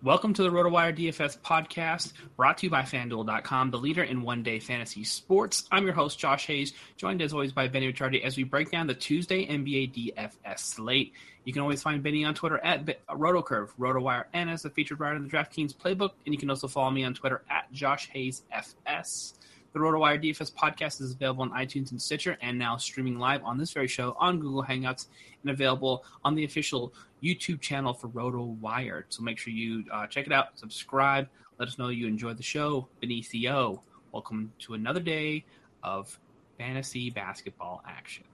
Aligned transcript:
Welcome 0.00 0.32
to 0.34 0.44
the 0.44 0.50
RotoWire 0.50 0.96
DFS 0.96 1.40
podcast, 1.40 2.12
brought 2.36 2.58
to 2.58 2.66
you 2.66 2.70
by 2.70 2.82
FanDuel.com, 2.82 3.72
the 3.72 3.78
leader 3.78 4.04
in 4.04 4.22
one 4.22 4.44
day 4.44 4.60
fantasy 4.60 5.02
sports. 5.02 5.64
I'm 5.72 5.84
your 5.86 5.92
host, 5.92 6.20
Josh 6.20 6.46
Hayes, 6.46 6.72
joined 6.96 7.20
as 7.20 7.32
always 7.32 7.50
by 7.50 7.66
Benny 7.66 7.92
Ricciardi 7.92 8.22
as 8.22 8.36
we 8.36 8.44
break 8.44 8.70
down 8.70 8.86
the 8.86 8.94
Tuesday 8.94 9.44
NBA 9.44 10.14
DFS 10.14 10.60
slate. 10.60 11.14
You 11.42 11.52
can 11.52 11.62
always 11.62 11.82
find 11.82 12.00
Benny 12.00 12.24
on 12.24 12.34
Twitter 12.34 12.60
at 12.62 12.86
RotoCurve, 13.08 13.70
RotoWire, 13.76 14.26
and 14.32 14.48
as 14.48 14.64
a 14.64 14.70
featured 14.70 15.00
writer 15.00 15.16
in 15.16 15.24
the 15.24 15.30
DraftKings 15.30 15.74
playbook. 15.74 16.12
And 16.24 16.32
you 16.32 16.38
can 16.38 16.48
also 16.48 16.68
follow 16.68 16.92
me 16.92 17.02
on 17.02 17.14
Twitter 17.14 17.42
at 17.50 17.72
Josh 17.72 18.08
Hayes 18.10 18.44
FS. 18.52 19.34
The 19.74 19.80
RotoWire 19.80 20.24
DFS 20.24 20.54
podcast 20.54 21.02
is 21.02 21.12
available 21.12 21.42
on 21.42 21.50
iTunes 21.50 21.90
and 21.90 22.00
Stitcher 22.00 22.38
and 22.40 22.58
now 22.58 22.78
streaming 22.78 23.18
live 23.18 23.44
on 23.44 23.58
this 23.58 23.70
very 23.70 23.86
show 23.86 24.16
on 24.18 24.40
Google 24.40 24.64
Hangouts 24.64 25.08
and 25.42 25.50
available 25.50 26.04
on 26.24 26.34
the 26.34 26.44
official 26.44 26.94
YouTube 27.22 27.60
channel 27.60 27.92
for 27.92 28.08
RotoWire. 28.08 29.04
So 29.10 29.22
make 29.22 29.36
sure 29.36 29.52
you 29.52 29.84
uh, 29.92 30.06
check 30.06 30.26
it 30.26 30.32
out, 30.32 30.58
subscribe, 30.58 31.28
let 31.58 31.68
us 31.68 31.78
know 31.78 31.90
you 31.90 32.06
enjoyed 32.06 32.38
the 32.38 32.42
show. 32.42 32.88
Benicio, 33.02 33.80
welcome 34.10 34.50
to 34.60 34.72
another 34.72 35.00
day 35.00 35.44
of 35.82 36.18
fantasy 36.56 37.10
basketball 37.10 37.82
action. 37.86 38.24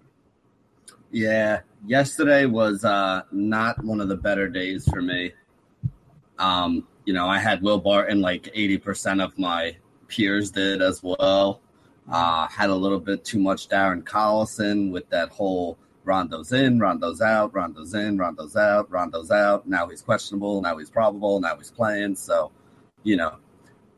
Yeah, 1.10 1.62
yesterday 1.84 2.46
was 2.46 2.84
uh, 2.84 3.22
not 3.32 3.82
one 3.84 4.00
of 4.00 4.06
the 4.06 4.16
better 4.16 4.48
days 4.48 4.88
for 4.88 5.02
me. 5.02 5.32
Um, 6.38 6.86
you 7.04 7.12
know, 7.12 7.26
I 7.26 7.38
had 7.38 7.60
Will 7.60 7.80
Barton 7.80 8.20
like 8.20 8.44
80% 8.56 9.22
of 9.22 9.36
my 9.36 9.76
peers 10.14 10.50
did 10.50 10.82
as 10.82 11.02
well. 11.02 11.60
Uh, 12.10 12.46
had 12.48 12.70
a 12.70 12.74
little 12.74 13.00
bit 13.00 13.24
too 13.24 13.38
much 13.38 13.68
Darren 13.68 14.02
Collison 14.02 14.92
with 14.92 15.08
that 15.10 15.30
whole 15.30 15.78
Rondo's 16.04 16.52
in, 16.52 16.78
Rondo's 16.78 17.22
out, 17.22 17.54
Rondo's 17.54 17.94
in, 17.94 18.18
Rondo's 18.18 18.56
out, 18.56 18.90
Rondo's 18.90 19.30
out. 19.30 19.66
Now 19.66 19.88
he's 19.88 20.02
questionable. 20.02 20.60
Now 20.60 20.76
he's 20.76 20.90
probable. 20.90 21.40
Now 21.40 21.56
he's 21.56 21.70
playing. 21.70 22.16
So, 22.16 22.52
you 23.02 23.16
know, 23.16 23.36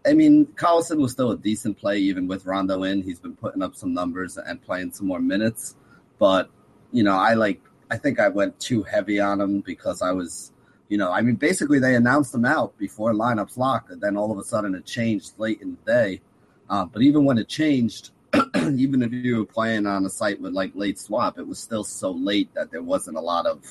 I 0.06 0.14
mean, 0.14 0.46
Collison 0.54 0.98
was 0.98 1.12
still 1.12 1.32
a 1.32 1.36
decent 1.36 1.78
play 1.78 1.98
even 1.98 2.28
with 2.28 2.46
Rondo 2.46 2.84
in. 2.84 3.02
He's 3.02 3.18
been 3.18 3.34
putting 3.34 3.62
up 3.62 3.74
some 3.74 3.92
numbers 3.92 4.38
and 4.38 4.62
playing 4.62 4.92
some 4.92 5.08
more 5.08 5.20
minutes. 5.20 5.74
But, 6.18 6.48
you 6.92 7.02
know, 7.02 7.16
I 7.16 7.34
like, 7.34 7.60
I 7.90 7.96
think 7.96 8.20
I 8.20 8.28
went 8.28 8.58
too 8.60 8.84
heavy 8.84 9.18
on 9.18 9.40
him 9.40 9.60
because 9.60 10.00
I 10.00 10.12
was 10.12 10.52
you 10.88 10.98
know, 10.98 11.10
I 11.10 11.20
mean, 11.20 11.34
basically 11.34 11.78
they 11.78 11.96
announced 11.96 12.32
them 12.32 12.44
out 12.44 12.76
before 12.78 13.12
lineups 13.12 13.56
locked, 13.56 13.90
and 13.90 14.00
then 14.00 14.16
all 14.16 14.30
of 14.30 14.38
a 14.38 14.44
sudden 14.44 14.74
it 14.74 14.84
changed 14.84 15.32
late 15.38 15.60
in 15.60 15.76
the 15.84 15.92
day. 15.92 16.20
Uh, 16.68 16.84
but 16.84 17.02
even 17.02 17.24
when 17.24 17.38
it 17.38 17.48
changed, 17.48 18.10
even 18.56 19.02
if 19.02 19.12
you 19.12 19.38
were 19.38 19.46
playing 19.46 19.86
on 19.86 20.04
a 20.04 20.10
site 20.10 20.40
with 20.40 20.52
like 20.52 20.72
late 20.74 20.98
swap, 20.98 21.38
it 21.38 21.46
was 21.46 21.58
still 21.58 21.84
so 21.84 22.10
late 22.10 22.52
that 22.54 22.70
there 22.70 22.82
wasn't 22.82 23.16
a 23.16 23.20
lot 23.20 23.46
of 23.46 23.64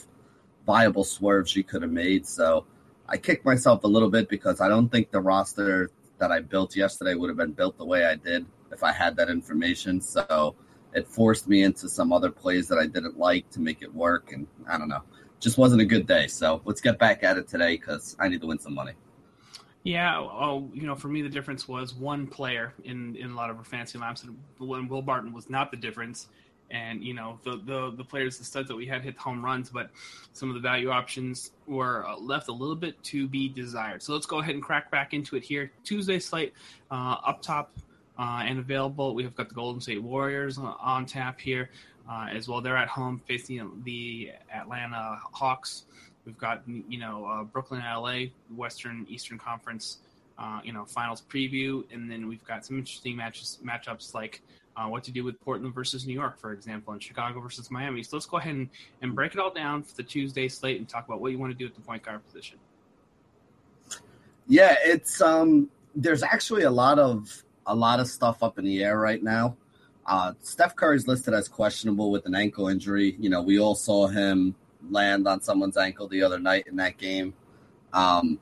viable 0.65 1.03
swerves 1.03 1.55
you 1.55 1.63
could 1.63 1.81
have 1.81 1.91
made. 1.91 2.25
So 2.25 2.65
I 3.07 3.17
kicked 3.17 3.45
myself 3.45 3.83
a 3.83 3.87
little 3.87 4.09
bit 4.09 4.27
because 4.27 4.59
I 4.59 4.67
don't 4.67 4.89
think 4.89 5.11
the 5.11 5.21
roster 5.21 5.89
that 6.17 6.31
I 6.31 6.39
built 6.39 6.75
yesterday 6.75 7.13
would 7.13 7.29
have 7.29 7.37
been 7.37 7.51
built 7.51 7.77
the 7.77 7.85
way 7.85 8.05
I 8.05 8.15
did 8.15 8.45
if 8.71 8.83
I 8.83 8.91
had 8.91 9.15
that 9.17 9.29
information. 9.29 10.01
So 10.01 10.55
it 10.93 11.07
forced 11.07 11.47
me 11.47 11.63
into 11.63 11.87
some 11.87 12.11
other 12.11 12.31
plays 12.31 12.67
that 12.69 12.77
I 12.77 12.87
didn't 12.87 13.19
like 13.19 13.49
to 13.51 13.59
make 13.59 13.81
it 13.81 13.93
work. 13.93 14.31
And 14.31 14.47
I 14.67 14.77
don't 14.77 14.89
know 14.89 15.03
just 15.40 15.57
wasn't 15.57 15.81
a 15.81 15.85
good 15.85 16.07
day. 16.07 16.28
So 16.28 16.62
let's 16.66 16.81
get 16.81 16.97
back 16.97 17.23
at 17.23 17.38
it 17.38 17.47
today 17.47 17.78
because 17.78 18.16
I 18.19 18.28
need 18.28 18.41
to 18.41 18.47
win 18.47 18.59
some 18.59 18.73
money. 18.73 18.94
Yeah, 19.84 20.18
oh, 20.18 20.68
you 20.73 20.88
know, 20.88 20.96
for 20.96 21.09
me 21.09 21.22
the 21.22 21.29
difference 21.29 21.68
was 21.68 21.94
one 21.94 22.25
player 22.25 22.73
in 22.84 23.16
in 23.18 23.29
a 23.29 23.35
lot 23.35 23.51
of 23.51 23.57
our 23.57 23.63
fantasy 23.63 24.00
lineups, 24.00 24.24
and 24.24 24.90
Will 24.90 25.01
Barton 25.03 25.31
was 25.31 25.47
not 25.50 25.69
the 25.69 25.78
difference. 25.78 26.28
And 26.72 27.03
you 27.03 27.13
know 27.13 27.40
the 27.44 27.57
the 27.57 27.94
the 27.95 28.03
players, 28.03 28.40
the 28.40 28.44
studs 28.44 28.68
that 28.69 28.75
we 28.75 28.88
had 28.88 29.04
hit 29.04 29.15
home 29.15 29.45
runs, 29.45 29.69
but 29.69 29.92
some 30.33 30.50
of 30.50 30.56
the 30.56 30.62
value 30.62 30.89
options 30.89 31.51
were 31.68 32.04
uh, 32.07 32.18
left 32.18 32.48
a 32.48 32.51
little 32.51 32.75
bit 32.75 33.01
to 33.04 33.27
be 33.27 33.48
desired. 33.48 34.01
So 34.01 34.13
let's 34.13 34.25
go 34.25 34.39
ahead 34.39 34.56
and 34.56 34.63
crack 34.63 34.89
back 34.89 35.13
into 35.13 35.36
it 35.36 35.44
here. 35.44 35.71
Tuesday 35.83 36.18
slate 36.18 36.54
uh, 36.89 37.18
up 37.24 37.44
top 37.44 37.71
uh, 38.18 38.42
and 38.44 38.57
available. 38.57 39.13
We 39.13 39.24
have 39.24 39.36
got 39.36 39.50
the 39.50 39.56
Golden 39.56 39.80
State 39.80 40.01
Warriors 40.01 40.57
on 40.57 41.06
tap 41.06 41.39
here 41.39 41.69
uh, 42.10 42.28
as 42.31 42.48
well. 42.48 42.62
They're 42.62 42.78
at 42.78 42.88
home 42.88 43.22
facing 43.25 43.81
the 43.84 44.31
Atlanta 44.54 45.19
Hawks. 45.34 45.86
We've 46.25 46.38
got 46.38 46.63
you 46.68 47.00
know 47.00 47.25
uh, 47.25 47.44
Brooklyn, 47.44 47.81
LA, 47.81 48.25
Western 48.56 49.06
Eastern 49.10 49.38
Conference, 49.38 50.00
uh, 50.38 50.60
you 50.63 50.74
know 50.74 50.86
finals 50.86 51.24
preview, 51.30 51.84
and 51.92 52.10
then 52.10 52.28
we've 52.28 52.44
got 52.46 52.66
some 52.66 52.78
interesting 52.78 53.16
matches 53.16 53.60
matchups 53.63 54.13
like 54.13 54.42
uh, 54.78 54.88
what 54.88 55.04
to 55.04 55.12
do 55.12 55.24
with 55.24 55.40
Portland 55.42 55.74
versus 55.74 56.06
New 56.06 56.13
York, 56.13 56.40
for 56.40 56.52
example, 56.52 56.94
and 56.94 57.02
Chicago 57.02 57.40
versus 57.40 57.72
Miami. 57.72 58.04
So 58.04 58.18
let's 58.18 58.25
go 58.25 58.38
ahead 58.38 58.56
and, 58.56 58.69
and 59.02 59.16
break 59.16 59.34
it 59.34 59.40
all 59.40 59.54
down 59.54 59.84
for 59.84 59.96
the 59.96 60.04
Tuesday 60.04 60.48
slate 60.48 60.78
and 60.78 60.88
talk 60.88 61.07
about 61.07 61.22
what 61.22 61.31
you 61.31 61.40
want 61.40 61.52
to 61.52 61.57
do 61.57 61.66
at 61.66 61.75
the 61.75 61.81
point 61.81 62.04
guard 62.04 62.25
position. 62.25 62.57
Yeah, 64.48 64.75
it's 64.84 65.22
um 65.22 65.69
there's 65.96 66.24
actually 66.24 66.63
a 66.63 66.72
lot 66.72 67.00
of 67.00 67.44
a 67.66 67.75
lot 67.75 68.00
of 68.00 68.07
stuff 68.07 68.44
up 68.44 68.60
in 68.60 68.66
the 68.66 68.84
air 68.84 69.00
right 69.00 69.22
now. 69.22 69.56
Uh, 70.06 70.34
Steph 70.42 70.75
Curry's 70.75 71.07
listed 71.07 71.34
as 71.34 71.48
questionable 71.48 72.12
with 72.12 72.25
an 72.25 72.36
ankle 72.36 72.68
injury. 72.68 73.16
You 73.19 73.30
know, 73.30 73.42
we 73.42 73.60
all 73.60 73.75
saw 73.75 74.07
him 74.07 74.56
land 74.90 75.28
on 75.28 75.42
someone's 75.42 75.78
ankle 75.78 76.07
the 76.07 76.22
other 76.24 76.40
night 76.40 76.68
in 76.68 76.75
that 76.75 76.98
game. 76.98 77.34
Um, 77.94 78.40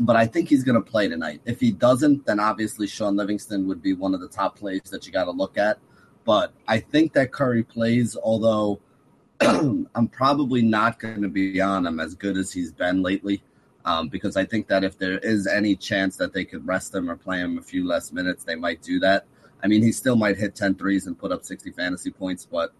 but 0.00 0.16
I 0.16 0.26
think 0.26 0.48
he's 0.48 0.64
going 0.64 0.82
to 0.82 0.90
play 0.90 1.08
tonight. 1.08 1.40
If 1.44 1.60
he 1.60 1.72
doesn't, 1.72 2.26
then 2.26 2.40
obviously 2.40 2.86
Sean 2.86 3.16
Livingston 3.16 3.66
would 3.68 3.82
be 3.82 3.94
one 3.94 4.14
of 4.14 4.20
the 4.20 4.28
top 4.28 4.58
plays 4.58 4.82
that 4.90 5.06
you 5.06 5.12
got 5.12 5.24
to 5.24 5.30
look 5.30 5.58
at. 5.58 5.78
But 6.24 6.52
I 6.66 6.80
think 6.80 7.14
that 7.14 7.32
Curry 7.32 7.62
plays, 7.62 8.16
although 8.16 8.80
I'm 9.40 10.08
probably 10.12 10.62
not 10.62 10.98
going 10.98 11.22
to 11.22 11.28
be 11.28 11.60
on 11.60 11.86
him 11.86 12.00
as 12.00 12.14
good 12.14 12.36
as 12.36 12.52
he's 12.52 12.72
been 12.72 13.02
lately. 13.02 13.42
Um, 13.84 14.08
because 14.08 14.36
I 14.36 14.44
think 14.44 14.68
that 14.68 14.84
if 14.84 14.98
there 14.98 15.18
is 15.18 15.46
any 15.46 15.74
chance 15.74 16.16
that 16.16 16.34
they 16.34 16.44
could 16.44 16.66
rest 16.66 16.94
him 16.94 17.08
or 17.08 17.16
play 17.16 17.38
him 17.38 17.56
a 17.56 17.62
few 17.62 17.86
less 17.86 18.12
minutes, 18.12 18.44
they 18.44 18.56
might 18.56 18.82
do 18.82 19.00
that. 19.00 19.24
I 19.62 19.66
mean, 19.66 19.82
he 19.82 19.92
still 19.92 20.16
might 20.16 20.36
hit 20.36 20.54
10 20.54 20.76
threes 20.76 21.06
and 21.06 21.18
put 21.18 21.32
up 21.32 21.44
60 21.44 21.72
fantasy 21.72 22.10
points, 22.10 22.46
but, 22.46 22.72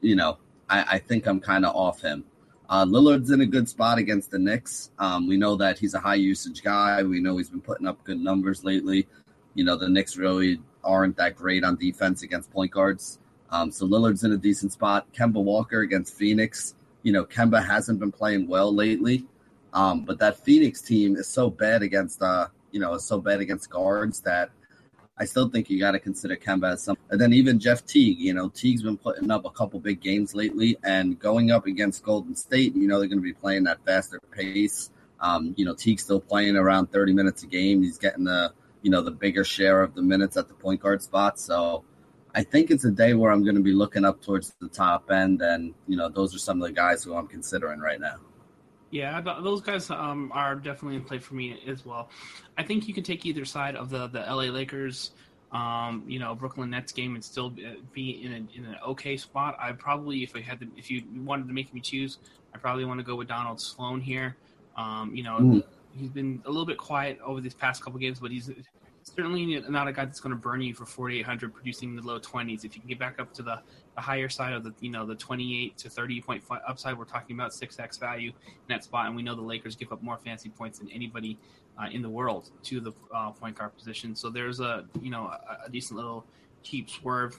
you 0.00 0.16
know, 0.16 0.38
I, 0.68 0.84
I 0.94 0.98
think 0.98 1.26
I'm 1.26 1.40
kind 1.40 1.64
of 1.64 1.74
off 1.76 2.00
him. 2.00 2.24
Uh, 2.68 2.84
Lillard's 2.84 3.30
in 3.30 3.40
a 3.40 3.46
good 3.46 3.68
spot 3.68 3.98
against 3.98 4.30
the 4.30 4.38
Knicks. 4.38 4.90
Um, 4.98 5.28
we 5.28 5.36
know 5.36 5.54
that 5.56 5.78
he's 5.78 5.94
a 5.94 6.00
high 6.00 6.14
usage 6.14 6.62
guy. 6.62 7.02
We 7.02 7.20
know 7.20 7.36
he's 7.36 7.50
been 7.50 7.60
putting 7.60 7.86
up 7.86 8.02
good 8.04 8.18
numbers 8.18 8.64
lately. 8.64 9.06
You 9.54 9.64
know, 9.64 9.76
the 9.76 9.88
Knicks 9.88 10.16
really 10.16 10.60
aren't 10.82 11.16
that 11.18 11.36
great 11.36 11.62
on 11.62 11.76
defense 11.76 12.22
against 12.22 12.50
point 12.50 12.72
guards. 12.72 13.18
Um, 13.50 13.70
so 13.70 13.86
Lillard's 13.86 14.24
in 14.24 14.32
a 14.32 14.36
decent 14.36 14.72
spot. 14.72 15.06
Kemba 15.12 15.42
Walker 15.42 15.80
against 15.80 16.14
Phoenix. 16.14 16.74
You 17.02 17.12
know, 17.12 17.24
Kemba 17.24 17.64
hasn't 17.64 18.00
been 18.00 18.12
playing 18.12 18.48
well 18.48 18.74
lately. 18.74 19.26
Um, 19.74 20.04
but 20.04 20.18
that 20.20 20.42
Phoenix 20.44 20.80
team 20.80 21.16
is 21.16 21.28
so 21.28 21.50
bad 21.50 21.82
against, 21.82 22.22
uh, 22.22 22.48
you 22.70 22.80
know, 22.80 22.94
is 22.94 23.04
so 23.04 23.20
bad 23.20 23.40
against 23.40 23.70
guards 23.70 24.20
that– 24.22 24.50
I 25.16 25.26
still 25.26 25.48
think 25.48 25.70
you 25.70 25.78
got 25.78 25.92
to 25.92 26.00
consider 26.00 26.36
Kemba 26.36 26.72
as 26.72 26.82
some. 26.82 26.96
And 27.10 27.20
then 27.20 27.32
even 27.32 27.60
Jeff 27.60 27.86
Teague, 27.86 28.18
you 28.18 28.34
know, 28.34 28.48
Teague's 28.48 28.82
been 28.82 28.96
putting 28.96 29.30
up 29.30 29.44
a 29.44 29.50
couple 29.50 29.78
big 29.78 30.00
games 30.00 30.34
lately, 30.34 30.76
and 30.82 31.18
going 31.18 31.52
up 31.52 31.66
against 31.66 32.02
Golden 32.02 32.34
State, 32.34 32.74
you 32.74 32.88
know, 32.88 32.98
they're 32.98 33.08
going 33.08 33.20
to 33.20 33.22
be 33.22 33.32
playing 33.32 33.64
that 33.64 33.84
faster 33.84 34.20
pace. 34.32 34.90
Um, 35.20 35.54
you 35.56 35.64
know, 35.64 35.74
Teague's 35.74 36.02
still 36.02 36.20
playing 36.20 36.56
around 36.56 36.90
30 36.90 37.12
minutes 37.12 37.44
a 37.44 37.46
game. 37.46 37.82
He's 37.82 37.98
getting 37.98 38.24
the, 38.24 38.52
you 38.82 38.90
know, 38.90 39.02
the 39.02 39.12
bigger 39.12 39.44
share 39.44 39.82
of 39.82 39.94
the 39.94 40.02
minutes 40.02 40.36
at 40.36 40.48
the 40.48 40.54
point 40.54 40.80
guard 40.80 41.02
spot. 41.02 41.38
So 41.38 41.84
I 42.34 42.42
think 42.42 42.72
it's 42.72 42.84
a 42.84 42.90
day 42.90 43.14
where 43.14 43.30
I'm 43.30 43.44
going 43.44 43.54
to 43.54 43.62
be 43.62 43.72
looking 43.72 44.04
up 44.04 44.20
towards 44.20 44.52
the 44.60 44.68
top 44.68 45.12
end, 45.12 45.40
and 45.42 45.74
you 45.86 45.96
know, 45.96 46.08
those 46.08 46.34
are 46.34 46.40
some 46.40 46.60
of 46.60 46.66
the 46.66 46.74
guys 46.74 47.04
who 47.04 47.14
I'm 47.14 47.28
considering 47.28 47.78
right 47.78 48.00
now. 48.00 48.16
Yeah, 48.94 49.20
those 49.20 49.60
guys 49.60 49.90
um, 49.90 50.30
are 50.32 50.54
definitely 50.54 50.94
in 50.94 51.02
play 51.02 51.18
for 51.18 51.34
me 51.34 51.60
as 51.66 51.84
well. 51.84 52.10
I 52.56 52.62
think 52.62 52.86
you 52.86 52.94
can 52.94 53.02
take 53.02 53.26
either 53.26 53.44
side 53.44 53.74
of 53.74 53.90
the 53.90 54.06
the 54.06 54.20
LA 54.20 54.52
Lakers, 54.52 55.10
um, 55.50 56.04
you 56.06 56.20
know, 56.20 56.36
Brooklyn 56.36 56.70
Nets 56.70 56.92
game 56.92 57.16
and 57.16 57.24
still 57.24 57.52
be 57.92 58.24
in, 58.24 58.32
a, 58.32 58.36
in 58.56 58.64
an 58.64 58.76
okay 58.86 59.16
spot. 59.16 59.56
I 59.58 59.72
probably, 59.72 60.22
if 60.22 60.36
I 60.36 60.42
had 60.42 60.60
to, 60.60 60.68
if 60.76 60.92
you 60.92 61.02
wanted 61.24 61.48
to 61.48 61.52
make 61.52 61.74
me 61.74 61.80
choose, 61.80 62.18
I 62.54 62.58
probably 62.58 62.84
want 62.84 63.00
to 63.00 63.04
go 63.04 63.16
with 63.16 63.26
Donald 63.26 63.60
Sloan 63.60 64.00
here. 64.00 64.36
Um, 64.76 65.12
you 65.12 65.24
know, 65.24 65.38
mm. 65.38 65.64
he's 65.96 66.10
been 66.10 66.40
a 66.44 66.48
little 66.48 66.64
bit 66.64 66.78
quiet 66.78 67.18
over 67.24 67.40
these 67.40 67.54
past 67.54 67.82
couple 67.82 67.98
games, 67.98 68.20
but 68.20 68.30
he's 68.30 68.48
certainly 69.02 69.60
not 69.68 69.88
a 69.88 69.92
guy 69.92 70.04
that's 70.04 70.20
going 70.20 70.36
to 70.36 70.40
burn 70.40 70.62
you 70.62 70.72
for 70.72 70.86
4,800, 70.86 71.52
producing 71.52 71.96
the 71.96 72.02
low 72.02 72.20
20s. 72.20 72.64
If 72.64 72.76
you 72.76 72.80
can 72.80 72.88
get 72.88 73.00
back 73.00 73.18
up 73.18 73.32
to 73.34 73.42
the, 73.42 73.60
the 73.94 74.00
higher 74.00 74.28
side 74.28 74.52
of 74.52 74.64
the 74.64 74.74
you 74.80 74.90
know 74.90 75.06
the 75.06 75.14
28 75.14 75.76
to 75.78 75.88
30 75.88 76.20
point 76.20 76.42
upside, 76.66 76.98
we're 76.98 77.04
talking 77.04 77.36
about 77.36 77.54
six 77.54 77.78
x 77.78 77.96
value 77.96 78.30
in 78.30 78.68
that 78.68 78.84
spot, 78.84 79.06
and 79.06 79.16
we 79.16 79.22
know 79.22 79.34
the 79.34 79.42
Lakers 79.42 79.76
give 79.76 79.92
up 79.92 80.02
more 80.02 80.18
fancy 80.18 80.48
points 80.48 80.78
than 80.78 80.90
anybody 80.90 81.38
uh, 81.78 81.86
in 81.90 82.02
the 82.02 82.08
world 82.08 82.50
to 82.64 82.80
the 82.80 82.92
uh, 83.14 83.30
point 83.30 83.56
guard 83.56 83.76
position. 83.76 84.14
So 84.14 84.30
there's 84.30 84.60
a 84.60 84.84
you 85.00 85.10
know 85.10 85.24
a, 85.24 85.66
a 85.66 85.70
decent 85.70 85.96
little 85.96 86.24
cheap 86.62 86.90
swerve 86.90 87.38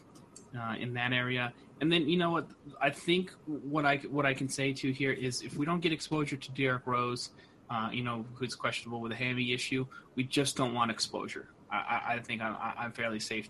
uh, 0.57 0.75
in 0.79 0.93
that 0.93 1.13
area. 1.13 1.53
And 1.81 1.91
then 1.91 2.07
you 2.07 2.17
know 2.17 2.31
what 2.31 2.47
I 2.81 2.89
think 2.89 3.31
what 3.45 3.85
I 3.85 3.97
what 4.09 4.25
I 4.25 4.33
can 4.33 4.47
say 4.47 4.71
to 4.73 4.91
here 4.91 5.11
is 5.11 5.41
if 5.41 5.57
we 5.57 5.65
don't 5.65 5.81
get 5.81 5.91
exposure 5.91 6.37
to 6.37 6.51
Derrick 6.51 6.87
Rose, 6.87 7.31
uh, 7.69 7.89
you 7.91 8.03
know 8.03 8.25
who's 8.35 8.55
questionable 8.55 9.01
with 9.01 9.11
a 9.11 9.15
hammy 9.15 9.51
issue, 9.53 9.85
we 10.15 10.23
just 10.23 10.55
don't 10.55 10.73
want 10.73 10.91
exposure. 10.91 11.49
I, 11.71 12.01
I 12.09 12.19
think 12.19 12.41
I'm, 12.41 12.55
I'm, 12.77 12.91
fairly 12.91 13.19
safe 13.19 13.49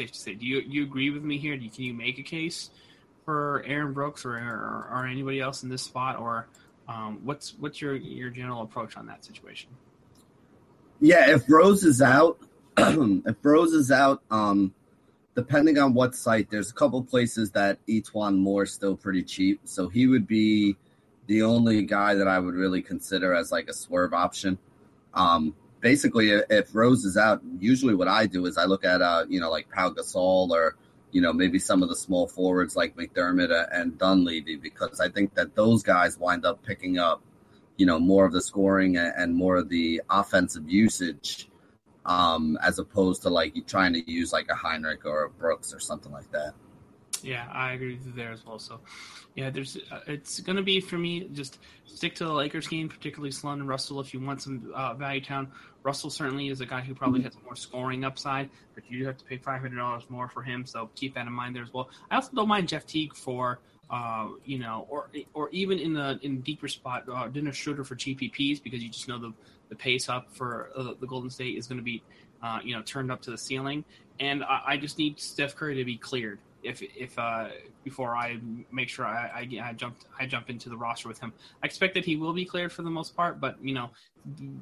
safe 0.00 0.12
to 0.12 0.18
say. 0.18 0.34
Do 0.34 0.46
you 0.46 0.62
you 0.66 0.82
agree 0.82 1.10
with 1.10 1.22
me 1.22 1.36
here? 1.36 1.54
You, 1.54 1.70
can 1.70 1.84
you 1.84 1.94
make 1.94 2.18
a 2.18 2.22
case 2.22 2.70
for 3.24 3.62
Aaron 3.66 3.92
Brooks 3.92 4.24
or 4.24 4.36
or, 4.36 4.88
or 4.92 5.06
anybody 5.06 5.40
else 5.40 5.62
in 5.62 5.68
this 5.68 5.82
spot, 5.82 6.18
or 6.18 6.48
um, 6.88 7.20
what's 7.22 7.54
what's 7.58 7.80
your 7.80 7.94
your 7.96 8.30
general 8.30 8.62
approach 8.62 8.96
on 8.96 9.06
that 9.06 9.24
situation? 9.24 9.70
Yeah, 11.00 11.30
if 11.30 11.44
Rose 11.48 11.84
is 11.84 12.00
out, 12.00 12.38
if 12.78 13.36
Rose 13.42 13.72
is 13.72 13.90
out, 13.90 14.22
um, 14.30 14.74
depending 15.34 15.78
on 15.78 15.92
what 15.94 16.14
site, 16.14 16.50
there's 16.50 16.70
a 16.70 16.74
couple 16.74 17.02
places 17.02 17.50
that 17.52 17.78
E'Twaun 17.86 18.38
Moore 18.38 18.66
still 18.66 18.96
pretty 18.96 19.22
cheap, 19.22 19.60
so 19.64 19.88
he 19.88 20.06
would 20.06 20.26
be 20.26 20.76
the 21.26 21.42
only 21.42 21.82
guy 21.82 22.14
that 22.14 22.26
I 22.26 22.38
would 22.38 22.54
really 22.54 22.82
consider 22.82 23.34
as 23.34 23.52
like 23.52 23.68
a 23.68 23.74
swerve 23.74 24.14
option. 24.14 24.58
Um, 25.12 25.54
basically, 25.80 26.30
if 26.30 26.74
Rose 26.74 27.04
is 27.04 27.16
out, 27.16 27.40
usually 27.58 27.94
what 27.94 28.08
I 28.08 28.26
do 28.26 28.46
is 28.46 28.56
I 28.56 28.64
look 28.64 28.84
at, 28.84 29.02
uh, 29.02 29.24
you 29.28 29.40
know, 29.40 29.50
like 29.50 29.70
Pau 29.70 29.90
Gasol 29.90 30.50
or, 30.50 30.76
you 31.10 31.20
know, 31.20 31.32
maybe 31.32 31.58
some 31.58 31.82
of 31.82 31.88
the 31.88 31.96
small 31.96 32.26
forwards 32.28 32.76
like 32.76 32.96
McDermott 32.96 33.68
and 33.72 33.98
Dunleavy, 33.98 34.56
because 34.56 35.00
I 35.00 35.08
think 35.08 35.34
that 35.34 35.54
those 35.54 35.82
guys 35.82 36.18
wind 36.18 36.44
up 36.44 36.62
picking 36.62 36.98
up, 36.98 37.22
you 37.76 37.86
know, 37.86 37.98
more 37.98 38.24
of 38.26 38.32
the 38.32 38.42
scoring 38.42 38.96
and 38.96 39.34
more 39.34 39.56
of 39.56 39.68
the 39.68 40.02
offensive 40.10 40.68
usage, 40.68 41.48
um, 42.06 42.58
as 42.62 42.78
opposed 42.78 43.22
to 43.22 43.30
like 43.30 43.54
trying 43.66 43.92
to 43.94 44.10
use 44.10 44.32
like 44.32 44.48
a 44.50 44.54
Hinrich 44.54 45.04
or 45.04 45.24
a 45.24 45.30
Brooks 45.30 45.74
or 45.74 45.80
something 45.80 46.12
like 46.12 46.30
that. 46.32 46.54
Yeah, 47.24 47.48
I 47.52 47.72
agree 47.72 47.96
with 47.96 48.06
you 48.06 48.12
there 48.12 48.32
as 48.32 48.44
well. 48.44 48.58
So, 48.58 48.80
yeah, 49.34 49.50
there's 49.50 49.76
uh, 49.90 50.00
it's 50.06 50.40
going 50.40 50.56
to 50.56 50.62
be 50.62 50.80
for 50.80 50.98
me 50.98 51.28
just 51.32 51.58
stick 51.84 52.14
to 52.16 52.24
the 52.24 52.32
Lakers 52.32 52.66
game, 52.66 52.88
particularly 52.88 53.30
Sloan 53.30 53.60
and 53.60 53.68
Russell. 53.68 54.00
If 54.00 54.14
you 54.14 54.20
want 54.20 54.42
some 54.42 54.72
uh, 54.74 54.94
value 54.94 55.20
town, 55.20 55.50
Russell 55.82 56.10
certainly 56.10 56.48
is 56.48 56.60
a 56.60 56.66
guy 56.66 56.80
who 56.80 56.94
probably 56.94 57.20
mm-hmm. 57.20 57.26
has 57.26 57.44
more 57.44 57.56
scoring 57.56 58.04
upside, 58.04 58.50
but 58.74 58.84
you 58.88 58.98
do 58.98 59.06
have 59.06 59.18
to 59.18 59.24
pay 59.24 59.36
five 59.36 59.60
hundred 59.60 59.76
dollars 59.76 60.04
more 60.08 60.28
for 60.28 60.42
him. 60.42 60.64
So 60.66 60.90
keep 60.94 61.14
that 61.14 61.26
in 61.26 61.32
mind 61.32 61.56
there 61.56 61.62
as 61.62 61.72
well. 61.72 61.90
I 62.10 62.16
also 62.16 62.30
don't 62.34 62.48
mind 62.48 62.68
Jeff 62.68 62.86
Teague 62.86 63.14
for. 63.14 63.60
Uh, 63.92 64.28
you 64.44 64.56
know, 64.56 64.86
or 64.88 65.10
or 65.34 65.50
even 65.50 65.80
in 65.80 65.92
the 65.92 66.16
in 66.22 66.40
deeper 66.42 66.68
spot, 66.68 67.02
uh, 67.12 67.26
Dennis 67.26 67.56
Schroeder 67.56 67.82
for 67.82 67.96
GPPs 67.96 68.62
because 68.62 68.80
you 68.80 68.88
just 68.88 69.08
know 69.08 69.18
the 69.18 69.32
the 69.68 69.74
pace 69.74 70.08
up 70.08 70.32
for 70.32 70.70
uh, 70.76 70.92
the 71.00 71.08
Golden 71.08 71.28
State 71.28 71.58
is 71.58 71.66
going 71.66 71.78
to 71.78 71.82
be, 71.82 72.00
uh, 72.40 72.60
you 72.62 72.72
know, 72.72 72.82
turned 72.82 73.10
up 73.10 73.20
to 73.22 73.32
the 73.32 73.38
ceiling, 73.38 73.84
and 74.20 74.44
I, 74.44 74.62
I 74.64 74.76
just 74.76 74.96
need 74.96 75.18
Steph 75.18 75.56
Curry 75.56 75.74
to 75.74 75.84
be 75.84 75.96
cleared 75.96 76.38
if 76.62 76.82
if 76.82 77.18
uh, 77.18 77.48
before 77.84 78.16
I 78.16 78.38
make 78.70 78.88
sure 78.88 79.06
I, 79.06 79.48
I, 79.52 79.68
I 79.70 79.72
jumped 79.72 80.06
I 80.18 80.26
jump 80.26 80.50
into 80.50 80.68
the 80.68 80.76
roster 80.76 81.08
with 81.08 81.18
him. 81.18 81.32
I 81.62 81.66
expect 81.66 81.94
that 81.94 82.04
he 82.04 82.16
will 82.16 82.32
be 82.32 82.44
cleared 82.44 82.72
for 82.72 82.82
the 82.82 82.90
most 82.90 83.16
part, 83.16 83.40
but 83.40 83.56
you 83.62 83.74
know 83.74 83.90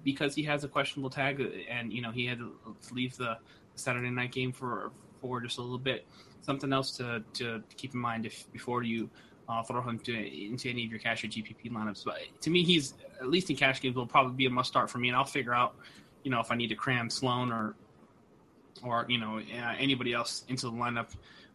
because 0.04 0.34
he 0.34 0.42
has 0.44 0.64
a 0.64 0.68
questionable 0.68 1.11
tag 1.11 1.44
and 1.68 1.92
you 1.92 2.02
know 2.02 2.11
he 2.11 2.26
had 2.26 2.38
to 2.38 2.52
leave 2.92 3.16
the 3.16 3.38
Saturday 3.75 4.11
night 4.11 4.32
game 4.32 4.52
for 4.52 4.92
for 5.20 5.40
just 5.40 5.58
a 5.58 5.62
little 5.62 5.78
bit. 5.78 6.06
Something 6.40 6.72
else 6.72 6.96
to, 6.99 7.22
to 7.34 7.62
keep 7.76 7.94
in 7.94 8.00
mind 8.00 8.25
if 8.25 8.50
before 8.52 8.82
you 8.82 9.11
uh, 9.49 9.62
throw 9.62 9.82
him 9.82 9.99
to, 10.00 10.12
into 10.12 10.68
any 10.68 10.84
of 10.84 10.90
your 10.90 11.00
cash 11.00 11.25
or 11.25 11.26
GPP 11.26 11.72
lineups. 11.72 12.04
But 12.04 12.18
to 12.42 12.50
me, 12.50 12.62
he's 12.62 12.94
at 13.20 13.28
least 13.28 13.50
in 13.50 13.56
cash 13.56 13.80
games 13.80 13.96
will 13.96 14.06
probably 14.06 14.34
be 14.34 14.46
a 14.46 14.50
must 14.50 14.68
start 14.68 14.90
for 14.90 14.99
me, 14.99 15.08
and 15.08 15.16
I'll 15.16 15.25
figure 15.25 15.54
out 15.54 15.76
you 16.22 16.30
know 16.30 16.40
if 16.40 16.50
I 16.50 16.54
need 16.54 16.68
to 16.68 16.75
cram 16.75 17.11
Sloan 17.11 17.52
or 17.52 17.75
or 18.82 19.06
you 19.08 19.18
know 19.18 19.38
uh, 19.38 19.75
anybody 19.78 20.12
else 20.12 20.44
into 20.49 20.66
the 20.66 20.72
lineup 20.72 21.08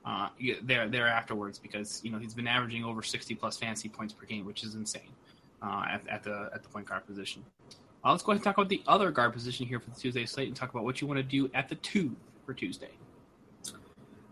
uh, 0.05 0.29
there 0.63 0.87
there 0.89 1.07
afterwards 1.07 1.59
because 1.59 2.01
you 2.03 2.11
know 2.11 2.17
he's 2.17 2.33
been 2.33 2.47
averaging 2.47 2.83
over 2.83 3.01
60 3.01 3.35
plus 3.35 3.57
fantasy 3.57 3.89
points 3.89 4.13
per 4.13 4.25
game, 4.25 4.45
which 4.45 4.63
is 4.63 4.75
insane 4.75 5.01
uh, 5.61 5.85
at, 5.89 6.07
at, 6.07 6.23
the 6.23 6.49
at 6.53 6.63
the 6.63 6.69
point 6.69 6.87
guard 6.87 7.05
position. 7.05 7.43
Uh, 8.03 8.11
let's 8.11 8.21
go 8.21 8.33
ahead 8.33 8.37
and 8.37 8.43
talk 8.43 8.57
about 8.57 8.69
the 8.69 8.81
other 8.87 9.11
guard 9.11 9.31
position 9.31 9.65
here 9.65 9.79
for 9.79 9.89
the 9.89 9.95
Tuesday 9.95 10.25
slate 10.25 10.47
and 10.47 10.55
talk 10.55 10.69
about 10.71 10.83
what 10.83 10.99
you 10.99 11.07
want 11.07 11.17
to 11.17 11.23
do 11.23 11.49
at 11.53 11.69
the 11.69 11.75
two 11.75 12.15
for 12.45 12.53
Tuesday. 12.53 12.89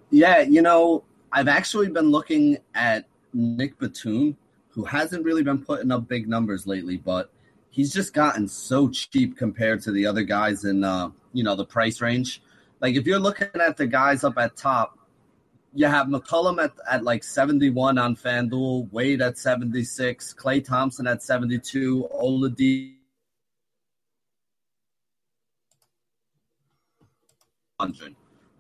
Yeah, 0.10 0.42
you 0.42 0.62
know, 0.62 1.06
I've 1.32 1.48
actually 1.48 1.88
been 1.88 2.12
looking 2.12 2.58
at 2.76 3.06
Nick 3.34 3.80
Batum, 3.80 4.36
who 4.70 4.84
hasn't 4.84 5.24
really 5.24 5.42
been 5.42 5.64
putting 5.64 5.90
up 5.90 6.06
big 6.10 6.28
numbers 6.28 6.68
lately, 6.68 6.98
but 6.98 7.32
he's 7.70 7.94
just 7.94 8.14
gotten 8.14 8.48
so 8.48 8.90
cheap 8.90 9.38
compared 9.38 9.82
to 9.84 9.92
the 9.94 10.06
other 10.06 10.24
guys 10.24 10.66
in 10.66 10.84
uh, 10.84 11.10
you 11.32 11.44
know 11.44 11.56
the 11.56 11.66
price 11.66 12.02
range. 12.02 12.42
Like 12.82 12.96
if 12.96 13.08
you're 13.08 13.20
looking 13.20 13.48
at 13.56 13.78
the 13.78 13.88
guys 13.88 14.26
up 14.26 14.38
at 14.38 14.58
top, 14.58 14.98
you 15.74 15.86
have 15.86 16.08
McCollum 16.08 16.62
at, 16.64 16.74
at 16.90 17.04
like 17.04 17.24
71 17.24 17.98
on 17.98 18.16
FanDuel, 18.16 18.92
Wade 18.92 19.22
at 19.22 19.38
76, 19.38 20.34
Klay 20.34 20.64
Thompson 20.64 21.08
at 21.08 21.24
72, 21.24 22.10
Oladipo. 22.14 22.96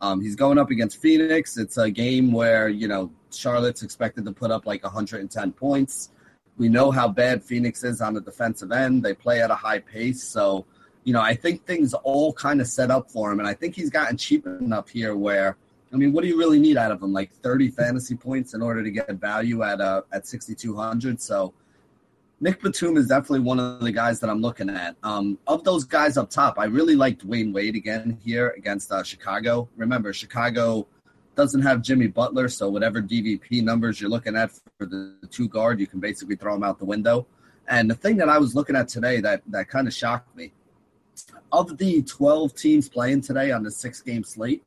Um, 0.01 0.19
he's 0.19 0.35
going 0.35 0.57
up 0.57 0.71
against 0.71 0.99
Phoenix. 1.01 1.57
It's 1.57 1.77
a 1.77 1.91
game 1.91 2.31
where, 2.31 2.69
you 2.69 2.87
know, 2.87 3.11
Charlotte's 3.31 3.83
expected 3.83 4.25
to 4.25 4.31
put 4.31 4.49
up 4.49 4.65
like 4.65 4.83
110 4.83 5.51
points. 5.51 6.09
We 6.57 6.69
know 6.69 6.91
how 6.91 7.07
bad 7.07 7.43
Phoenix 7.43 7.83
is 7.83 8.01
on 8.01 8.15
the 8.15 8.21
defensive 8.21 8.71
end. 8.71 9.03
They 9.03 9.13
play 9.13 9.41
at 9.41 9.51
a 9.51 9.55
high 9.55 9.79
pace. 9.79 10.23
So, 10.23 10.65
you 11.03 11.13
know, 11.13 11.21
I 11.21 11.35
think 11.35 11.65
things 11.65 11.93
all 11.93 12.33
kind 12.33 12.61
of 12.61 12.67
set 12.67 12.89
up 12.89 13.11
for 13.11 13.31
him. 13.31 13.39
And 13.39 13.47
I 13.47 13.53
think 13.53 13.75
he's 13.75 13.91
gotten 13.91 14.17
cheap 14.17 14.47
enough 14.47 14.89
here 14.89 15.15
where– 15.17 15.57
I 15.93 15.97
mean, 15.97 16.13
what 16.13 16.21
do 16.21 16.27
you 16.27 16.37
really 16.37 16.59
need 16.59 16.77
out 16.77 16.91
of 16.91 17.01
him? 17.01 17.11
Like 17.11 17.31
30 17.31 17.69
fantasy 17.71 18.15
points 18.15 18.53
in 18.53 18.61
order 18.61 18.83
to 18.83 18.91
get 18.91 19.09
value 19.15 19.63
at 19.63 19.81
uh, 19.81 20.03
at 20.13 20.25
6,200. 20.25 21.21
So 21.21 21.53
Nick 22.39 22.61
Batum 22.61 22.97
is 22.97 23.07
definitely 23.07 23.41
one 23.41 23.59
of 23.59 23.81
the 23.81 23.91
guys 23.91 24.19
that 24.19 24.29
I'm 24.29 24.41
looking 24.41 24.69
at. 24.69 24.95
Um, 25.03 25.37
of 25.47 25.63
those 25.63 25.83
guys 25.83 26.17
up 26.17 26.29
top, 26.29 26.57
I 26.57 26.65
really 26.65 26.95
like 26.95 27.19
Dwyane 27.19 27.53
Wade 27.53 27.75
again 27.75 28.17
here 28.23 28.55
against 28.57 28.91
uh, 28.91 29.03
Chicago. 29.03 29.69
Remember, 29.75 30.11
Chicago 30.13 30.87
doesn't 31.35 31.61
have 31.61 31.81
Jimmy 31.81 32.07
Butler, 32.07 32.49
so 32.49 32.69
whatever 32.69 33.01
DVP 33.01 33.61
numbers 33.63 34.01
you're 34.01 34.09
looking 34.09 34.35
at 34.35 34.51
for 34.77 34.85
the 34.85 35.15
two 35.29 35.47
guard, 35.47 35.79
you 35.79 35.87
can 35.87 35.99
basically 35.99 36.35
throw 36.35 36.53
them 36.53 36.63
out 36.63 36.79
the 36.79 36.85
window. 36.85 37.27
And 37.67 37.89
the 37.89 37.95
thing 37.95 38.17
that 38.17 38.27
I 38.27 38.37
was 38.37 38.55
looking 38.55 38.75
at 38.75 38.87
today 38.87 39.21
that 39.21 39.43
that 39.47 39.69
kind 39.69 39.87
of 39.87 39.93
shocked 39.93 40.35
me, 40.35 40.51
of 41.51 41.77
the 41.77 42.01
12 42.01 42.55
teams 42.55 42.89
playing 42.89 43.21
today 43.21 43.51
on 43.51 43.61
the 43.61 43.71
six 43.71 44.01
game 44.01 44.23
slate, 44.23 44.63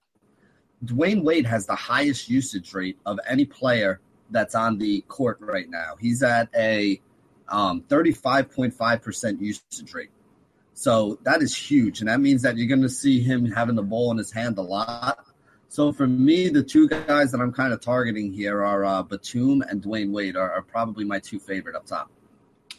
Dwyane 0.85 1.23
Wade 1.23 1.47
has 1.47 1.67
the 1.67 1.75
highest 1.75 2.29
usage 2.29 2.75
rate 2.75 2.99
of 3.07 3.19
any 3.29 3.45
player 3.45 4.01
that's 4.31 4.55
on 4.55 4.79
the 4.79 5.03
court 5.03 5.39
right 5.41 5.69
now. 5.69 5.95
He's 6.01 6.23
at 6.23 6.49
a 6.57 7.01
um, 7.49 7.83
35.5% 7.83 9.41
usage 9.41 9.95
rate. 9.95 10.11
So 10.75 11.19
that 11.23 11.43
is 11.43 11.57
huge. 11.57 12.01
And 12.01 12.09
that 12.09 12.21
means 12.21 12.43
that 12.43 12.57
you're 12.57 12.67
going 12.67 12.83
to 12.83 12.89
see 12.89 13.21
him 13.21 13.51
having 13.51 13.77
the 13.77 13.83
ball 13.83 14.11
in 14.11 14.19
his 14.19 14.33
hand 14.33 14.59
a 14.59 14.63
lot. 14.63 15.25
So 15.69 15.93
for 15.93 16.07
me, 16.07 16.49
the 16.49 16.63
two 16.63 16.89
guys 16.89 17.33
that 17.33 17.41
I'm 17.41 17.53
kind 17.53 17.73
of 17.73 17.81
targeting 17.81 18.33
here 18.33 18.65
are 18.65 18.85
uh, 18.85 19.03
Batum 19.03 19.63
and 19.63 19.83
Dwyane 19.83 20.13
Wade 20.13 20.37
are, 20.37 20.51
are 20.51 20.63
probably 20.63 21.05
my 21.05 21.19
two 21.19 21.39
favorite 21.39 21.77
up 21.77 21.87
top. 21.87 22.11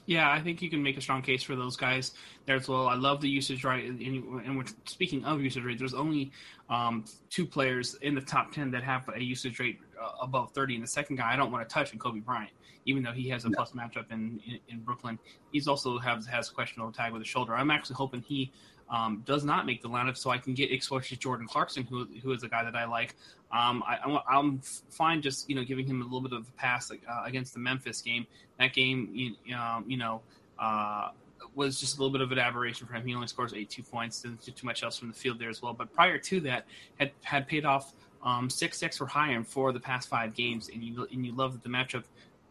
Yeah, 0.05 0.31
I 0.31 0.39
think 0.39 0.62
you 0.62 0.69
can 0.69 0.83
make 0.83 0.97
a 0.97 1.01
strong 1.01 1.21
case 1.21 1.41
for 1.41 1.55
those 1.55 1.75
guys 1.75 2.13
there 2.45 2.55
as 2.55 2.67
well. 2.67 2.88
I 2.88 2.95
love 2.95 3.21
the 3.21 3.29
usage 3.29 3.63
rate, 3.63 3.85
and, 3.85 4.00
and 4.01 4.57
we're 4.57 4.65
speaking 4.85 5.25
of 5.25 5.41
usage 5.41 5.63
rate. 5.63 5.79
There's 5.79 5.95
only 5.95 6.31
um, 6.69 7.05
two 7.29 7.45
players 7.45 7.95
in 8.01 8.13
the 8.13 8.21
top 8.21 8.51
ten 8.51 8.69
that 8.71 8.83
have 8.83 9.09
a 9.15 9.21
usage 9.21 9.59
rate 9.59 9.79
uh, 10.01 10.12
above 10.21 10.51
30, 10.51 10.75
and 10.75 10.83
the 10.83 10.88
second 10.88 11.15
guy 11.15 11.33
I 11.33 11.35
don't 11.35 11.51
want 11.51 11.67
to 11.67 11.74
touch 11.74 11.91
is 11.91 12.00
Kobe 12.00 12.19
Bryant, 12.19 12.51
even 12.85 13.01
though 13.01 13.13
he 13.13 13.27
has 13.29 13.45
a 13.45 13.50
plus 13.50 13.71
matchup 13.71 14.12
in, 14.12 14.39
in, 14.45 14.59
in 14.69 14.79
Brooklyn. 14.81 15.17
He's 15.51 15.67
also 15.67 15.97
has 15.97 16.27
has 16.27 16.50
questionable 16.50 16.91
tag 16.91 17.12
with 17.12 17.21
the 17.21 17.27
shoulder. 17.27 17.55
I'm 17.55 17.71
actually 17.71 17.95
hoping 17.95 18.21
he 18.21 18.51
um, 18.89 19.24
does 19.25 19.44
not 19.44 19.65
make 19.65 19.82
the 19.82 19.89
lineup, 19.89 20.18
so 20.18 20.30
I 20.30 20.38
can 20.38 20.54
get 20.54 20.72
exposure 20.72 21.10
to 21.10 21.18
Jordan 21.18 21.48
Clarkson, 21.48 21.84
who 21.84 22.08
who 22.22 22.32
is 22.32 22.44
a 22.44 22.48
guy 22.48 22.63
that 22.63 22.75
I 22.75 22.86
like. 22.86 23.15
Um, 23.51 23.84
I, 23.88 23.98
am 24.38 24.62
fine 24.89 25.22
just 25.22 25.50
you 25.50 25.56
know 25.56 25.63
giving 25.63 25.88
him 25.88 26.01
a 26.01 26.04
little 26.04 26.22
bit 26.22 26.34
of 26.34 26.48
a 26.48 26.51
pass 26.51 26.92
uh, 26.92 26.96
against 27.25 27.54
the 27.54 27.60
Memphis 27.60 28.01
game. 28.01 28.27
That 28.60 28.74
game, 28.74 29.10
you, 29.13 29.56
um, 29.56 29.86
you 29.88 29.98
know, 29.98 30.22
uh, 30.60 31.10
was 31.56 31.80
just 31.80 31.98
a 31.98 32.01
little 32.01 32.12
bit 32.12 32.22
of 32.22 32.32
an 32.32 32.39
aberration 32.39 32.86
for 32.86 32.94
him. 32.94 33.06
He 33.06 33.15
only 33.15 33.27
scores 33.27 33.54
82 33.54 33.84
points, 33.84 34.22
didn't 34.22 34.44
do 34.44 34.51
too 34.51 34.65
much 34.65 34.84
else 34.84 34.98
from 34.98 35.08
the 35.10 35.13
field 35.13 35.39
there 35.39 35.50
as 35.50 35.62
well. 35.62 35.74
But 35.74 35.94
prior 35.94 36.18
to 36.18 36.39
that, 36.42 36.65
had 37.00 37.12
had 37.24 37.48
paid 37.48 37.65
off 37.65 37.94
um, 38.24 38.50
six 38.50 38.77
six 38.77 39.01
or 39.01 39.08
higher 39.08 39.44
for 39.44 39.72
the 39.72 39.80
past 39.80 40.10
five 40.10 40.36
games, 40.36 40.70
and 40.74 40.84
you 40.84 41.08
and 41.12 41.25
you 41.25 41.34
love 41.36 41.54
that 41.54 41.63
the 41.63 41.70
matchup 41.70 42.04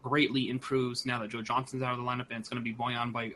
greatly 0.03 0.49
improves 0.49 1.05
now 1.05 1.19
that 1.19 1.29
Joe 1.29 1.41
Johnson's 1.41 1.81
out 1.81 1.93
of 1.93 1.97
the 1.97 2.03
lineup, 2.03 2.27
and 2.29 2.39
it's 2.39 2.49
going 2.49 2.63
to 2.63 2.63
be 2.63 2.73
Bojan 2.73 3.11
by 3.11 3.31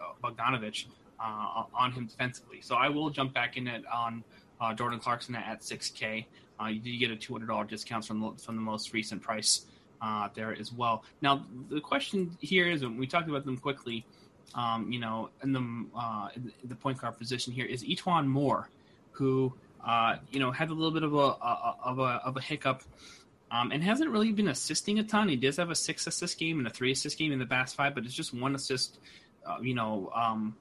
uh, 1.22 1.64
on 1.74 1.92
him 1.92 2.06
defensively. 2.06 2.62
So 2.62 2.76
I 2.76 2.90
will 2.90 3.10
jump 3.10 3.34
back 3.34 3.58
in 3.58 3.68
it 3.68 3.84
on 3.88 4.24
uh, 4.60 4.74
Jordan 4.74 5.00
Clarkson 5.00 5.36
at 5.36 5.62
6K. 5.62 6.26
Uh, 6.62 6.68
you 6.68 6.80
do 6.80 6.98
get 6.98 7.12
a 7.12 7.16
$200 7.16 7.68
discount 7.70 8.06
from 8.06 8.20
the, 8.20 8.32
from 8.42 8.56
the 8.56 8.62
most 8.62 8.94
recent 8.94 9.22
price 9.22 9.66
uh, 10.02 10.30
there 10.34 10.56
as 10.58 10.72
well. 10.72 11.04
Now, 11.22 11.46
the 11.70 11.82
question 11.82 12.38
here 12.40 12.70
is, 12.70 12.82
and 12.82 12.98
we 13.00 13.08
talked 13.08 13.30
about 13.30 13.46
them 13.46 13.58
quickly, 13.58 14.06
um, 14.56 14.92
you 14.92 15.00
know, 15.00 15.30
in 15.44 15.54
the, 15.54 15.86
uh, 15.96 16.30
in 16.36 16.52
the 16.64 16.76
point 16.76 17.00
guard 17.00 17.18
position 17.18 17.54
here 17.54 17.66
is 17.66 17.84
E'Twaun 17.84 18.26
Moore, 18.26 18.70
who, 19.12 19.54
uh, 19.86 20.16
you 20.32 20.40
know, 20.40 20.52
had 20.52 20.70
a 20.70 20.74
little 20.74 20.92
bit 20.92 21.04
of 21.04 21.14
a, 21.14 21.18
a 21.18 21.76
of 21.84 22.00
a, 22.00 22.22
of 22.26 22.38
a 22.38 22.42
hiccup 22.42 22.82
um, 23.52 23.72
and 23.72 23.84
hasn't 23.84 24.10
really 24.10 24.32
been 24.32 24.48
assisting 24.48 25.00
a 25.00 25.04
ton. 25.04 25.30
He 25.30 25.36
does 25.36 25.58
have 25.58 25.70
a 25.70 25.76
six 25.76 26.08
assist 26.08 26.38
game 26.38 26.60
and 26.60 26.68
a 26.68 26.70
three 26.70 26.92
assist 26.92 27.18
game 27.18 27.32
in 27.32 27.40
the 27.40 27.46
past 27.46 27.76
five, 27.76 27.96
but 27.96 28.06
it's 28.06 28.14
just 28.14 28.34
one 28.34 28.56
assist, 28.56 29.00
uh, 29.46 29.58
you 29.62 29.74
know, 29.74 30.12
um, 30.16 30.56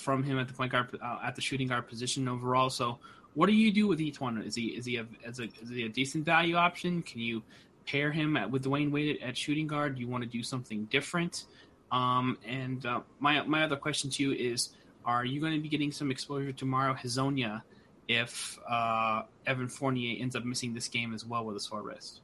from 0.00 0.22
him 0.22 0.38
at 0.38 0.48
the 0.48 0.54
point 0.54 0.72
guard 0.72 0.98
uh, 1.02 1.18
at 1.24 1.34
the 1.34 1.40
shooting 1.40 1.68
guard 1.68 1.88
position 1.88 2.28
overall. 2.28 2.70
So, 2.70 2.98
what 3.34 3.46
do 3.46 3.52
you 3.52 3.72
do 3.72 3.86
with 3.86 4.00
each 4.00 4.20
one? 4.20 4.38
Is 4.42 4.54
he 4.54 4.66
is 4.68 4.84
he 4.84 4.96
a, 4.96 5.06
as 5.24 5.38
a 5.38 5.44
is 5.44 5.68
he 5.68 5.84
a 5.84 5.88
decent 5.88 6.24
value 6.24 6.56
option? 6.56 7.02
Can 7.02 7.20
you 7.20 7.42
pair 7.86 8.10
him 8.10 8.36
at, 8.36 8.50
with 8.50 8.64
Dwyane 8.64 8.90
Wade 8.90 9.18
at, 9.20 9.28
at 9.28 9.36
shooting 9.36 9.66
guard? 9.66 9.96
Do 9.96 10.00
you 10.00 10.08
want 10.08 10.24
to 10.24 10.28
do 10.28 10.42
something 10.42 10.84
different? 10.86 11.44
Um, 11.92 12.38
and 12.46 12.84
uh, 12.86 13.00
my 13.18 13.42
my 13.42 13.64
other 13.64 13.76
question 13.76 14.10
to 14.10 14.22
you 14.22 14.32
is: 14.32 14.70
Are 15.04 15.24
you 15.24 15.40
going 15.40 15.54
to 15.54 15.60
be 15.60 15.68
getting 15.68 15.92
some 15.92 16.10
exposure 16.10 16.52
to 16.52 16.64
Mario 16.64 16.94
Hezonja 16.94 17.62
if 18.08 18.58
uh, 18.68 19.22
Evan 19.46 19.68
Fournier 19.68 20.20
ends 20.20 20.34
up 20.34 20.44
missing 20.44 20.74
this 20.74 20.88
game 20.88 21.14
as 21.14 21.24
well 21.24 21.44
with 21.44 21.56
a 21.56 21.60
sore 21.60 21.82
wrist? 21.82 22.20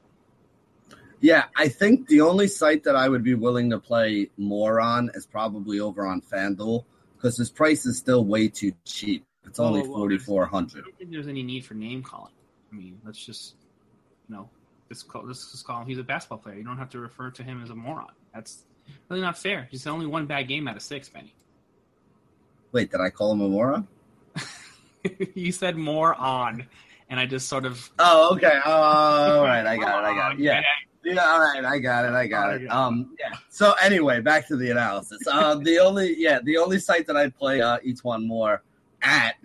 Yeah, 1.21 1.45
I 1.57 1.69
think 1.69 2.09
the 2.09 2.21
only 2.21 2.47
site 2.47 2.85
that 2.85 2.95
I 2.95 3.09
would 3.09 3.23
be 3.23 3.35
willing 3.35 3.71
to 3.71 3.79
play 3.79 4.31
more 4.37 4.81
on 4.81 5.11
is 5.15 5.25
probably 5.25 5.81
over 5.81 6.07
on 6.07 6.21
FanDuel 6.21 6.85
because 7.17 7.37
his 7.37 7.51
price 7.51 7.87
is 7.87 7.99
still 7.99 8.25
way 8.25 8.49
too 8.49 8.73
cheap. 8.85 9.25
It's 9.47 9.61
only 9.61 9.83
well, 9.83 9.93
forty 9.93 10.19
four 10.19 10.47
hundred. 10.47 10.81
I 10.81 10.83
don't 10.83 10.99
think 10.99 11.11
there's 11.11 11.29
any 11.29 11.43
need 11.43 11.65
for 11.65 11.75
name 11.75 12.03
calling. 12.03 12.33
I 12.73 12.75
mean, 12.75 13.01
let's 13.05 13.25
just 13.25 13.55
you 14.29 14.35
know, 14.35 14.49
let's 14.91 15.03
call 15.03 15.25
let's 15.25 15.51
just 15.53 15.67
call 15.67 15.83
him. 15.83 15.87
He's 15.87 15.99
a 15.99 16.03
basketball 16.03 16.39
player. 16.39 16.57
You 16.57 16.65
don't 16.65 16.79
have 16.79 16.91
to 16.91 16.99
refer 16.99 17.31
to 17.31 17.43
him 17.43 17.63
as 17.63 17.71
a 17.71 17.75
moron. 17.75 18.09
That's 18.35 18.65
really 19.09 19.23
not 19.23 19.39
fair. 19.39 19.69
He's 19.71 19.87
only 19.87 20.07
one 20.07 20.27
bad 20.27 20.49
game 20.49 20.69
out 20.69 20.77
of 20.77 20.83
six, 20.83 21.09
Benny. 21.09 21.35
Wait, 22.73 22.91
did 22.91 23.01
I 23.01 23.11
call 23.11 23.33
him 23.33 23.41
a 23.41 23.49
moron? 23.49 23.89
you 25.35 25.53
said 25.53 25.77
moron, 25.77 26.67
and 27.09 27.21
I 27.21 27.27
just 27.27 27.49
sort 27.49 27.65
of. 27.65 27.91
Oh, 27.99 28.35
okay. 28.35 28.61
Oh, 28.65 28.71
all 28.71 29.45
right. 29.45 29.67
I 29.67 29.77
got 29.77 30.05
it. 30.05 30.07
I 30.09 30.15
got 30.15 30.33
it. 30.33 30.39
Yeah. 30.41 30.63
Yeah, 31.07 31.25
all 31.25 31.39
right, 31.39 31.65
I 31.65 31.79
got 31.79 32.05
it, 32.05 32.15
I 32.15 32.27
got 32.27 32.55
it. 32.55 32.67
Um, 32.67 33.15
yeah. 33.21 33.39
So 33.49 33.75
anyway, 33.81 34.21
back 34.21 34.49
to 34.49 34.57
the 34.57 34.73
analysis. 34.73 35.21
Uh, 35.31 35.55
the 35.55 35.79
only, 35.79 36.17
yeah, 36.19 36.41
the 36.43 36.57
only 36.57 36.81
site 36.81 37.07
that 37.07 37.17
I 37.17 37.31
play 37.31 37.61
uh, 37.61 37.79
one 38.03 38.27
more 38.27 38.65
at 39.03 39.37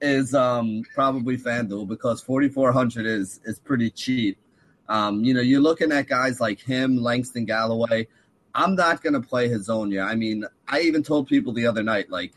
is 0.00 0.34
um 0.34 0.82
probably 0.94 1.36
FanDuel 1.36 1.86
because 1.86 2.22
forty 2.22 2.48
four 2.48 2.72
hundred 2.72 3.04
is 3.04 3.38
is 3.44 3.58
pretty 3.58 3.90
cheap. 3.90 4.38
Um, 4.88 5.22
you 5.22 5.34
know, 5.34 5.42
you're 5.42 5.60
looking 5.60 5.92
at 5.92 6.08
guys 6.08 6.40
like 6.40 6.58
him, 6.58 6.96
Langston 6.96 7.44
Galloway. 7.44 8.08
I'm 8.54 8.74
not 8.74 9.02
gonna 9.02 9.20
play 9.20 9.50
Hezonja. 9.50 10.02
I 10.02 10.14
mean, 10.14 10.46
I 10.66 10.80
even 10.80 11.02
told 11.02 11.28
people 11.28 11.52
the 11.52 11.66
other 11.66 11.82
night, 11.82 12.08
like, 12.08 12.32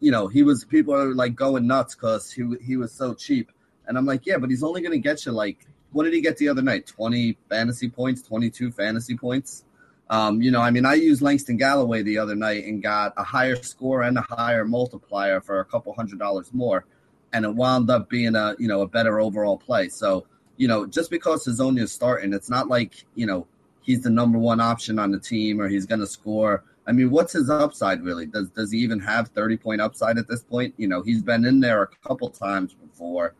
you 0.00 0.10
know, 0.10 0.26
he 0.26 0.42
was 0.42 0.64
people 0.64 0.92
are 0.92 1.14
like 1.14 1.36
going 1.36 1.68
nuts 1.68 1.94
because 1.94 2.32
he 2.32 2.42
he 2.64 2.76
was 2.76 2.90
so 2.90 3.14
cheap, 3.14 3.52
and 3.86 3.96
I'm 3.96 4.06
like, 4.06 4.26
yeah, 4.26 4.38
but 4.38 4.50
he's 4.50 4.64
only 4.64 4.82
gonna 4.82 4.98
get 4.98 5.24
you 5.24 5.30
like 5.30 5.68
what 5.94 6.04
did 6.04 6.12
he 6.12 6.20
get 6.20 6.36
the 6.36 6.48
other 6.48 6.60
night? 6.60 6.86
20 6.88 7.38
fantasy 7.48 7.88
points, 7.88 8.20
22 8.22 8.72
fantasy 8.72 9.16
points. 9.16 9.64
Um, 10.10 10.42
you 10.42 10.50
know, 10.50 10.60
I 10.60 10.70
mean, 10.70 10.84
I 10.84 10.94
used 10.94 11.22
Langston 11.22 11.56
Galloway 11.56 12.02
the 12.02 12.18
other 12.18 12.34
night 12.34 12.64
and 12.64 12.82
got 12.82 13.14
a 13.16 13.22
higher 13.22 13.56
score 13.56 14.02
and 14.02 14.18
a 14.18 14.22
higher 14.22 14.64
multiplier 14.64 15.40
for 15.40 15.60
a 15.60 15.64
couple 15.64 15.94
hundred 15.94 16.18
dollars 16.18 16.52
more, 16.52 16.84
and 17.32 17.44
it 17.44 17.54
wound 17.54 17.88
up 17.90 18.10
being 18.10 18.34
a 18.34 18.54
you 18.58 18.68
know 18.68 18.82
a 18.82 18.88
better 18.88 19.20
overall 19.20 19.56
play. 19.56 19.88
So 19.88 20.26
you 20.56 20.68
know, 20.68 20.84
just 20.84 21.10
because 21.10 21.46
Hezonja 21.46 21.80
is 21.80 21.92
starting, 21.92 22.34
it's 22.34 22.50
not 22.50 22.68
like 22.68 23.06
you 23.14 23.26
know 23.26 23.46
he's 23.80 24.02
the 24.02 24.10
number 24.10 24.38
one 24.38 24.60
option 24.60 24.98
on 24.98 25.10
the 25.10 25.18
team 25.18 25.60
or 25.60 25.68
he's 25.68 25.86
going 25.86 26.00
to 26.00 26.06
score. 26.06 26.64
I 26.86 26.92
mean, 26.92 27.10
what's 27.10 27.32
his 27.32 27.48
upside 27.48 28.02
really? 28.02 28.26
Does 28.26 28.50
does 28.50 28.72
he 28.72 28.78
even 28.80 29.00
have 29.00 29.28
thirty 29.28 29.56
point 29.56 29.80
upside 29.80 30.18
at 30.18 30.28
this 30.28 30.42
point? 30.42 30.74
You 30.76 30.88
know, 30.88 31.02
he's 31.02 31.22
been 31.22 31.46
in 31.46 31.60
there 31.60 31.82
a 31.82 31.88
couple 32.06 32.28
times 32.28 32.74
before 32.74 33.34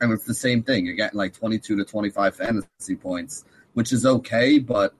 and 0.00 0.12
it's 0.12 0.24
the 0.24 0.34
same 0.34 0.62
thing. 0.62 0.86
You're 0.86 0.94
getting 0.94 1.18
like 1.18 1.34
22 1.34 1.76
to 1.76 1.84
25 1.84 2.36
fantasy 2.36 2.96
points, 2.96 3.44
which 3.74 3.92
is 3.92 4.04
okay. 4.04 4.58
But, 4.58 4.94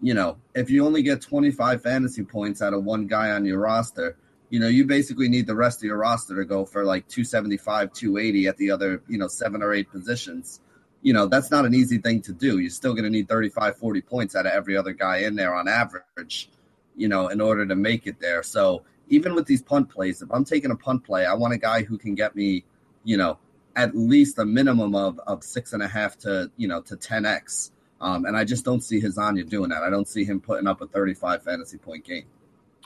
you 0.00 0.14
know, 0.14 0.38
if 0.54 0.70
you 0.70 0.86
only 0.86 1.02
get 1.02 1.20
25 1.20 1.82
fantasy 1.82 2.24
points 2.24 2.62
out 2.62 2.72
of 2.72 2.84
one 2.84 3.06
guy 3.06 3.30
on 3.30 3.44
your 3.44 3.58
roster, 3.58 4.16
you 4.50 4.60
know, 4.60 4.68
you 4.68 4.84
basically 4.84 5.28
need 5.28 5.46
the 5.46 5.56
rest 5.56 5.80
of 5.80 5.84
your 5.84 5.98
roster 5.98 6.36
to 6.36 6.44
go 6.44 6.64
for 6.64 6.84
like 6.84 7.08
275, 7.08 7.92
280 7.92 8.46
at 8.46 8.56
the 8.56 8.70
other, 8.70 9.02
you 9.08 9.18
know, 9.18 9.28
seven 9.28 9.62
or 9.62 9.74
eight 9.74 9.90
positions. 9.90 10.60
You 11.02 11.12
know, 11.12 11.26
that's 11.26 11.50
not 11.50 11.66
an 11.66 11.74
easy 11.74 11.98
thing 11.98 12.22
to 12.22 12.32
do. 12.32 12.58
You're 12.58 12.70
still 12.70 12.92
going 12.92 13.04
to 13.04 13.10
need 13.10 13.28
35, 13.28 13.76
40 13.76 14.00
points 14.02 14.36
out 14.36 14.46
of 14.46 14.52
every 14.52 14.76
other 14.76 14.92
guy 14.92 15.18
in 15.18 15.34
there 15.34 15.54
on 15.54 15.68
average, 15.68 16.48
you 16.96 17.08
know, 17.08 17.28
in 17.28 17.40
order 17.40 17.66
to 17.66 17.76
make 17.76 18.06
it 18.06 18.20
there. 18.20 18.42
So 18.42 18.82
even 19.08 19.34
with 19.34 19.46
these 19.46 19.62
punt 19.62 19.88
plays, 19.88 20.22
if 20.22 20.30
I'm 20.32 20.44
taking 20.44 20.70
a 20.70 20.76
punt 20.76 21.04
play, 21.04 21.26
I 21.26 21.34
want 21.34 21.54
a 21.54 21.58
guy 21.58 21.82
who 21.82 21.98
can 21.98 22.14
get 22.14 22.34
me, 22.34 22.64
you 23.04 23.16
know, 23.16 23.38
at 23.76 23.96
least 23.96 24.38
a 24.38 24.44
minimum 24.44 24.94
of 24.94 25.20
of 25.20 25.44
six 25.44 25.72
and 25.72 25.82
a 25.82 25.88
half 25.88 26.18
to 26.18 26.50
you 26.56 26.66
know 26.66 26.80
to 26.82 26.96
ten 26.96 27.24
x. 27.24 27.70
Um, 28.00 28.24
and 28.24 28.36
I 28.36 28.44
just 28.44 28.64
don't 28.64 28.82
see 28.82 29.00
Hezonja 29.00 29.48
doing 29.48 29.70
that. 29.70 29.82
I 29.82 29.90
don't 29.90 30.08
see 30.08 30.22
him 30.22 30.38
putting 30.38 30.66
up 30.66 30.82
a 30.82 30.86
35 30.86 31.42
fantasy 31.42 31.78
point 31.78 32.04
game. 32.04 32.24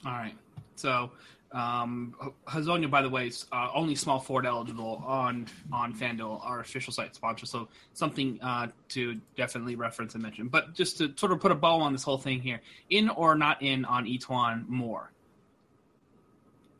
All 0.06 0.12
right. 0.12 0.36
So 0.76 1.10
um, 1.52 2.14
Hezonja, 2.46 2.88
by 2.88 3.02
the 3.02 3.08
way, 3.08 3.26
is 3.26 3.46
uh, 3.50 3.70
only 3.74 3.96
small 3.96 4.20
forward 4.20 4.46
eligible 4.46 5.02
on 5.04 5.48
on 5.72 5.92
FanDuel, 5.94 6.44
our 6.44 6.60
official 6.60 6.92
site 6.92 7.14
sponsor. 7.14 7.46
So 7.46 7.68
something 7.92 8.38
uh, 8.40 8.68
to 8.90 9.20
definitely 9.36 9.74
reference 9.74 10.14
and 10.14 10.22
mention. 10.22 10.48
But 10.48 10.74
just 10.74 10.98
to 10.98 11.12
sort 11.16 11.32
of 11.32 11.40
put 11.40 11.50
a 11.50 11.56
bow 11.56 11.80
on 11.80 11.92
this 11.92 12.04
whole 12.04 12.18
thing 12.18 12.40
here, 12.40 12.60
in 12.88 13.08
or 13.08 13.34
not 13.34 13.62
in 13.62 13.84
on 13.84 14.06
E'Twaun 14.06 14.68
Moore? 14.68 15.10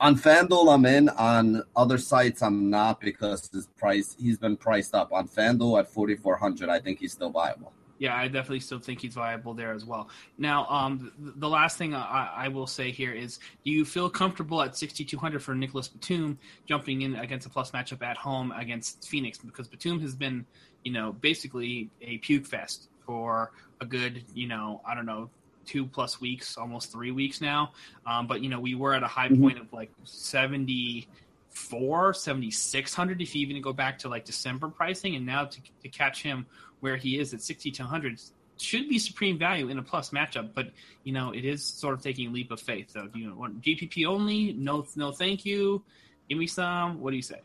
On 0.01 0.17
FanDuel, 0.17 0.73
I'm 0.75 0.87
in. 0.87 1.11
On 1.11 1.63
other 1.77 1.99
sites, 1.99 2.43
I'm 2.43 2.71
not 2.71 3.03
because 3.03 3.51
his 3.53 3.67
price 3.77 4.17
he's 4.19 4.39
been 4.39 4.57
priced 4.57 4.95
up. 4.95 5.13
On 5.13 5.29
FanDuel 5.29 5.79
at 5.79 5.89
4,400, 5.89 6.71
I 6.71 6.81
think 6.81 7.01
he's 7.01 7.13
still 7.13 7.29
viable. 7.29 7.73
Yeah, 7.99 8.17
I 8.17 8.29
definitely 8.29 8.61
still 8.61 8.79
think 8.79 9.03
he's 9.03 9.13
viable 9.13 9.53
there 9.53 9.75
as 9.75 9.85
well. 9.85 10.09
Now, 10.39 10.67
um, 10.71 11.13
the, 11.19 11.47
last 11.47 11.77
thing 11.77 11.95
I, 11.95 12.31
I, 12.35 12.49
will 12.49 12.67
say 12.67 12.91
here 12.91 13.13
is, 13.13 13.39
do 13.63 13.71
you 13.71 13.85
feel 13.85 14.09
comfortable 14.09 14.63
at 14.63 14.75
6,200 14.75 15.43
for 15.43 15.55
Nicholas 15.55 15.89
Batum 15.89 16.39
jumping 16.65 17.03
in 17.03 17.17
against 17.17 17.47
a 17.47 17.51
plus 17.51 17.73
matchup 17.73 18.03
at 18.03 18.17
home 18.17 18.53
against 18.53 19.07
Phoenix? 19.07 19.37
Because 19.37 19.69
Batum 19.69 20.01
has 20.01 20.15
been, 20.15 20.47
you 20.83 20.93
know, 20.93 21.13
basically 21.13 21.91
a 22.01 22.17
puke 22.17 22.47
fest 22.47 22.89
for 23.05 23.53
a 23.83 23.85
good, 23.85 24.25
you 24.33 24.49
know, 24.49 24.81
I 24.89 24.95
don't 24.95 25.05
know, 25.05 25.29
two 25.71 25.87
plus 25.87 26.21
weeks, 26.21 26.59
almost 26.59 26.91
three 26.91 27.13
weeks 27.13 27.41
now. 27.41 27.71
Um, 28.05 28.27
but 28.27 28.43
you 28.43 28.49
know, 28.49 28.59
we 28.59 28.75
were 28.75 28.93
at 28.93 29.05
a 29.05 29.07
high 29.07 29.29
mm-hmm. 29.29 29.43
point 29.43 29.61
of 29.61 29.73
like 29.73 29.93
74, 30.03 32.13
7600 32.13 33.23
if 33.23 33.37
you 33.37 33.47
even 33.47 33.63
go 33.63 33.73
back 33.73 34.01
to 34.01 34.09
like 34.09 34.25
December 34.25 34.69
pricing, 34.69 35.15
and 35.15 35.25
now 35.25 35.45
to, 35.45 35.61
to 35.83 35.89
catch 35.89 36.23
him 36.23 36.45
where 36.81 36.97
he 36.97 37.21
is 37.21 37.33
at 37.33 37.41
6200 37.41 38.21
should 38.57 38.89
be 38.89 38.99
supreme 38.99 39.39
value 39.39 39.69
in 39.69 39.79
a 39.79 39.83
plus 39.83 40.11
matchup. 40.11 40.51
But 40.55 40.73
you 41.05 41.13
know, 41.13 41.31
it 41.31 41.45
is 41.45 41.65
sort 41.65 41.95
of 41.95 42.03
taking 42.03 42.29
a 42.29 42.33
leap 42.33 42.51
of 42.51 42.61
faith. 42.61 42.91
So, 42.91 43.07
do 43.07 43.21
you 43.21 43.33
want 43.35 43.63
GPP 43.63 44.07
only? 44.07 44.53
No, 44.53 44.85
no, 44.97 45.13
thank 45.13 45.45
you. 45.45 45.85
Give 46.29 46.37
me 46.37 46.49
some. 46.49 47.01
What 47.01 47.11
do 47.11 47.17
you 47.17 47.23
say? 47.23 47.41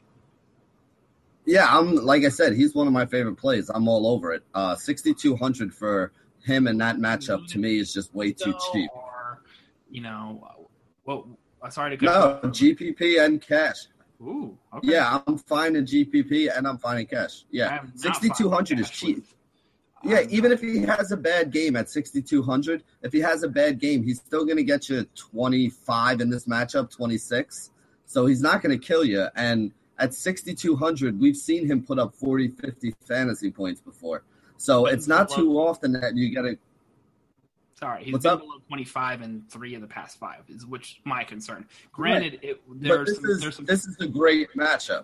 Yeah, 1.46 1.68
I'm 1.70 1.96
like 1.96 2.24
I 2.24 2.30
said, 2.30 2.54
he's 2.54 2.74
one 2.74 2.88
of 2.88 2.94
my 2.94 3.06
favorite 3.06 3.36
plays. 3.36 3.70
I'm 3.70 3.88
all 3.88 4.08
over 4.08 4.34
it. 4.34 4.42
Uh, 4.56 4.76
6200 4.76 5.76
for 5.76 6.12
him 6.46 6.68
in 6.68 6.78
that 6.78 6.98
matchup 6.98 7.48
to 7.48 7.60
me 7.60 7.80
is 7.80 7.94
just 7.94 8.14
way 8.14 8.32
too 8.32 8.54
cheap. 8.72 8.90
Or, 8.94 9.42
you 9.90 10.02
know, 10.02 10.48
well, 11.06 11.28
sorry 11.70 11.98
to 11.98 12.06
no 12.06 12.40
GPP 12.44 13.24
and 13.24 13.42
cash. 13.42 13.88
Ooh, 14.22 14.58
okay. 14.74 14.92
Yeah, 14.92 15.22
I'm 15.28 15.38
fine 15.38 15.76
in 15.76 15.86
GPP 15.86 16.56
and 16.56 16.68
I'm 16.68 16.78
fine 16.78 17.00
in 17.00 17.06
cash. 17.06 17.46
Yeah, 17.52 17.84
6200 17.96 18.80
is 18.80 18.90
cheap. 18.90 19.26
Yeah, 20.04 20.22
even 20.30 20.52
if 20.52 20.62
he 20.62 20.82
has 20.82 21.12
a 21.12 21.18
bad 21.18 21.52
game 21.52 21.76
at 21.76 21.90
6200, 21.90 22.84
if 23.02 23.12
he 23.12 23.20
has 23.22 23.42
a 23.42 23.48
bad 23.48 23.80
game, 23.80 24.04
he's 24.04 24.20
still 24.20 24.46
going 24.46 24.58
to 24.58 24.64
get 24.64 24.88
you 24.88 25.04
25 25.16 26.22
in 26.22 26.30
this 26.30 26.46
matchup, 26.46 26.92
26. 26.92 27.72
So 28.06 28.28
he's 28.28 28.42
not 28.42 28.62
going 28.62 28.80
to 28.80 28.86
kill 28.86 29.04
you. 29.04 29.26
And 29.36 29.72
at 29.98 30.14
6200, 30.14 31.20
we've 31.20 31.36
seen 31.36 31.66
him 31.66 31.84
put 31.84 31.98
up 31.98 32.14
40, 32.14 32.50
50 32.50 32.94
fantasy 33.08 33.50
points 33.50 33.82
before. 33.82 34.24
So 34.66 34.88
it's 34.88 35.08
not 35.08 35.30
too 35.30 35.60
often 35.60 35.92
that 35.94 36.16
you 36.16 36.30
get 36.30 36.44
a. 36.44 36.58
Sorry, 37.76 38.06
he's 38.06 38.14
What's 38.14 38.24
been 38.24 38.34
up? 38.34 38.40
below 38.40 38.58
25 38.68 39.22
in 39.22 39.44
three 39.48 39.76
of 39.76 39.82
the 39.82 39.88
past 39.88 40.18
five, 40.18 40.42
is 40.48 40.66
which 40.66 41.02
my 41.04 41.24
concern. 41.24 41.68
Granted, 41.92 42.40
right. 42.42 42.44
it, 42.44 42.62
there's, 42.68 43.10
this, 43.10 43.16
some, 43.18 43.26
is, 43.26 43.42
there's 43.42 43.56
some... 43.58 43.66
this 43.66 43.86
is 43.86 43.96
a 44.00 44.08
great 44.08 44.52
matchup. 44.56 45.04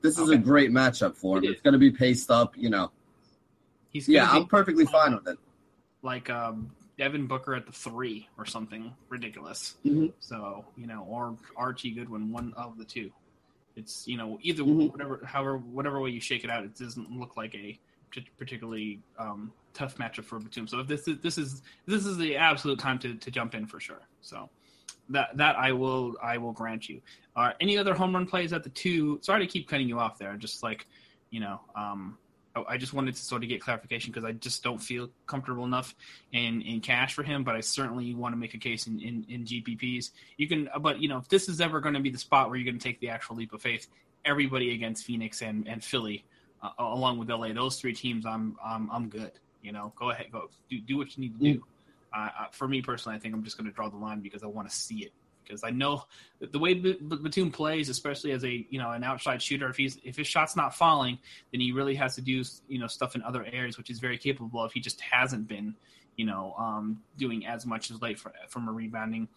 This 0.00 0.16
is 0.16 0.28
okay. 0.28 0.36
a 0.36 0.38
great 0.38 0.70
matchup 0.70 1.16
for 1.16 1.38
him. 1.38 1.44
It 1.44 1.50
it's 1.50 1.60
going 1.60 1.72
to 1.72 1.78
be 1.78 1.90
paced 1.90 2.30
up, 2.30 2.56
you 2.56 2.70
know. 2.70 2.92
He's 3.88 4.08
yeah, 4.08 4.30
I'm 4.30 4.46
perfectly 4.46 4.86
fine 4.86 5.14
with 5.14 5.26
it. 5.26 5.38
Like 6.02 6.30
um, 6.30 6.70
Devin 6.96 7.26
Booker 7.26 7.56
at 7.56 7.66
the 7.66 7.72
three 7.72 8.28
or 8.38 8.46
something 8.46 8.94
ridiculous. 9.08 9.74
Mm-hmm. 9.84 10.06
So 10.20 10.64
you 10.76 10.86
know, 10.86 11.04
or 11.08 11.36
Archie 11.56 11.90
Goodwin, 11.90 12.30
one 12.30 12.54
of 12.56 12.78
the 12.78 12.84
two. 12.84 13.10
It's 13.74 14.06
you 14.06 14.16
know 14.16 14.38
either 14.42 14.62
mm-hmm. 14.62 14.86
whatever, 14.86 15.20
however, 15.24 15.56
whatever 15.58 16.00
way 16.00 16.10
you 16.10 16.20
shake 16.20 16.44
it 16.44 16.50
out, 16.50 16.62
it 16.62 16.76
doesn't 16.76 17.10
look 17.10 17.36
like 17.36 17.56
a 17.56 17.76
particularly 18.38 19.00
um, 19.18 19.52
tough 19.74 19.96
matchup 19.96 20.24
for 20.24 20.38
Batum. 20.38 20.66
So 20.66 20.80
if 20.80 20.86
this 20.86 21.06
is 21.08 21.18
this 21.20 21.38
is 21.38 21.62
this 21.86 22.06
is 22.06 22.16
the 22.16 22.36
absolute 22.36 22.78
time 22.78 22.98
to, 23.00 23.14
to 23.14 23.30
jump 23.30 23.54
in 23.54 23.66
for 23.66 23.80
sure. 23.80 24.02
So 24.20 24.48
that 25.10 25.36
that 25.36 25.56
I 25.56 25.72
will 25.72 26.14
I 26.22 26.38
will 26.38 26.52
grant 26.52 26.88
you. 26.88 27.00
Uh, 27.36 27.52
any 27.60 27.78
other 27.78 27.94
home 27.94 28.14
run 28.14 28.26
plays 28.26 28.52
at 28.52 28.62
the 28.62 28.70
two? 28.70 29.18
Sorry 29.22 29.40
to 29.40 29.46
keep 29.46 29.68
cutting 29.68 29.88
you 29.88 29.98
off 29.98 30.18
there. 30.18 30.36
Just 30.36 30.62
like 30.62 30.86
you 31.30 31.40
know, 31.40 31.60
um, 31.74 32.18
I, 32.54 32.62
I 32.70 32.76
just 32.76 32.92
wanted 32.92 33.14
to 33.14 33.22
sort 33.22 33.42
of 33.42 33.48
get 33.48 33.60
clarification 33.60 34.12
because 34.12 34.24
I 34.24 34.32
just 34.32 34.62
don't 34.62 34.78
feel 34.78 35.10
comfortable 35.26 35.64
enough 35.64 35.94
in 36.32 36.62
in 36.62 36.80
cash 36.80 37.14
for 37.14 37.22
him. 37.22 37.44
But 37.44 37.56
I 37.56 37.60
certainly 37.60 38.14
want 38.14 38.32
to 38.32 38.36
make 38.36 38.54
a 38.54 38.58
case 38.58 38.86
in 38.86 39.00
in, 39.00 39.26
in 39.28 39.44
GPPs. 39.44 40.10
You 40.36 40.48
can, 40.48 40.68
but 40.80 41.00
you 41.00 41.08
know, 41.08 41.18
if 41.18 41.28
this 41.28 41.48
is 41.48 41.60
ever 41.60 41.80
going 41.80 41.94
to 41.94 42.00
be 42.00 42.10
the 42.10 42.18
spot 42.18 42.48
where 42.48 42.58
you're 42.58 42.70
going 42.70 42.78
to 42.78 42.82
take 42.82 43.00
the 43.00 43.10
actual 43.10 43.36
leap 43.36 43.52
of 43.52 43.62
faith, 43.62 43.86
everybody 44.24 44.74
against 44.74 45.04
Phoenix 45.04 45.42
and 45.42 45.68
and 45.68 45.82
Philly 45.82 46.24
uh, 46.62 46.70
along 46.78 47.18
with 47.18 47.28
LA. 47.28 47.52
Those 47.52 47.80
three 47.80 47.94
teams, 47.94 48.26
I'm 48.26 48.56
I'm 48.64 48.90
I'm 48.90 49.08
good. 49.08 49.32
You 49.62 49.72
know, 49.72 49.92
go 49.96 50.10
ahead, 50.10 50.26
go 50.32 50.48
do 50.68 50.80
do 50.80 50.96
what 50.96 51.16
you 51.16 51.22
need 51.22 51.38
to 51.38 51.52
do. 51.54 51.64
Uh, 52.12 52.28
for 52.52 52.66
me 52.66 52.82
personally, 52.82 53.16
I 53.16 53.20
think 53.20 53.34
I'm 53.34 53.44
just 53.44 53.56
going 53.56 53.68
to 53.68 53.74
draw 53.74 53.88
the 53.88 53.96
line 53.96 54.20
because 54.20 54.42
I 54.42 54.46
want 54.46 54.68
to 54.68 54.74
see 54.74 55.04
it. 55.04 55.12
Because 55.44 55.64
I 55.64 55.70
know 55.70 56.04
the 56.40 56.58
way 56.58 56.74
Batum 56.74 57.50
plays, 57.50 57.88
especially 57.88 58.32
as 58.32 58.44
a 58.44 58.66
you 58.70 58.78
know 58.78 58.90
an 58.90 59.02
outside 59.02 59.42
shooter, 59.42 59.68
if 59.68 59.76
he's 59.76 59.98
if 60.04 60.16
his 60.16 60.26
shot's 60.26 60.54
not 60.54 60.74
falling, 60.74 61.18
then 61.50 61.60
he 61.60 61.72
really 61.72 61.94
has 61.96 62.14
to 62.16 62.20
do 62.20 62.44
you 62.68 62.78
know 62.78 62.86
stuff 62.86 63.16
in 63.16 63.22
other 63.22 63.44
areas, 63.44 63.76
which 63.76 63.88
he's 63.88 63.98
very 63.98 64.18
capable 64.18 64.62
of. 64.62 64.72
He 64.72 64.80
just 64.80 65.00
hasn't 65.00 65.48
been 65.48 65.74
you 66.16 66.26
know, 66.26 66.54
um, 66.58 67.02
doing 67.16 67.46
as 67.46 67.64
much 67.66 67.90
as 67.90 68.00
late 68.02 68.18
for, 68.18 68.32
from 68.48 68.68
a 68.68 68.72
rebounding 68.72 69.28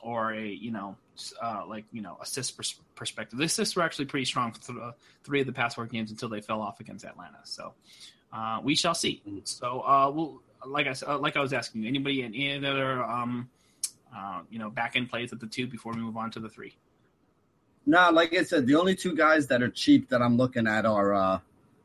or 0.00 0.32
a, 0.32 0.46
you 0.46 0.70
know, 0.70 0.96
uh, 1.42 1.62
like, 1.68 1.84
you 1.92 2.02
know, 2.02 2.16
assist 2.20 2.56
pers- 2.56 2.80
perspective. 2.94 3.38
The 3.38 3.44
assists 3.44 3.76
were 3.76 3.82
actually 3.82 4.06
pretty 4.06 4.24
strong 4.24 4.52
for 4.52 4.60
th- 4.60 4.78
three 5.24 5.40
of 5.40 5.46
the 5.46 5.52
past 5.52 5.76
four 5.76 5.86
games 5.86 6.10
until 6.10 6.28
they 6.28 6.40
fell 6.40 6.60
off 6.60 6.80
against 6.80 7.04
Atlanta. 7.04 7.38
So 7.44 7.74
uh, 8.32 8.60
we 8.62 8.74
shall 8.74 8.94
see. 8.94 9.22
Mm-hmm. 9.26 9.40
So 9.44 9.80
uh, 9.80 10.10
we'll, 10.10 10.42
like 10.66 10.86
I 10.86 10.94
uh, 11.06 11.18
like 11.18 11.36
I 11.36 11.40
was 11.40 11.52
asking 11.52 11.82
you, 11.82 11.88
anybody 11.88 12.22
in 12.22 12.34
any 12.34 12.66
other, 12.66 13.04
um, 13.04 13.50
uh, 14.16 14.40
you 14.50 14.58
know, 14.58 14.70
back 14.70 14.96
end 14.96 15.10
plays 15.10 15.32
at 15.32 15.40
the 15.40 15.46
two 15.46 15.66
before 15.66 15.92
we 15.92 16.00
move 16.00 16.16
on 16.16 16.30
to 16.32 16.40
the 16.40 16.48
three? 16.48 16.74
No, 17.84 18.10
like 18.10 18.34
I 18.34 18.44
said, 18.44 18.66
the 18.66 18.76
only 18.76 18.94
two 18.94 19.14
guys 19.14 19.48
that 19.48 19.62
are 19.62 19.68
cheap 19.68 20.08
that 20.10 20.22
I'm 20.22 20.36
looking 20.36 20.66
at 20.68 20.86
are, 20.86 21.14
uh, 21.14 21.38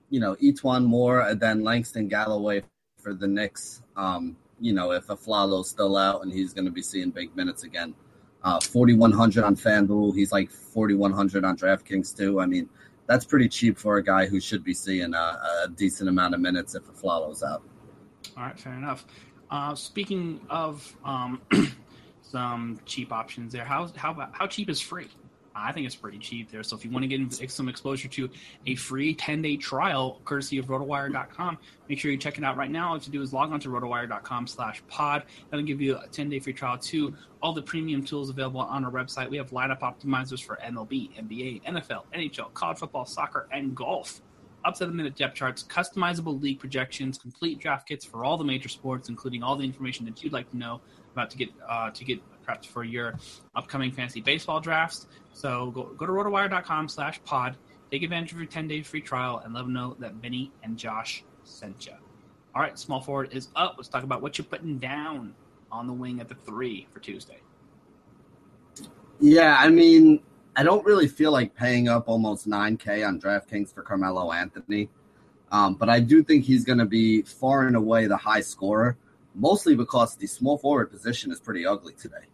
you 0.10 0.20
know, 0.20 0.36
E'Twaun 0.36 0.86
Moore 0.86 1.22
and 1.22 1.40
then 1.40 1.64
Langston 1.64 2.08
Galloway 2.08 2.64
for 3.08 3.14
the 3.14 3.28
Knicks. 3.28 3.82
Um, 3.96 4.36
you 4.60 4.74
know, 4.74 4.92
if 4.92 5.08
Afflalo's 5.08 5.70
still 5.70 5.96
out 5.96 6.24
and 6.24 6.34
he's 6.34 6.54
going 6.54 6.66
to 6.66 6.72
be 6.72 6.82
seeing 6.82 7.10
big 7.10 7.34
minutes 7.38 7.64
again. 7.64 7.96
Uh, 8.44 8.60
4,100 8.60 9.46
on 9.46 9.56
FanDuel. 9.56 10.14
He's 10.14 10.34
like 10.34 10.52
4,100 10.52 11.46
on 11.46 11.56
DraftKings 11.56 12.16
too. 12.16 12.42
I 12.42 12.46
mean, 12.46 12.68
that's 13.06 13.24
pretty 13.24 13.48
cheap 13.48 13.78
for 13.78 13.96
a 13.96 14.04
guy 14.04 14.26
who 14.26 14.42
should 14.42 14.62
be 14.62 14.74
seeing 14.74 15.14
a, 15.14 15.18
a 15.18 15.70
decent 15.74 16.10
amount 16.10 16.34
of 16.34 16.42
minutes 16.42 16.76
if 16.76 16.84
Afflalo's 16.84 17.44
out. 17.44 17.64
All 18.36 18.44
right, 18.44 18.60
fair 18.60 18.74
enough. 18.74 19.06
Uh, 19.50 19.74
speaking 19.74 20.42
of 20.50 20.94
um, 21.06 21.42
some 22.22 22.78
cheap 22.86 23.14
options 23.14 23.54
there, 23.54 23.64
how 23.64 23.90
how 23.96 24.30
how 24.34 24.48
cheap 24.48 24.70
is 24.70 24.82
free? 24.82 25.08
I 25.58 25.72
think 25.72 25.86
it's 25.86 25.96
pretty 25.96 26.20
cheap 26.20 26.52
there. 26.52 26.64
So 26.64 26.76
if 26.76 26.86
you 26.86 26.92
want 26.92 27.10
to 27.10 27.18
get 27.18 27.52
some 27.52 27.70
exposure 27.70 28.08
to 28.08 28.30
a 28.66 28.76
free 28.76 29.14
10 29.14 29.42
day 29.42 29.58
trial 29.58 30.22
courtesy 30.26 30.58
of 30.58 30.68
rotowire.com, 30.68 31.58
make 31.90 32.00
sure 32.00 32.12
you 32.12 32.18
check 32.18 32.38
it 32.38 32.44
out 32.44 32.58
right 32.58 32.72
now. 32.72 32.90
All 32.90 32.94
you 32.94 33.00
have 33.00 33.04
to 33.06 33.12
do 33.12 33.22
is 33.22 33.34
log 33.34 33.52
on 33.52 33.60
to 33.62 33.70
rotowire.com 33.70 34.48
slash 34.48 34.84
pod. 34.88 35.24
That'll 35.50 35.66
give 35.66 35.82
you 35.82 35.98
a 35.98 36.08
10 36.08 36.30
day 36.30 36.40
free 36.40 36.54
trial 36.54 36.78
to 36.78 37.16
all 37.42 37.54
the 37.54 37.62
premium 37.62 38.04
tools 38.04 38.30
available 38.30 38.62
on 38.62 38.84
our 38.86 38.92
website. 38.92 39.30
We 39.30 39.38
have 39.38 39.52
lineup 39.52 39.80
optimizers 39.80 40.44
for 40.44 40.58
MLB, 40.58 41.12
NBA, 41.18 41.64
NFL, 41.64 42.04
NHL, 42.14 42.54
college 42.54 42.80
football, 42.80 43.06
soccer, 43.06 43.48
and 43.52 43.76
golf. 43.76 44.22
Up 44.66 44.76
to 44.76 44.86
the 44.86 44.92
minute 44.92 45.16
depth 45.16 45.36
charts, 45.36 45.64
customizable 45.64 46.42
league 46.42 46.60
projections, 46.60 47.18
complete 47.18 47.60
draft 47.60 47.88
kits 47.88 48.04
for 48.04 48.26
all 48.26 48.38
the 48.38 48.44
major 48.44 48.68
sports, 48.68 49.08
including 49.08 49.44
all 49.44 49.56
the 49.56 49.64
information 49.64 50.06
that 50.06 50.22
you'd 50.24 50.34
like 50.34 50.50
to 50.52 50.58
know 50.58 50.82
about 51.14 51.30
to 51.30 51.38
get 51.38 51.50
uh, 51.68 51.90
to 51.92 52.04
get 52.04 52.20
prepped 52.46 52.66
for 52.66 52.84
your 52.84 53.16
upcoming 53.56 53.92
fantasy 53.92 54.22
baseball 54.22 54.60
drafts. 54.60 55.08
So 55.34 55.72
go, 55.72 55.84
go 55.98 56.06
to 56.06 56.12
rotowire.com 56.12 56.90
slash 56.90 57.22
pod, 57.24 57.56
take 57.92 58.04
advantage 58.04 58.32
of 58.32 58.40
your 58.40 58.48
10 58.48 58.68
day 58.68 58.82
free 58.82 59.02
trial, 59.02 59.42
and 59.44 59.54
let 59.54 59.62
them 59.62 59.74
know 59.74 59.96
that 60.00 60.22
Benny 60.22 60.52
and 60.64 60.78
Josh 60.78 61.24
sent 61.44 61.86
you. 61.86 61.94
All 62.56 62.62
right, 62.62 62.78
small 62.78 63.02
forward 63.02 63.30
is 63.32 63.50
up. 63.56 63.76
Let's 63.78 63.90
talk 63.90 64.04
about 64.04 64.22
what 64.22 64.38
you're 64.38 64.46
putting 64.46 64.80
down 64.80 65.34
on 65.72 65.88
the 65.88 65.94
wing 65.94 66.20
at 66.20 66.28
the 66.28 66.36
three 66.36 66.88
for 66.92 67.00
Tuesday. 67.00 67.40
Yeah, 69.20 69.58
I 69.60 69.70
mean, 69.70 70.22
I 70.60 70.64
don't 70.64 70.84
really 70.84 71.08
feel 71.08 71.32
like 71.32 71.54
paying 71.54 71.88
up 71.88 72.10
almost 72.10 72.50
9K 72.50 73.08
on 73.08 73.22
DraftKings 73.22 73.72
for 73.72 73.84
Carmelo 73.84 74.32
Anthony. 74.32 74.90
Um, 75.52 75.76
but 75.76 75.88
I 75.88 76.00
do 76.00 76.24
think 76.24 76.46
he's 76.46 76.66
going 76.66 76.80
to 76.80 76.86
be 76.86 77.22
far 77.22 77.68
and 77.68 77.76
away 77.76 78.08
the 78.08 78.18
high 78.18 78.42
scorer, 78.42 78.98
mostly 79.36 79.76
because 79.76 80.16
the 80.16 80.26
small 80.26 80.58
forward 80.58 80.90
position 80.90 81.32
is 81.32 81.40
pretty 81.40 81.64
ugly 81.68 81.94
today. 81.94 82.26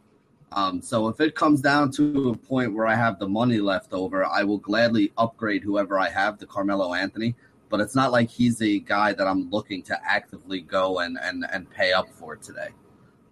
Um, 0.53 0.81
so 0.81 1.09
if 1.09 1.19
it 1.19 1.36
comes 1.36 1.59
down 1.59 1.91
to 1.93 2.29
a 2.29 2.38
point 2.38 2.73
where 2.73 2.88
I 2.88 2.95
have 2.95 3.19
the 3.19 3.27
money 3.27 3.57
left 3.57 3.91
over, 3.91 4.23
I 4.23 4.45
will 4.45 4.57
gladly 4.57 5.12
upgrade 5.17 5.63
whoever 5.63 5.99
I 5.99 6.09
have 6.09 6.38
to 6.39 6.45
Carmelo 6.45 6.93
Anthony. 6.93 7.36
But 7.67 7.81
it's 7.81 7.95
not 7.95 8.13
like 8.13 8.29
he's 8.29 8.62
a 8.62 8.79
guy 8.79 9.12
that 9.12 9.27
I'm 9.27 9.49
looking 9.49 9.83
to 9.83 9.99
actively 10.07 10.62
go 10.62 10.99
and 10.99 11.17
and 11.21 11.43
and 11.51 11.69
pay 11.69 11.91
up 11.91 12.07
for 12.07 12.36
today. 12.36 12.69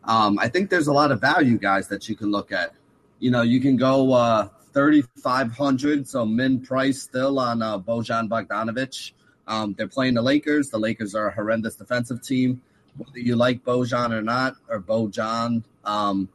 Um, 0.03 0.37
I 0.39 0.49
think 0.49 0.69
there's 0.69 0.87
a 0.87 0.93
lot 0.93 1.11
of 1.11 1.21
value 1.21 1.59
guys 1.59 1.87
that 1.89 2.09
you 2.09 2.15
can 2.15 2.31
look 2.31 2.51
at. 2.51 2.73
You 3.19 3.29
know, 3.29 3.43
you 3.43 3.61
can 3.61 3.77
go 3.77 4.13
uh, 4.13 4.49
3,500, 4.73 6.07
so 6.07 6.25
min 6.25 6.61
price 6.61 7.01
still 7.01 7.39
on 7.39 7.61
uh, 7.61 7.77
Bojan 7.79 8.29
Bogdanovic. 8.29 9.11
Um, 9.47 9.73
they're 9.73 9.87
playing 9.87 10.13
the 10.13 10.21
Lakers. 10.21 10.69
The 10.69 10.77
Lakers 10.77 11.15
are 11.15 11.27
a 11.27 11.31
horrendous 11.31 11.75
defensive 11.75 12.21
team. 12.21 12.61
Whether 12.97 13.19
you 13.19 13.35
like 13.35 13.63
Bojan 13.63 14.11
or 14.11 14.21
not, 14.21 14.55
or 14.69 14.79
Bojan, 14.81 15.63
um, 15.83 16.29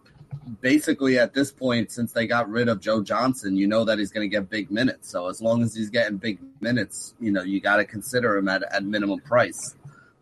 basically 0.60 1.18
at 1.18 1.34
this 1.34 1.50
point, 1.50 1.92
since 1.92 2.12
they 2.12 2.26
got 2.26 2.48
rid 2.48 2.68
of 2.68 2.80
Joe 2.80 3.02
Johnson, 3.02 3.56
you 3.56 3.66
know 3.66 3.84
that 3.84 3.98
he's 3.98 4.10
going 4.10 4.28
to 4.28 4.34
get 4.34 4.48
big 4.50 4.70
minutes. 4.70 5.10
So 5.10 5.28
as 5.28 5.40
long 5.40 5.62
as 5.62 5.74
he's 5.74 5.90
getting 5.90 6.16
big 6.16 6.38
minutes, 6.60 7.14
you 7.20 7.30
know 7.30 7.42
you 7.42 7.60
got 7.60 7.76
to 7.76 7.84
consider 7.84 8.36
him 8.36 8.48
at 8.48 8.62
at 8.62 8.84
minimum 8.84 9.20
price. 9.20 9.76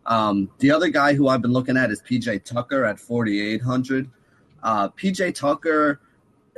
Um, 0.05 0.51
the 0.59 0.71
other 0.71 0.89
guy 0.89 1.15
who 1.15 1.27
I've 1.27 1.41
been 1.41 1.53
looking 1.53 1.77
at 1.77 1.89
is 1.89 2.01
PJ 2.01 2.43
Tucker 2.43 2.85
at 2.85 2.99
4,800. 2.99 4.09
Uh, 4.61 4.89
PJ 4.89 5.33
Tucker 5.33 5.99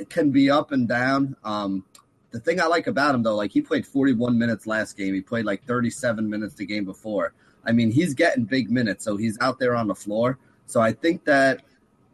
can 0.10 0.32
be 0.32 0.50
up 0.50 0.72
and 0.72 0.88
down. 0.88 1.36
Um, 1.44 1.84
the 2.32 2.40
thing 2.40 2.60
I 2.60 2.66
like 2.66 2.88
about 2.88 3.16
him, 3.16 3.24
though, 3.24 3.36
like 3.36 3.52
he 3.52 3.62
played 3.62 3.86
41 3.86 4.38
minutes 4.38 4.68
last 4.68 4.98
game. 4.98 5.14
He 5.14 5.22
played 5.22 5.46
like 5.46 5.64
37 5.66 6.30
minutes 6.30 6.56
the 6.56 6.66
game 6.66 6.86
before. 6.86 7.34
I 7.66 7.72
mean, 7.72 7.92
he's 7.92 8.14
getting 8.14 8.46
big 8.46 8.70
minutes, 8.70 9.04
so 9.04 9.18
he's 9.18 9.38
out 9.42 9.60
there 9.60 9.76
on 9.76 9.88
the 9.88 9.96
floor. 9.96 10.38
So 10.66 10.82
I 10.82 10.92
think 10.94 11.26
that, 11.26 11.64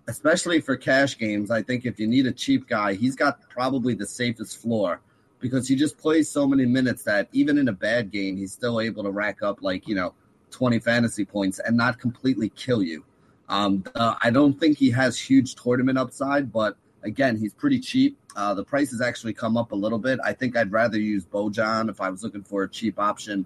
especially 0.08 0.62
for 0.62 0.76
cash 0.76 1.18
games, 1.18 1.52
I 1.52 1.62
think 1.62 1.86
if 1.86 2.00
you 2.00 2.08
need 2.08 2.26
a 2.26 2.32
cheap 2.32 2.68
guy, 2.68 2.94
he's 2.94 3.16
got 3.16 3.50
probably 3.50 3.94
the 3.94 4.06
safest 4.06 4.62
floor 4.62 5.02
because 5.40 5.68
he 5.68 5.76
just 5.76 5.98
plays 5.98 6.30
so 6.30 6.48
many 6.48 6.66
minutes 6.66 7.04
that 7.04 7.28
even 7.34 7.58
in 7.58 7.68
a 7.68 7.74
bad 7.74 8.12
game, 8.12 8.38
he's 8.38 8.54
still 8.54 8.80
able 8.80 9.04
to 9.04 9.12
rack 9.12 9.44
up 9.44 9.62
like, 9.62 9.88
you 9.88 9.96
know, 9.96 10.14
20 10.52 10.80
fantasy 10.80 11.26
points 11.26 11.60
and 11.60 11.76
not 11.76 12.00
completely 12.00 12.50
kill 12.50 12.82
you. 12.82 13.04
Um, 13.50 13.84
uh, 13.96 14.16
I 14.22 14.30
don't 14.30 14.58
think 14.60 14.78
he 14.78 14.90
has 14.92 15.20
huge 15.20 15.56
tournament 15.56 15.98
upside, 15.98 16.52
but 16.52 16.78
again, 17.04 17.38
he's 17.38 17.54
pretty 17.54 17.80
cheap. 17.80 18.18
Uh, 18.36 18.54
the 18.54 18.64
price 18.64 18.92
has 18.92 19.02
actually 19.02 19.34
come 19.34 19.58
up 19.58 19.72
a 19.72 19.76
little 19.76 20.00
bit. 20.00 20.20
I 20.24 20.34
think 20.34 20.58
I'd 20.58 20.72
rather 20.72 21.00
use 21.00 21.26
Bojan 21.26 21.90
if 21.90 22.02
I 22.02 22.10
was 22.10 22.24
looking 22.24 22.44
for 22.44 22.64
a 22.64 22.70
cheap 22.70 23.00
option 23.00 23.46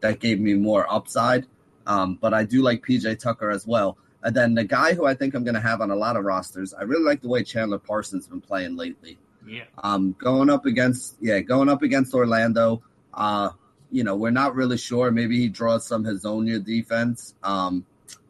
that 0.00 0.20
gave 0.20 0.40
me 0.40 0.54
more 0.54 0.90
upside. 0.92 1.46
Um, 1.86 2.18
but 2.20 2.32
I 2.32 2.44
do 2.44 2.62
like 2.62 2.84
PJ 2.84 3.18
Tucker 3.18 3.50
as 3.50 3.66
well. 3.66 3.98
And 4.22 4.34
then 4.34 4.54
the 4.54 4.64
guy 4.64 4.94
who 4.94 5.04
I 5.04 5.14
think 5.14 5.34
I'm 5.34 5.42
going 5.42 5.54
to 5.54 5.60
have 5.60 5.80
on 5.80 5.90
a 5.90 5.96
lot 5.96 6.16
of 6.16 6.24
rosters, 6.24 6.72
I 6.72 6.82
really 6.82 7.02
like 7.04 7.22
the 7.22 7.28
way 7.28 7.42
Chandler 7.42 7.78
Parsons 7.78 8.28
been 8.28 8.40
playing 8.40 8.76
lately. 8.76 9.18
Yeah. 9.46 9.64
Um, 9.82 10.14
going 10.18 10.48
up 10.48 10.66
against 10.66 11.16
yeah, 11.20 11.40
going 11.40 11.68
up 11.68 11.82
against 11.82 12.14
Orlando. 12.14 12.82
Uh, 13.12 13.50
you 13.90 14.04
know, 14.04 14.14
we're 14.14 14.30
not 14.30 14.54
really 14.54 14.78
sure. 14.78 15.10
Maybe 15.10 15.38
he 15.38 15.48
draws 15.48 15.84
some 15.84 16.04
Hezonja 16.04 16.64
defense. 16.64 17.34
Um, 17.42 17.84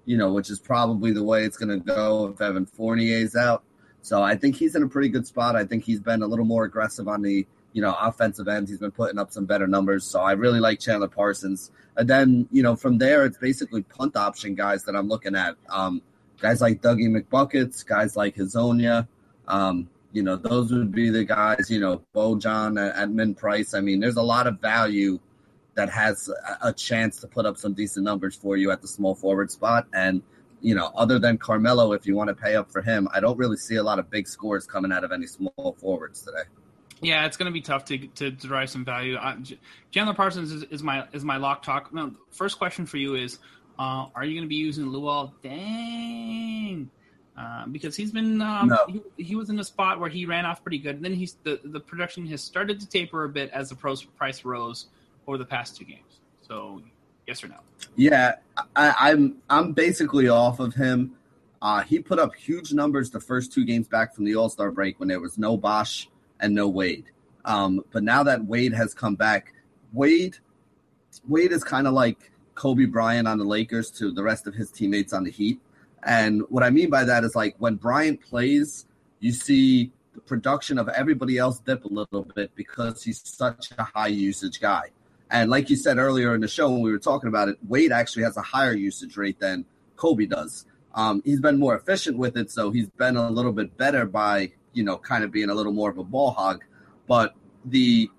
you 0.07 0.17
know, 0.17 0.33
which 0.33 0.51
is 0.51 0.59
probably 0.59 1.13
the 1.13 1.23
way 1.23 1.45
it's 1.45 1.57
going 1.57 1.69
to 1.69 1.85
go 1.85 2.29
if 2.29 2.41
Evan 2.41 2.67
Fournier's 2.67 3.37
out. 3.37 3.63
So 4.03 4.23
I 4.23 4.37
think 4.37 4.57
he's 4.57 4.75
in 4.75 4.83
a 4.83 4.89
pretty 4.89 5.09
good 5.09 5.27
spot. 5.27 5.57
I 5.57 5.65
think 5.65 5.85
he's 5.85 6.01
been 6.01 6.23
a 6.23 6.27
little 6.27 6.45
more 6.45 6.65
aggressive 6.65 7.09
on 7.09 7.23
the 7.23 7.47
you 7.73 7.81
know 7.81 7.97
offensive 8.01 8.49
end. 8.49 8.69
He's 8.69 8.79
been 8.79 8.91
putting 8.91 9.19
up 9.19 9.33
some 9.33 9.47
better 9.47 9.67
numbers. 9.67 10.05
So 10.05 10.21
I 10.21 10.33
really 10.33 10.61
like 10.61 10.81
Chandler 10.81 11.09
Parsons. 11.09 11.71
And 11.97 12.09
then 12.09 12.49
you 12.51 12.63
know 12.63 12.77
from 12.77 12.99
there 12.99 13.25
it's 13.25 13.39
basically 13.39 13.83
punt 13.83 14.17
option 14.17 14.55
guys 14.55 14.85
that 14.85 14.97
I'm 14.97 15.09
looking 15.09 15.37
at. 15.37 15.57
Um, 15.71 16.03
guys 16.41 16.61
like 16.61 16.83
Dougie 16.83 17.09
McBuckets, 17.09 17.87
guys 17.87 18.17
like 18.17 18.35
Hezonja. 18.35 19.07
Um, 19.47 19.89
you 20.13 20.23
know 20.23 20.37
those 20.37 20.73
would 20.73 20.93
be 20.93 21.09
the 21.09 21.25
guys. 21.25 21.71
You 21.71 21.81
know 21.81 22.03
at 22.77 23.11
min 23.11 23.35
price. 23.35 23.73
I 23.73 23.81
mean, 23.81 24.01
there's 24.01 24.17
a 24.17 24.23
lot 24.23 24.47
of 24.47 24.61
value 24.61 25.21
that 25.75 25.89
has 25.89 26.31
a 26.61 26.73
chance 26.73 27.19
to 27.21 27.27
put 27.27 27.47
up 27.47 27.57
some 27.57 27.73
decent 27.73 28.05
numbers 28.05 28.35
for 28.35 28.57
you 28.57 28.71
at 28.71 28.83
the 28.83 28.89
small 28.89 29.15
forward 29.15 29.51
spot 29.51 29.87
and 29.95 30.23
you 30.63 30.75
know, 30.75 30.91
other 30.95 31.19
than 31.19 31.39
Carmelo, 31.39 31.93
if 31.93 32.07
you 32.07 32.15
want 32.15 32.29
to 32.29 32.35
pay 32.35 32.55
up 32.55 32.71
for 32.71 32.81
him, 32.81 33.09
I 33.13 33.21
don't 33.21 33.37
really 33.37 33.57
see 33.57 33.77
a 33.77 33.83
lot 33.83 33.99
of 33.99 34.09
big 34.09 34.29
scores 34.29 34.67
coming 34.67 34.93
out 34.93 35.05
of 35.05 35.13
any 35.13 35.27
small 35.27 35.77
forwards 35.79 36.23
today. 36.23 36.45
Yeah, 37.01 37.27
it's 37.27 37.37
going 37.37 37.47
to 37.47 37.53
be 37.53 37.61
tough 37.61 37.85
to 37.87 37.99
to, 37.99 38.31
derive 38.31 38.71
some 38.71 38.85
value. 38.85 39.19
Chandler 39.91 40.15
Parsons 40.15 40.53
is, 40.53 40.63
is, 40.65 40.83
my 40.83 41.07
is 41.13 41.25
my 41.25 41.37
lock 41.37 41.63
talk. 41.63 41.93
Now, 41.93 42.13
first 42.31 42.59
question 42.59 42.87
for 42.87 42.97
you 42.97 43.17
is, 43.17 43.39
uh, 43.79 44.07
are 44.15 44.25
you 44.25 44.35
going 44.35 44.45
to 44.45 44.49
be 44.49 44.55
using 44.55 44.87
Luol 44.87 45.33
Deng? 45.43 46.87
Uh, 47.37 47.67
because 47.67 47.97
he's 47.97 48.13
been 48.13 48.41
um, 48.41 48.69
no. 48.69 48.79
he, 48.87 49.25
he, 49.25 49.35
was 49.35 49.51
in 49.51 49.59
a 49.59 49.65
spot 49.65 49.99
where 49.99 50.11
he 50.11 50.27
ran 50.27 50.45
off 50.45 50.63
pretty 50.63 50.79
good. 50.79 50.97
And 50.97 51.05
then 51.05 51.15
he's 51.15 51.39
the 51.43 51.59
the 51.65 51.81
production 51.81 52.27
has 52.27 52.43
started 52.43 52.79
to 52.81 52.89
taper 52.89 53.25
a 53.25 53.29
bit 53.29 53.51
as 53.51 53.71
the 53.71 54.05
price 54.17 54.45
rose 54.45 54.87
over 55.27 55.39
the 55.39 55.45
past 55.45 55.77
two 55.77 55.85
games. 55.85 56.21
So 56.43 56.83
Yes 57.33 57.45
or 57.45 57.49
no? 57.49 57.57
Yeah, 57.97 58.35
I, 58.77 58.89
am 58.89 58.95
I'm, 59.01 59.37
I'm 59.49 59.73
basically 59.73 60.29
off 60.29 60.61
of 60.61 60.75
him. 60.75 61.13
Uh, 61.63 61.81
he 61.81 61.99
put 61.99 62.19
up 62.19 62.35
huge 62.35 62.75
numbers 62.75 63.09
the 63.09 63.21
first 63.21 63.55
two 63.55 63.65
games 63.65 63.89
back 63.89 64.15
from 64.15 64.27
the 64.27 64.35
All 64.35 64.51
Star 64.51 64.71
break 64.71 65.01
when 65.01 65.09
there 65.09 65.21
was 65.21 65.39
no 65.39 65.57
Bosh 65.57 66.11
and 66.41 66.55
no 66.55 66.69
Wade. 66.69 67.07
Um, 67.47 67.83
but 67.91 68.03
now 68.03 68.23
that 68.25 68.45
Wade 68.45 68.75
has 68.75 68.93
come 68.93 69.15
back, 69.15 69.55
Wade 69.95 70.37
Wade 71.27 71.53
is 71.53 71.65
kind 71.65 71.87
of 71.87 71.95
like 71.95 72.31
Kobe 72.55 72.85
Bryant 72.85 73.27
on 73.27 73.39
the 73.39 73.45
Lakers 73.45 73.91
to 73.93 74.13
the 74.13 74.23
rest 74.23 74.47
of 74.47 74.55
his 74.55 74.71
teammates 74.71 75.15
on 75.15 75.25
the 75.25 75.31
Heat. 75.31 75.59
And 76.03 76.43
what 76.51 76.63
I 76.63 76.69
mean 76.69 76.91
by 76.91 77.05
that 77.05 77.25
is 77.25 77.35
like 77.35 77.55
when 77.59 77.77
Bryant 77.77 78.21
plays, 78.21 78.85
you 79.21 79.33
see 79.33 79.91
the 80.13 80.21
production 80.21 80.77
of 80.77 80.91
everybody 80.91 81.39
else 81.39 81.61
dip 81.61 81.87
a 81.87 81.89
little 81.89 82.27
bit 82.35 82.55
because 82.57 83.03
he's 83.03 83.23
such 83.25 83.71
a 83.79 83.85
high 83.85 84.09
usage 84.09 84.61
guy. 84.61 84.91
And 85.33 85.51
like 85.51 85.71
you 85.71 85.77
said 85.77 85.97
earlier 85.97 86.35
in 86.35 86.43
the 86.43 86.47
show 86.47 86.71
when 86.71 86.83
we 86.83 86.93
were 86.93 86.99
talking 86.99 87.29
about 87.29 87.49
it, 87.49 87.57
Wade 87.67 87.91
actually 87.91 88.25
has 88.25 88.37
a 88.37 88.43
higher 88.43 88.75
usage 88.75 89.17
rate 89.17 89.41
than 89.41 89.65
Kobe 89.97 90.27
does. 90.27 90.67
Um, 90.95 91.23
he's 91.25 91.41
been 91.41 91.59
more 91.59 91.75
efficient 91.75 92.19
with 92.19 92.37
it, 92.37 92.51
so 92.51 92.71
he's 92.71 92.91
been 92.91 93.17
a 93.17 93.31
little 93.31 93.53
bit 93.53 93.79
better 93.79 94.05
by 94.05 94.53
you 94.75 94.85
know 94.85 94.99
kind 94.99 95.25
of 95.25 95.33
being 95.33 95.49
a 95.49 95.55
little 95.55 95.73
more 95.73 95.89
of 95.89 95.97
a 95.97 96.05
ball 96.05 96.33
hog. 96.33 96.63
But 97.09 97.35
the 97.65 98.11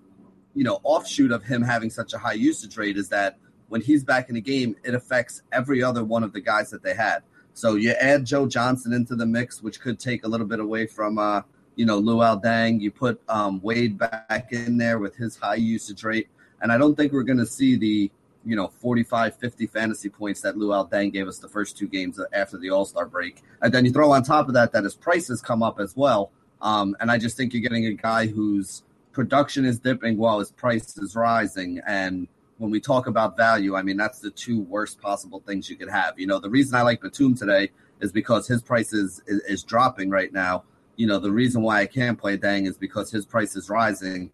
you 0.55 0.63
know 0.63 0.79
offshoot 0.81 1.31
of 1.31 1.43
him 1.43 1.61
having 1.61 1.91
such 1.91 2.13
a 2.13 2.17
high 2.17 2.33
usage 2.33 2.77
rate 2.77 2.97
is 2.97 3.09
that 3.09 3.37
when 3.69 3.81
he's 3.81 4.03
back 4.03 4.29
in 4.29 4.35
the 4.35 4.41
game, 4.41 4.75
it 4.83 4.95
affects 4.95 5.43
every 5.51 5.83
other 5.83 6.03
one 6.03 6.23
of 6.23 6.33
the 6.33 6.41
guys 6.41 6.71
that 6.71 6.81
they 6.81 6.95
had. 6.95 7.21
So 7.53 7.75
you 7.75 7.91
add 7.91 8.25
Joe 8.25 8.47
Johnson 8.47 8.91
into 8.91 9.15
the 9.15 9.27
mix, 9.27 9.61
which 9.61 9.79
could 9.79 9.99
take 9.99 10.25
a 10.25 10.27
little 10.27 10.47
bit 10.47 10.59
away 10.59 10.87
from 10.87 11.19
uh, 11.19 11.41
you 11.75 11.85
know 11.85 12.01
Luol 12.01 12.41
Deng. 12.41 12.81
You 12.81 12.89
put 12.89 13.21
um, 13.29 13.61
Wade 13.61 13.99
back 13.99 14.47
in 14.51 14.79
there 14.79 14.97
with 14.97 15.15
his 15.15 15.37
high 15.37 15.55
usage 15.55 16.03
rate. 16.03 16.27
And 16.63 16.71
I 16.71 16.77
don't 16.77 16.95
think 16.95 17.11
we're 17.11 17.23
going 17.23 17.39
to 17.39 17.45
see 17.45 17.75
the, 17.75 18.09
you 18.45 18.55
know, 18.55 18.69
45, 18.69 19.35
50 19.35 19.67
fantasy 19.67 20.09
points 20.09 20.39
that 20.41 20.55
Luol 20.55 20.89
Deng 20.89 21.11
gave 21.11 21.27
us 21.27 21.37
the 21.37 21.49
first 21.49 21.77
two 21.77 21.87
games 21.87 22.19
after 22.31 22.57
the 22.57 22.69
All 22.69 22.85
Star 22.85 23.05
break. 23.05 23.43
And 23.61 23.71
then 23.71 23.85
you 23.85 23.91
throw 23.91 24.13
on 24.13 24.23
top 24.23 24.47
of 24.47 24.53
that 24.53 24.71
that 24.71 24.85
his 24.85 24.95
prices 24.95 25.41
come 25.41 25.61
up 25.61 25.79
as 25.79 25.95
well. 25.95 26.31
Um, 26.61 26.95
and 27.01 27.11
I 27.11 27.17
just 27.17 27.35
think 27.35 27.53
you're 27.53 27.61
getting 27.61 27.85
a 27.85 27.93
guy 27.93 28.27
whose 28.27 28.83
production 29.11 29.65
is 29.65 29.77
dipping 29.77 30.17
while 30.17 30.39
his 30.39 30.51
price 30.51 30.97
is 30.97 31.17
rising. 31.17 31.81
And 31.85 32.29
when 32.59 32.71
we 32.71 32.79
talk 32.79 33.07
about 33.07 33.35
value, 33.35 33.75
I 33.75 33.81
mean, 33.81 33.97
that's 33.97 34.19
the 34.19 34.31
two 34.31 34.61
worst 34.61 35.01
possible 35.01 35.43
things 35.45 35.69
you 35.69 35.75
could 35.75 35.89
have. 35.89 36.17
You 36.17 36.27
know, 36.27 36.39
the 36.39 36.49
reason 36.49 36.75
I 36.75 36.81
like 36.83 37.01
Batum 37.01 37.35
today 37.35 37.71
is 37.99 38.13
because 38.13 38.47
his 38.47 38.61
price 38.61 38.93
is, 38.93 39.21
is, 39.27 39.41
is 39.41 39.63
dropping 39.63 40.09
right 40.09 40.31
now. 40.31 40.63
You 40.95 41.07
know, 41.07 41.19
the 41.19 41.31
reason 41.31 41.61
why 41.61 41.81
I 41.81 41.87
can't 41.87 42.17
play 42.17 42.37
Deng 42.37 42.67
is 42.67 42.77
because 42.77 43.11
his 43.11 43.25
price 43.25 43.57
is 43.57 43.69
rising 43.69 44.31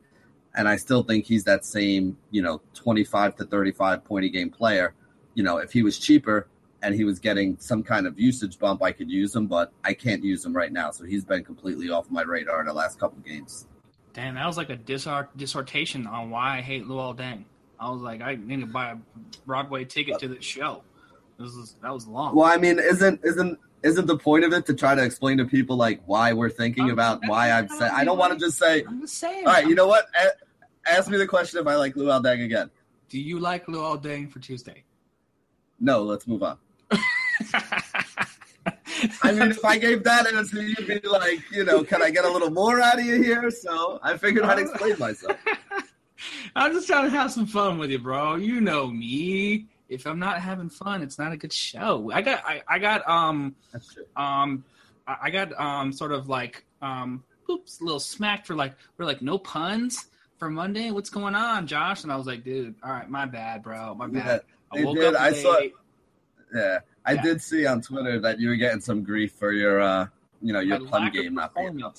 and 0.56 0.68
I 0.68 0.76
still 0.76 1.04
think 1.04 1.26
he's 1.26 1.44
that 1.46 1.66
same, 1.66 2.18
you 2.32 2.42
know, 2.42 2.62
25 2.74 3.36
to 3.38 3.46
35 3.46 4.04
point 4.04 4.26
a 4.26 4.30
game 4.30 4.50
player. 4.50 4.94
You 5.36 5.44
know, 5.44 5.58
if 5.58 5.72
he 5.72 5.84
was 5.84 5.98
cheaper 5.98 6.48
and 6.82 6.96
he 6.96 7.04
was 7.04 7.20
getting 7.20 7.58
some 7.60 7.84
kind 7.84 8.08
of 8.08 8.20
usage 8.20 8.58
bump, 8.58 8.82
I 8.82 8.92
could 8.92 9.10
use 9.10 9.36
him, 9.36 9.48
but 9.48 9.72
I 9.84 9.94
can't 9.94 10.24
use 10.24 10.46
him 10.46 10.54
right 10.54 10.72
now. 10.72 10.92
So 10.92 11.06
he's 11.06 11.24
been 11.24 11.44
completely 11.44 11.90
off 11.90 12.10
my 12.10 12.24
radar 12.24 12.62
in 12.62 12.68
the 12.68 12.74
last 12.74 13.00
couple 13.00 13.20
games. 13.20 13.68
Damn, 14.14 14.36
that 14.36 14.48
was 14.48 14.58
like 14.58 14.70
a 14.70 14.78
dissart- 14.78 15.30
dissertation 15.38 16.08
on 16.08 16.30
why 16.30 16.58
I 16.58 16.62
hate 16.62 16.86
Luol 16.86 17.16
Deng. 17.16 17.46
I 17.80 17.90
was 17.90 18.02
like, 18.02 18.22
I 18.22 18.36
need 18.36 18.60
to 18.62 18.66
buy 18.66 18.92
a 18.92 18.98
Broadway 19.46 19.86
ticket 19.86 20.20
to 20.20 20.28
the 20.28 20.42
show. 20.42 20.84
This 21.38 21.56
was 21.56 21.76
that 21.82 21.94
was 21.94 22.06
long. 22.06 22.36
Well, 22.36 22.46
I 22.46 22.58
mean, 22.58 22.80
isn't 22.80 23.22
isn't 23.24 23.58
isn't 23.84 24.06
the 24.06 24.18
point 24.18 24.44
of 24.44 24.54
it 24.54 24.66
to 24.68 24.74
try 24.74 24.96
to 24.96 25.04
explain 25.04 25.38
to 25.38 25.46
people 25.46 25.76
like 25.78 26.02
why 26.06 26.34
we're 26.34 26.50
thinking 26.50 26.86
I'm, 26.86 26.92
about 26.92 27.22
why 27.28 27.52
I've 27.52 27.70
said? 27.72 27.92
I 27.92 28.04
don't 28.04 28.18
want 28.18 28.34
to 28.34 28.40
just 28.40 28.58
say. 28.58 28.84
I'm 28.84 29.02
just 29.02 29.16
saying. 29.16 29.46
All 29.46 29.54
right, 29.54 29.68
you 29.68 29.76
know 29.76 29.88
what? 29.88 30.08
ask 30.86 31.10
me 31.10 31.18
the 31.18 31.28
question 31.28 31.60
if 31.60 31.68
I 31.68 31.76
like 31.76 31.96
Luol 31.96 32.24
Deng 32.24 32.44
again. 32.44 32.70
Do 33.10 33.20
you 33.20 33.40
like 33.40 33.66
Luol 33.68 34.02
Deng 34.02 34.30
for 34.30 34.40
Tuesday? 34.40 34.84
No, 35.80 36.04
let's 36.04 36.28
move 36.28 36.44
on. 36.44 36.58
I 39.24 39.32
mean, 39.32 39.52
if 39.52 39.64
I 39.64 39.78
gave 39.78 40.04
that 40.04 40.28
answer, 40.28 40.62
you'd 40.62 40.88
be 40.88 41.00
like, 41.08 41.40
you 41.52 41.64
know, 41.64 41.84
can 41.84 42.02
I 42.02 42.10
get 42.10 42.26
a 42.26 42.30
little 42.30 42.50
more 42.50 42.82
out 42.82 43.00
of 43.00 43.06
you 43.06 43.22
here? 43.22 43.50
So 43.50 44.00
I 44.04 44.18
figured 44.18 44.44
I'd 44.44 44.60
explain 44.60 44.98
myself. 45.00 45.38
I'm 46.56 46.74
just 46.74 46.88
trying 46.88 47.06
to 47.06 47.10
have 47.12 47.32
some 47.32 47.46
fun 47.46 47.78
with 47.78 47.92
you, 47.92 48.00
bro. 48.00 48.36
You 48.36 48.60
know 48.60 48.88
me. 48.88 49.68
If 49.90 50.06
I'm 50.06 50.20
not 50.20 50.40
having 50.40 50.70
fun, 50.70 51.02
it's 51.02 51.18
not 51.18 51.32
a 51.32 51.38
good 51.38 51.52
show. 51.52 52.12
I 52.14 52.22
got, 52.22 52.44
I, 52.46 52.62
I 52.68 52.80
got, 52.80 53.08
um, 53.10 53.56
um, 54.16 54.64
I 55.08 55.32
got, 55.32 55.60
um, 55.60 55.92
sort 55.92 56.12
of 56.12 56.30
like, 56.30 56.64
um, 56.82 57.24
oops, 57.50 57.82
a 57.82 57.84
little 57.84 58.00
smacked 58.00 58.46
for 58.46 58.56
like, 58.56 58.76
for 58.96 59.06
like 59.06 59.22
no 59.22 59.40
puns 59.40 60.06
for 60.38 60.50
Monday. 60.50 60.92
What's 60.92 61.10
going 61.10 61.34
on, 61.34 61.66
Josh? 61.66 62.04
And 62.04 62.12
I 62.12 62.16
was 62.16 62.28
like, 62.28 62.44
dude, 62.44 62.76
all 62.84 62.92
right, 62.92 63.10
my 63.10 63.26
bad, 63.26 63.64
bro, 63.64 63.96
my 63.96 64.08
bad. 64.08 64.42
Yeah, 64.74 64.82
I 64.82 64.86
woke 64.86 64.96
did. 64.98 65.16
up 65.16 65.22
I 65.22 65.34
saw. 65.34 65.60
Yeah, 66.54 66.80
I 67.06 67.14
yeah. 67.14 67.22
did 67.22 67.42
see 67.42 67.66
on 67.66 67.82
Twitter 67.82 68.20
that 68.20 68.40
you 68.40 68.50
were 68.50 68.56
getting 68.56 68.82
some 68.82 69.04
grief 69.04 69.34
for 69.34 69.52
your, 69.52 69.82
uh, 69.82 70.08
you 70.42 70.54
know, 70.54 70.60
your 70.60 70.80
my 70.80 70.90
pun 70.90 71.12
game 71.12 71.34
not 71.34 71.54
being 71.56 71.84
up. 71.84 71.96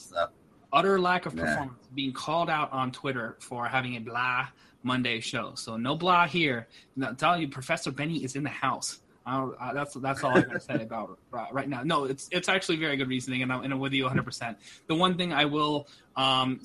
Utter 0.73 1.01
lack 1.01 1.27
of 1.27 1.35
performance, 1.35 1.73
yeah. 1.80 1.80
Being 1.95 2.13
called 2.13 2.51
out 2.51 2.73
on 2.73 2.93
Twitter 2.93 3.37
for 3.41 3.67
having 3.67 3.97
a 3.97 4.01
blah 4.01 4.49
Monday 4.83 5.21
show. 5.21 5.53
So 5.55 5.77
no 5.77 5.97
blah 5.97 6.27
here. 6.27 6.69
I'm 7.03 7.17
telling 7.17 7.43
you, 7.43 7.49
Professor 7.49 7.91
Benny 7.91 8.25
is 8.25 8.37
in 8.37 8.43
the 8.43 8.51
house. 8.51 9.01
Uh, 9.27 9.73
that's 9.73 9.95
that's 9.95 10.25
all 10.25 10.37
I 10.37 10.41
gotta 10.41 10.61
say 10.61 10.83
about 10.83 11.19
right 11.53 11.69
now. 11.69 11.83
No, 11.83 12.05
it's 12.05 12.29
it's 12.33 12.49
actually 12.49 12.77
very 12.77 12.97
good 12.97 13.09
reasoning, 13.09 13.43
and 13.43 13.53
I'm, 13.53 13.63
and 13.63 13.73
I'm 13.73 13.79
with 13.79 13.93
you 13.93 14.05
100. 14.05 14.25
percent 14.25 14.59
The 14.87 14.95
one 14.95 15.17
thing 15.17 15.33
I 15.33 15.45
will 15.45 15.89
um, 16.17 16.61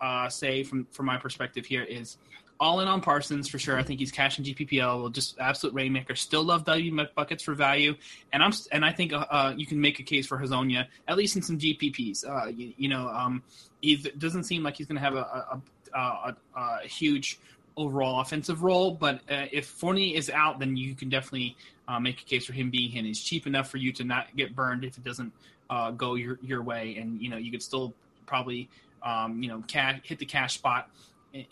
uh, 0.00 0.28
say 0.28 0.62
from 0.62 0.86
from 0.92 1.06
my 1.06 1.18
perspective 1.18 1.66
here 1.66 1.82
is 1.82 2.16
all 2.58 2.80
in 2.80 2.88
on 2.88 3.00
Parsons 3.00 3.48
for 3.48 3.58
sure. 3.58 3.78
I 3.78 3.82
think 3.82 4.00
he's 4.00 4.10
cash 4.10 4.38
and 4.38 4.46
GPPL, 4.46 5.12
just 5.12 5.38
absolute 5.38 5.74
rainmaker. 5.74 6.14
Still 6.14 6.42
love 6.42 6.64
W 6.64 7.06
buckets 7.14 7.42
for 7.42 7.54
value, 7.54 7.94
and 8.32 8.42
I'm 8.42 8.52
and 8.72 8.84
I 8.84 8.92
think 8.92 9.12
uh, 9.12 9.26
uh, 9.30 9.54
you 9.56 9.66
can 9.66 9.80
make 9.80 10.00
a 10.00 10.02
case 10.02 10.26
for 10.26 10.38
Hezonja 10.38 10.86
at 11.08 11.16
least 11.16 11.36
in 11.36 11.42
some 11.42 11.58
GPPs. 11.58 12.26
Uh, 12.26 12.48
you, 12.48 12.72
you, 12.76 12.88
know, 12.88 13.08
um, 13.08 13.42
he 13.80 13.96
doesn't 13.96 14.44
seem 14.44 14.62
like 14.62 14.76
he's 14.76 14.86
going 14.86 14.96
to 14.96 15.02
have 15.02 15.14
a, 15.14 15.60
a, 15.94 15.98
a, 15.98 16.36
a, 16.56 16.86
huge 16.86 17.38
overall 17.76 18.20
offensive 18.20 18.62
role, 18.62 18.92
but 18.92 19.16
uh, 19.30 19.46
if 19.52 19.66
Fournier 19.66 20.16
is 20.16 20.30
out, 20.30 20.58
then 20.58 20.76
you 20.76 20.94
can 20.94 21.08
definitely 21.10 21.56
uh, 21.88 22.00
make 22.00 22.20
a 22.22 22.24
case 22.24 22.46
for 22.46 22.54
him 22.54 22.70
being 22.70 22.94
in. 22.94 23.04
He's 23.04 23.22
cheap 23.22 23.46
enough 23.46 23.70
for 23.70 23.76
you 23.76 23.92
to 23.92 24.04
not 24.04 24.34
get 24.34 24.56
burned 24.56 24.84
if 24.84 24.96
it 24.96 25.04
doesn't 25.04 25.32
uh, 25.68 25.90
go 25.90 26.14
your 26.14 26.38
your 26.42 26.62
way, 26.62 26.96
and 26.96 27.20
you 27.20 27.28
know 27.28 27.36
you 27.36 27.50
could 27.50 27.62
still 27.62 27.92
probably 28.24 28.68
um, 29.02 29.42
you 29.42 29.48
know 29.48 29.62
cash, 29.66 30.00
hit 30.04 30.18
the 30.18 30.26
cash 30.26 30.54
spot 30.54 30.90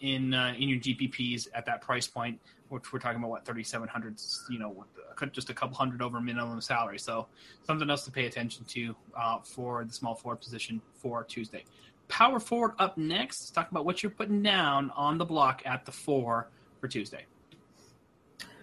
in 0.01 0.35
uh, 0.35 0.55
in 0.59 0.69
your 0.69 0.79
GPPs 0.79 1.49
at 1.55 1.67
that 1.67 1.81
price 1.81 2.07
point, 2.07 2.39
which 2.69 2.93
we're 2.93 2.99
talking 2.99 3.19
about 3.19 3.31
what 3.31 3.45
thirty 3.45 3.63
seven 3.63 3.89
hundred, 3.89 4.21
you 4.51 4.59
know, 4.59 4.85
just 5.33 5.51
a 5.51 5.55
couple 5.55 5.77
hundred 5.77 6.03
over 6.03 6.21
minimum 6.21 6.61
salary. 6.61 6.99
So 6.99 7.27
something 7.67 7.89
else 7.89 8.05
to 8.05 8.11
pay 8.11 8.27
attention 8.27 8.65
to 8.67 8.97
uh, 9.17 9.39
for 9.41 9.85
the 9.85 9.93
small 9.93 10.15
forward 10.15 10.41
position 10.41 10.81
for 10.95 11.25
Tuesday. 11.25 11.65
Power 12.09 12.39
forward 12.39 12.73
up 12.79 12.99
next. 12.99 13.41
Let's 13.41 13.51
talk 13.51 13.71
about 13.71 13.85
what 13.85 14.03
you're 14.03 14.11
putting 14.11 14.43
down 14.43 14.91
on 14.95 15.19
the 15.19 15.25
block 15.25 15.63
at 15.65 15.85
the 15.85 15.93
four 15.93 16.49
for 16.81 16.89
Tuesday. 16.89 17.25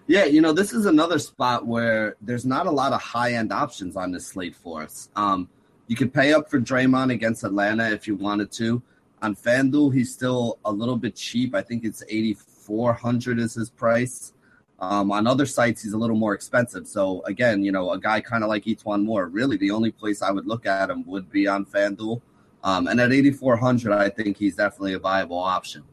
Yeah, 0.07 0.25
you 0.25 0.41
know, 0.41 0.51
this 0.51 0.73
is 0.73 0.85
another 0.85 1.19
spot 1.19 1.65
where 1.65 2.17
there's 2.21 2.45
not 2.45 2.67
a 2.67 2.71
lot 2.71 2.91
of 2.91 3.01
high 3.01 3.33
end 3.33 3.53
options 3.53 3.95
on 3.95 4.11
this 4.11 4.27
slate 4.27 4.55
for 4.55 4.83
us. 4.83 5.09
Um, 5.15 5.47
you 5.87 5.95
could 5.95 6.13
pay 6.13 6.33
up 6.33 6.49
for 6.49 6.59
Draymond 6.59 7.11
against 7.11 7.43
Atlanta 7.43 7.89
if 7.89 8.07
you 8.07 8.15
wanted 8.15 8.51
to. 8.53 8.81
On 9.21 9.35
FanDuel, 9.35 9.93
he's 9.93 10.11
still 10.11 10.57
a 10.65 10.71
little 10.71 10.97
bit 10.97 11.15
cheap. 11.15 11.53
I 11.53 11.61
think 11.61 11.85
it's 11.85 12.03
8400 12.09 13.39
is 13.39 13.53
his 13.53 13.69
price. 13.69 14.33
Um, 14.79 15.11
on 15.11 15.27
other 15.27 15.45
sites, 15.45 15.83
he's 15.83 15.93
a 15.93 15.97
little 15.97 16.15
more 16.15 16.33
expensive. 16.33 16.87
So 16.87 17.21
again, 17.25 17.63
you 17.63 17.71
know, 17.71 17.91
a 17.91 17.99
guy 17.99 18.19
kind 18.19 18.43
of 18.43 18.49
like 18.49 18.63
E'Twaun 18.65 19.03
Moore, 19.03 19.27
really 19.27 19.57
the 19.57 19.69
only 19.69 19.91
place 19.91 20.23
I 20.23 20.31
would 20.31 20.47
look 20.47 20.65
at 20.65 20.89
him 20.89 21.05
would 21.05 21.29
be 21.29 21.47
on 21.47 21.65
FanDuel. 21.65 22.19
Um, 22.63 22.87
and 22.87 22.99
at 22.99 23.11
8400, 23.11 23.93
I 23.93 24.09
think 24.09 24.37
he's 24.37 24.55
definitely 24.55 24.93
a 24.93 24.99
viable 24.99 25.37
option. 25.37 25.83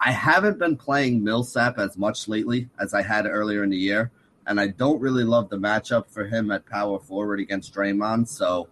I 0.00 0.10
haven't 0.10 0.58
been 0.58 0.76
playing 0.76 1.22
Millsap 1.22 1.78
as 1.78 1.96
much 1.96 2.28
lately 2.28 2.68
as 2.80 2.92
I 2.92 3.02
had 3.02 3.26
earlier 3.26 3.62
in 3.64 3.70
the 3.70 3.76
year, 3.76 4.10
and 4.46 4.60
I 4.60 4.68
don't 4.68 5.00
really 5.00 5.24
love 5.24 5.48
the 5.48 5.56
matchup 5.56 6.10
for 6.10 6.24
him 6.24 6.50
at 6.50 6.66
power 6.66 6.98
forward 6.98 7.40
against 7.40 7.74
Draymond. 7.74 8.28
So 8.28 8.68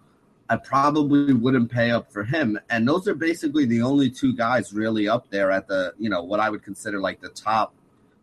I 0.48 0.56
probably 0.56 1.32
wouldn't 1.32 1.70
pay 1.70 1.90
up 1.90 2.12
for 2.12 2.24
him. 2.24 2.58
And 2.68 2.86
those 2.86 3.08
are 3.08 3.14
basically 3.14 3.64
the 3.64 3.82
only 3.82 4.10
two 4.10 4.34
guys 4.36 4.72
really 4.72 5.08
up 5.08 5.30
there 5.30 5.50
at 5.50 5.66
the, 5.66 5.94
you 5.98 6.10
know, 6.10 6.22
what 6.22 6.40
I 6.40 6.50
would 6.50 6.62
consider 6.62 7.00
like 7.00 7.20
the 7.20 7.30
top 7.30 7.74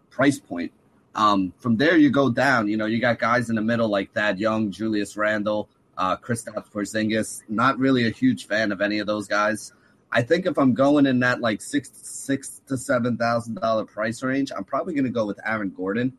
price 0.09 0.39
point. 0.39 0.71
Um, 1.15 1.53
from 1.57 1.77
there, 1.77 1.97
you 1.97 2.09
go 2.09 2.29
down. 2.29 2.67
You 2.67 2.77
know, 2.77 2.85
you 2.85 2.99
got 2.99 3.19
guys 3.19 3.49
in 3.49 3.55
the 3.55 3.61
middle 3.61 3.89
like 3.89 4.13
Thad 4.13 4.39
Young, 4.39 4.71
Julius 4.71 5.17
Randle, 5.17 5.67
uh, 5.97 6.15
Kristaps 6.17 6.71
Porzingis. 6.71 7.43
Not 7.49 7.79
really 7.79 8.07
a 8.07 8.11
huge 8.11 8.47
fan 8.47 8.71
of 8.71 8.81
any 8.81 8.99
of 8.99 9.07
those 9.07 9.27
guys. 9.27 9.73
I 10.11 10.21
think 10.21 10.45
if 10.45 10.57
I'm 10.57 10.73
going 10.73 11.05
in 11.05 11.19
that 11.21 11.39
like 11.41 11.61
six 11.61 11.89
six 11.93 12.61
to 12.67 12.77
seven 12.77 13.17
thousand 13.17 13.55
dollar 13.55 13.85
price 13.85 14.21
range, 14.23 14.51
I'm 14.55 14.63
probably 14.63 14.93
going 14.93 15.05
to 15.05 15.09
go 15.09 15.25
with 15.25 15.39
Aaron 15.45 15.69
Gordon. 15.69 16.13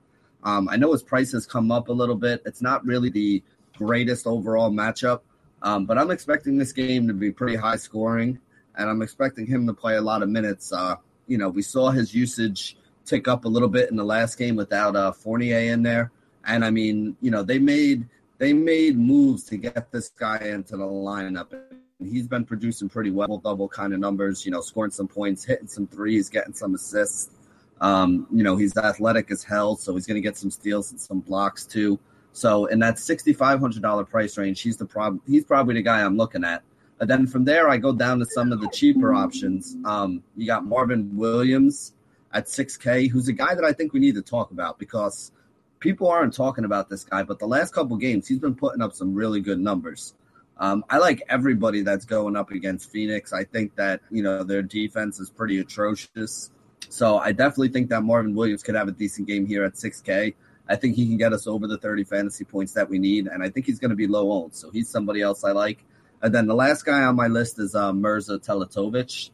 Um, 0.44 0.68
I 0.68 0.76
know 0.76 0.92
his 0.92 1.02
price 1.02 1.32
has 1.32 1.46
come 1.46 1.70
up 1.70 1.88
a 1.88 1.92
little 1.92 2.16
bit. 2.16 2.42
It's 2.44 2.62
not 2.62 2.84
really 2.84 3.10
the 3.10 3.42
greatest 3.76 4.26
overall 4.26 4.70
matchup, 4.70 5.20
um, 5.62 5.86
but 5.86 5.98
I'm 5.98 6.10
expecting 6.10 6.58
this 6.58 6.72
game 6.72 7.08
to 7.08 7.14
be 7.14 7.30
pretty 7.30 7.56
high 7.56 7.76
scoring, 7.76 8.38
and 8.76 8.90
I'm 8.90 9.02
expecting 9.02 9.46
him 9.46 9.66
to 9.66 9.72
play 9.72 9.96
a 9.96 10.02
lot 10.02 10.22
of 10.22 10.28
minutes. 10.28 10.72
Uh, 10.72 10.96
you 11.26 11.38
know, 11.38 11.48
we 11.48 11.62
saw 11.62 11.90
his 11.90 12.14
usage 12.14 12.76
tick 13.04 13.28
up 13.28 13.44
a 13.44 13.48
little 13.48 13.68
bit 13.68 13.90
in 13.90 13.96
the 13.96 14.04
last 14.04 14.36
game 14.36 14.56
without 14.56 14.96
uh, 14.96 15.12
Fournier 15.12 15.72
in 15.72 15.82
there, 15.82 16.10
and 16.44 16.64
I 16.64 16.70
mean, 16.70 17.16
you 17.20 17.30
know, 17.30 17.42
they 17.42 17.58
made 17.58 18.08
they 18.38 18.52
made 18.52 18.98
moves 18.98 19.44
to 19.44 19.56
get 19.56 19.92
this 19.92 20.08
guy 20.08 20.38
into 20.38 20.76
the 20.76 20.84
lineup. 20.84 21.52
And 21.52 22.10
he's 22.10 22.26
been 22.26 22.44
producing 22.44 22.88
pretty 22.88 23.12
well, 23.12 23.38
double 23.38 23.68
kind 23.68 23.92
of 23.92 24.00
numbers. 24.00 24.44
You 24.44 24.50
know, 24.50 24.60
scoring 24.60 24.90
some 24.90 25.06
points, 25.06 25.44
hitting 25.44 25.68
some 25.68 25.86
threes, 25.86 26.28
getting 26.28 26.52
some 26.52 26.74
assists. 26.74 27.30
Um, 27.80 28.26
you 28.32 28.42
know, 28.42 28.56
he's 28.56 28.76
athletic 28.76 29.30
as 29.30 29.44
hell, 29.44 29.76
so 29.76 29.94
he's 29.94 30.08
going 30.08 30.16
to 30.16 30.20
get 30.20 30.36
some 30.36 30.50
steals 30.50 30.90
and 30.90 31.00
some 31.00 31.20
blocks 31.20 31.66
too. 31.66 32.00
So 32.32 32.66
in 32.66 32.78
that 32.80 32.98
sixty 32.98 33.32
five 33.32 33.60
hundred 33.60 33.82
dollar 33.82 34.04
price 34.04 34.38
range, 34.38 34.60
he's 34.60 34.76
the 34.76 34.86
prob- 34.86 35.20
he's 35.26 35.44
probably 35.44 35.74
the 35.74 35.82
guy 35.82 36.02
I'm 36.02 36.16
looking 36.16 36.44
at. 36.44 36.62
But 36.98 37.08
then 37.08 37.26
from 37.26 37.44
there, 37.44 37.68
I 37.68 37.78
go 37.78 37.92
down 37.92 38.20
to 38.20 38.26
some 38.26 38.52
of 38.52 38.60
the 38.60 38.68
cheaper 38.68 39.12
options. 39.12 39.76
Um, 39.84 40.22
you 40.36 40.46
got 40.46 40.64
Marvin 40.64 41.16
Williams 41.16 41.94
at 42.32 42.48
six 42.48 42.76
K, 42.76 43.08
who's 43.08 43.28
a 43.28 43.32
guy 43.32 43.54
that 43.54 43.64
I 43.64 43.72
think 43.72 43.92
we 43.92 44.00
need 44.00 44.14
to 44.14 44.22
talk 44.22 44.50
about 44.50 44.78
because 44.78 45.32
people 45.80 46.08
aren't 46.08 46.32
talking 46.32 46.64
about 46.64 46.88
this 46.88 47.04
guy. 47.04 47.22
But 47.22 47.38
the 47.38 47.46
last 47.46 47.74
couple 47.74 47.96
games, 47.96 48.28
he's 48.28 48.38
been 48.38 48.54
putting 48.54 48.80
up 48.80 48.92
some 48.94 49.14
really 49.14 49.40
good 49.40 49.58
numbers. 49.58 50.14
Um, 50.58 50.84
I 50.88 50.98
like 50.98 51.22
everybody 51.28 51.82
that's 51.82 52.04
going 52.04 52.36
up 52.36 52.50
against 52.50 52.90
Phoenix. 52.90 53.32
I 53.32 53.44
think 53.44 53.74
that 53.76 54.00
you 54.10 54.22
know 54.22 54.44
their 54.44 54.62
defense 54.62 55.18
is 55.18 55.28
pretty 55.28 55.58
atrocious. 55.58 56.50
So 56.88 57.18
I 57.18 57.32
definitely 57.32 57.70
think 57.70 57.88
that 57.90 58.02
Marvin 58.02 58.34
Williams 58.34 58.62
could 58.62 58.74
have 58.74 58.86
a 58.86 58.92
decent 58.92 59.26
game 59.26 59.46
here 59.46 59.64
at 59.64 59.74
6K. 59.74 60.34
I 60.68 60.76
think 60.76 60.96
he 60.96 61.06
can 61.06 61.16
get 61.16 61.32
us 61.32 61.46
over 61.46 61.66
the 61.66 61.78
30 61.78 62.04
fantasy 62.04 62.44
points 62.44 62.72
that 62.74 62.88
we 62.88 62.98
need, 62.98 63.26
and 63.26 63.42
I 63.42 63.48
think 63.48 63.66
he's 63.66 63.78
going 63.78 63.90
to 63.90 63.96
be 63.96 64.06
low 64.06 64.32
owned. 64.32 64.54
So 64.54 64.70
he's 64.70 64.88
somebody 64.88 65.20
else 65.20 65.44
I 65.44 65.52
like. 65.52 65.84
And 66.22 66.32
then 66.32 66.46
the 66.46 66.54
last 66.54 66.84
guy 66.84 67.02
on 67.02 67.16
my 67.16 67.26
list 67.26 67.58
is 67.58 67.74
uh, 67.74 67.92
Mirza 67.92 68.38
Teletovic. 68.38 69.30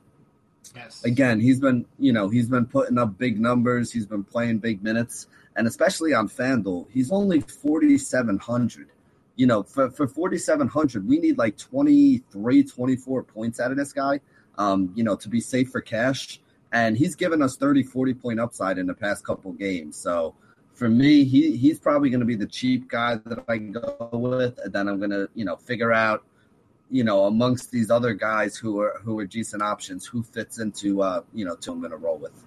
Yes. 0.75 1.05
Again, 1.05 1.41
he's 1.41 1.61
been, 1.61 1.85
you 1.99 2.13
know, 2.13 2.29
he's 2.29 2.49
been 2.49 2.67
putting 2.67 2.99
up 2.99 3.19
big 3.19 3.41
numbers. 3.41 3.93
He's 3.93 4.07
been 4.07 4.25
playing 4.25 4.59
big 4.59 4.83
minutes, 4.83 5.27
and 5.57 5.67
especially 5.67 6.15
on 6.15 6.29
FanDuel, 6.29 6.87
he's 6.91 7.13
only 7.13 7.41
4,700. 7.41 8.89
You 9.37 9.47
know, 9.47 9.63
for, 9.63 9.91
for 9.91 10.09
4,700, 10.09 11.07
we 11.07 11.19
need 11.19 11.39
like 11.39 11.57
23, 11.57 12.65
24 12.65 13.23
points 13.23 13.61
out 13.61 13.71
of 13.71 13.77
this 13.77 13.93
guy, 13.93 14.21
um, 14.57 14.93
you 14.97 15.05
know, 15.05 15.15
to 15.17 15.29
be 15.29 15.41
safe 15.41 15.71
for 15.71 15.81
cash. 15.81 16.41
And 16.73 16.97
he's 16.97 17.15
given 17.15 17.41
us 17.41 17.57
30, 17.57 17.85
40 17.85 18.15
point 18.15 18.41
upside 18.41 18.79
in 18.79 18.87
the 18.87 18.95
past 18.95 19.25
couple 19.25 19.53
games. 19.53 19.97
So, 19.97 20.35
for 20.79 20.89
me, 20.89 21.25
he 21.25 21.57
he's 21.57 21.81
probably 21.81 22.09
going 22.09 22.21
to 22.21 22.27
be 22.27 22.37
the 22.37 22.47
cheap 22.47 22.89
guy 22.89 23.17
that 23.27 23.45
I 23.49 23.57
can 23.57 23.73
go 23.73 24.09
with, 24.13 24.61
and 24.63 24.73
then 24.73 24.87
I'm 24.87 24.99
going 24.99 25.11
to 25.11 25.29
you 25.35 25.45
know 25.45 25.57
figure 25.57 25.93
out 25.93 26.23
you 26.89 27.03
know 27.03 27.25
amongst 27.25 27.73
these 27.73 27.91
other 27.91 28.15
guys 28.15 28.57
who 28.57 28.81
are 28.81 29.01
who 29.03 29.19
are 29.19 29.27
decent 29.27 29.61
options 29.61 30.07
who 30.07 30.23
fits 30.23 30.61
into 30.61 31.03
uh 31.03 31.23
you 31.35 31.45
know 31.45 31.57
to 31.57 31.73
I'm 31.73 31.81
going 31.81 31.91
to 31.91 31.97
roll 31.97 32.17
with. 32.17 32.45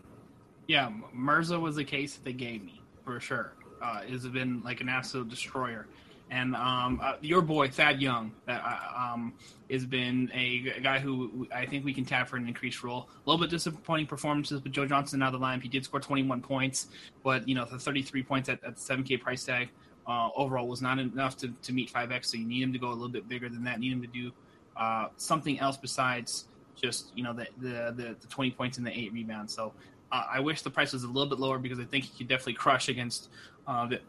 Yeah, 0.68 0.90
Mirza 1.12 1.60
was 1.60 1.76
the 1.76 1.84
case 1.84 2.16
that 2.16 2.24
they 2.24 2.32
gave 2.32 2.64
me 2.64 2.82
for 3.04 3.20
sure. 3.20 3.54
Uh, 3.82 4.04
has 4.04 4.26
been 4.28 4.62
like 4.64 4.80
an 4.80 4.88
absolute 4.88 5.28
destroyer 5.28 5.88
and 6.32 6.56
um, 6.56 7.02
uh, 7.04 7.16
your 7.22 7.42
boy 7.42 7.68
Thad 7.68 8.02
Young 8.02 8.32
uh, 8.48 8.78
um, 8.96 9.34
has 9.70 9.86
been 9.86 10.32
a, 10.34 10.80
guy 10.82 10.98
who 10.98 11.46
I 11.54 11.66
think 11.66 11.84
we 11.84 11.94
can 11.94 12.06
tap 12.06 12.30
for 12.30 12.38
an 12.38 12.48
increased 12.48 12.84
role. 12.84 13.10
A 13.26 13.30
little 13.30 13.40
bit 13.40 13.50
disappointing 13.50 14.08
performances 14.08 14.64
with 14.64 14.72
Joe 14.72 14.86
Johnson 14.86 15.22
out 15.22 15.34
of 15.34 15.42
the 15.42 15.46
lineup. 15.46 15.62
He 15.62 15.68
did 15.68 15.84
score 15.84 16.00
21 16.00 16.42
points, 16.42 16.88
but 17.22 17.48
you 17.48 17.54
know 17.54 17.66
the 17.66 17.78
33 17.78 18.24
points 18.24 18.48
at, 18.48 18.64
at 18.64 18.78
the 18.78 18.82
7K 18.82 19.20
price 19.20 19.44
tag 19.44 19.70
uh, 20.08 20.30
overall 20.38 20.68
was 20.68 20.82
not 20.82 21.00
enough 21.00 21.36
to, 21.38 21.50
to 21.64 21.74
meet 21.74 21.92
5X. 21.92 22.28
So 22.28 22.38
you 22.38 22.46
need 22.46 22.64
him 22.64 22.72
to 22.72 22.80
go 22.80 22.88
a 22.88 22.94
little 22.94 23.10
bit 23.10 23.28
bigger 23.28 23.50
than 23.50 23.66
that. 23.66 23.82
Need 23.82 23.92
him 23.92 24.02
to 24.02 24.08
do 24.08 24.32
uh, 24.78 25.10
something 25.18 25.60
else 25.60 25.76
besides 25.76 26.46
just 26.82 27.12
you 27.14 27.24
know 27.24 27.34
the, 27.34 27.46
the 27.58 27.94
the, 27.96 28.16
the 28.22 28.28
20 28.28 28.52
points 28.52 28.78
and 28.78 28.88
the 28.88 28.98
eight 28.98 29.12
rebounds. 29.12 29.54
So 29.54 29.74
uh, 30.14 30.24
I 30.32 30.40
wish 30.40 30.62
the 30.62 30.70
price 30.70 30.94
was 30.94 31.04
a 31.04 31.08
little 31.08 31.28
bit 31.28 31.40
lower 31.40 31.60
because 31.60 31.80
I 31.80 31.84
think 31.84 32.06
he 32.06 32.18
could 32.18 32.30
definitely 32.30 32.54
crush 32.54 32.88
against 32.88 33.28
uh, 33.68 33.88
the 33.88 34.00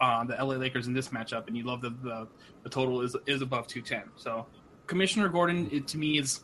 uh, 0.00 0.24
the 0.24 0.34
LA 0.34 0.54
Lakers 0.54 0.86
in 0.86 0.94
this 0.94 1.08
matchup, 1.08 1.46
and 1.46 1.56
you 1.56 1.64
love 1.64 1.80
the 1.80 1.90
the, 2.02 2.26
the 2.62 2.70
total 2.70 3.00
is 3.02 3.16
is 3.26 3.42
above 3.42 3.66
two 3.66 3.82
ten. 3.82 4.04
So 4.16 4.46
Commissioner 4.86 5.28
Gordon, 5.28 5.68
it, 5.70 5.88
to 5.88 5.98
me, 5.98 6.18
is 6.18 6.40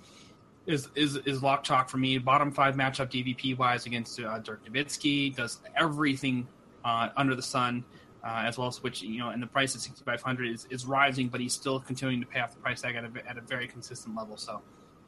is 0.67 0.89
is 0.95 1.17
is 1.19 1.43
lock 1.43 1.65
chalk 1.65 1.89
for 1.89 1.99
me. 1.99 2.19
Bottom 2.19 2.51
five 2.51 2.75
matchup 2.75 3.11
DVP 3.11 3.57
wise 3.57 3.87
against 3.87 4.21
uh, 4.21 4.39
Dirk 4.39 4.65
Nowitzki 4.67 5.35
does 5.35 5.61
everything 5.77 6.47
uh, 6.85 7.11
under 7.17 7.35
the 7.35 7.43
sun. 7.43 7.85
Uh, 8.27 8.45
as 8.47 8.57
well 8.57 8.67
as 8.67 8.83
which 8.83 9.03
you 9.03 9.19
know, 9.19 9.29
and 9.29 9.43
the 9.43 9.47
price 9.47 9.75
of 9.75 9.83
6,500 9.83 10.49
is, 10.49 10.67
is 10.71 10.87
rising, 10.87 11.29
but 11.29 11.43
he's 11.43 11.53
still 11.53 11.79
continuing 11.79 12.23
to 12.23 12.27
pay 12.27 12.41
off 12.41 12.55
the 12.55 12.59
price 12.59 12.81
tag 12.81 12.95
at 12.95 13.05
a, 13.05 13.29
at 13.29 13.37
a 13.37 13.43
very 13.43 13.69
consistent 13.69 14.17
level. 14.17 14.39
So, 14.39 14.63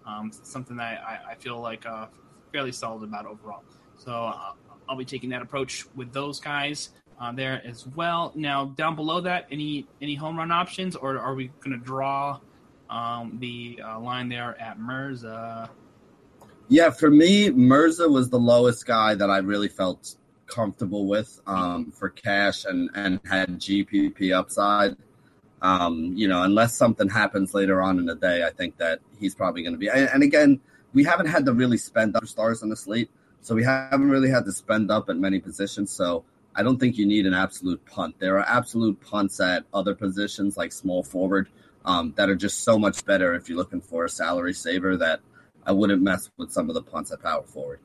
um, 0.04 0.30
something 0.30 0.76
that 0.76 1.02
I, 1.02 1.30
I 1.30 1.34
feel 1.36 1.58
like 1.58 1.86
uh, 1.86 2.08
fairly 2.52 2.72
solid 2.72 3.04
about 3.04 3.24
overall. 3.24 3.64
So, 3.96 4.12
uh, 4.12 4.52
I'll 4.86 4.98
be 4.98 5.06
taking 5.06 5.30
that 5.30 5.40
approach 5.40 5.86
with 5.94 6.12
those 6.12 6.40
guys 6.40 6.90
uh, 7.20 7.32
there 7.32 7.62
as 7.64 7.86
well. 7.86 8.32
Now, 8.34 8.66
down 8.66 8.96
below 8.96 9.20
that, 9.22 9.46
any 9.50 9.86
any 10.00 10.14
home 10.14 10.36
run 10.36 10.50
options, 10.50 10.96
or 10.96 11.18
are 11.18 11.34
we 11.34 11.50
going 11.60 11.78
to 11.78 11.84
draw 11.84 12.40
um, 12.90 13.38
the 13.40 13.80
uh, 13.84 13.98
line 14.00 14.28
there 14.28 14.60
at 14.60 14.78
Mirza? 14.78 15.70
Yeah, 16.68 16.90
for 16.90 17.10
me, 17.10 17.50
Mirza 17.50 18.08
was 18.08 18.28
the 18.28 18.38
lowest 18.38 18.86
guy 18.86 19.14
that 19.14 19.30
I 19.30 19.38
really 19.38 19.68
felt 19.68 20.16
comfortable 20.46 21.06
with 21.06 21.40
um, 21.46 21.92
for 21.92 22.10
cash 22.10 22.64
and 22.64 22.90
and 22.94 23.20
had 23.24 23.58
GPP 23.58 24.32
upside. 24.32 24.96
Um, 25.62 26.12
you 26.14 26.28
know, 26.28 26.42
unless 26.42 26.76
something 26.76 27.08
happens 27.08 27.54
later 27.54 27.80
on 27.80 27.98
in 27.98 28.04
the 28.04 28.14
day, 28.14 28.44
I 28.44 28.50
think 28.50 28.76
that 28.76 29.00
he's 29.18 29.34
probably 29.34 29.62
going 29.62 29.72
to 29.72 29.78
be. 29.78 29.88
And, 29.88 30.08
and, 30.12 30.22
again, 30.22 30.60
we 30.92 31.02
haven't 31.02 31.26
had 31.26 31.46
to 31.46 31.54
really 31.54 31.78
spend 31.78 32.14
up 32.14 32.26
stars 32.26 32.62
on 32.62 32.68
the 32.68 32.76
slate, 32.76 33.10
so 33.40 33.54
we 33.54 33.64
haven't 33.64 34.10
really 34.10 34.28
had 34.28 34.44
to 34.44 34.52
spend 34.52 34.90
up 34.90 35.08
at 35.08 35.16
many 35.16 35.40
positions. 35.40 35.90
So 35.90 36.24
I 36.56 36.62
don't 36.62 36.80
think 36.80 36.96
you 36.96 37.04
need 37.04 37.26
an 37.26 37.34
absolute 37.34 37.84
punt. 37.84 38.18
There 38.18 38.38
are 38.38 38.48
absolute 38.48 38.98
punts 39.00 39.40
at 39.40 39.64
other 39.74 39.94
positions 39.94 40.56
like 40.56 40.72
small 40.72 41.02
forward 41.02 41.50
um, 41.84 42.14
that 42.16 42.30
are 42.30 42.34
just 42.34 42.64
so 42.64 42.78
much 42.78 43.04
better 43.04 43.34
if 43.34 43.48
you're 43.48 43.58
looking 43.58 43.82
for 43.82 44.06
a 44.06 44.08
salary 44.08 44.54
saver 44.54 44.96
that 44.96 45.20
I 45.66 45.72
wouldn't 45.72 46.00
mess 46.00 46.30
with 46.38 46.50
some 46.50 46.70
of 46.70 46.74
the 46.74 46.82
punts 46.82 47.12
at 47.12 47.22
power 47.22 47.42
forward. 47.42 47.80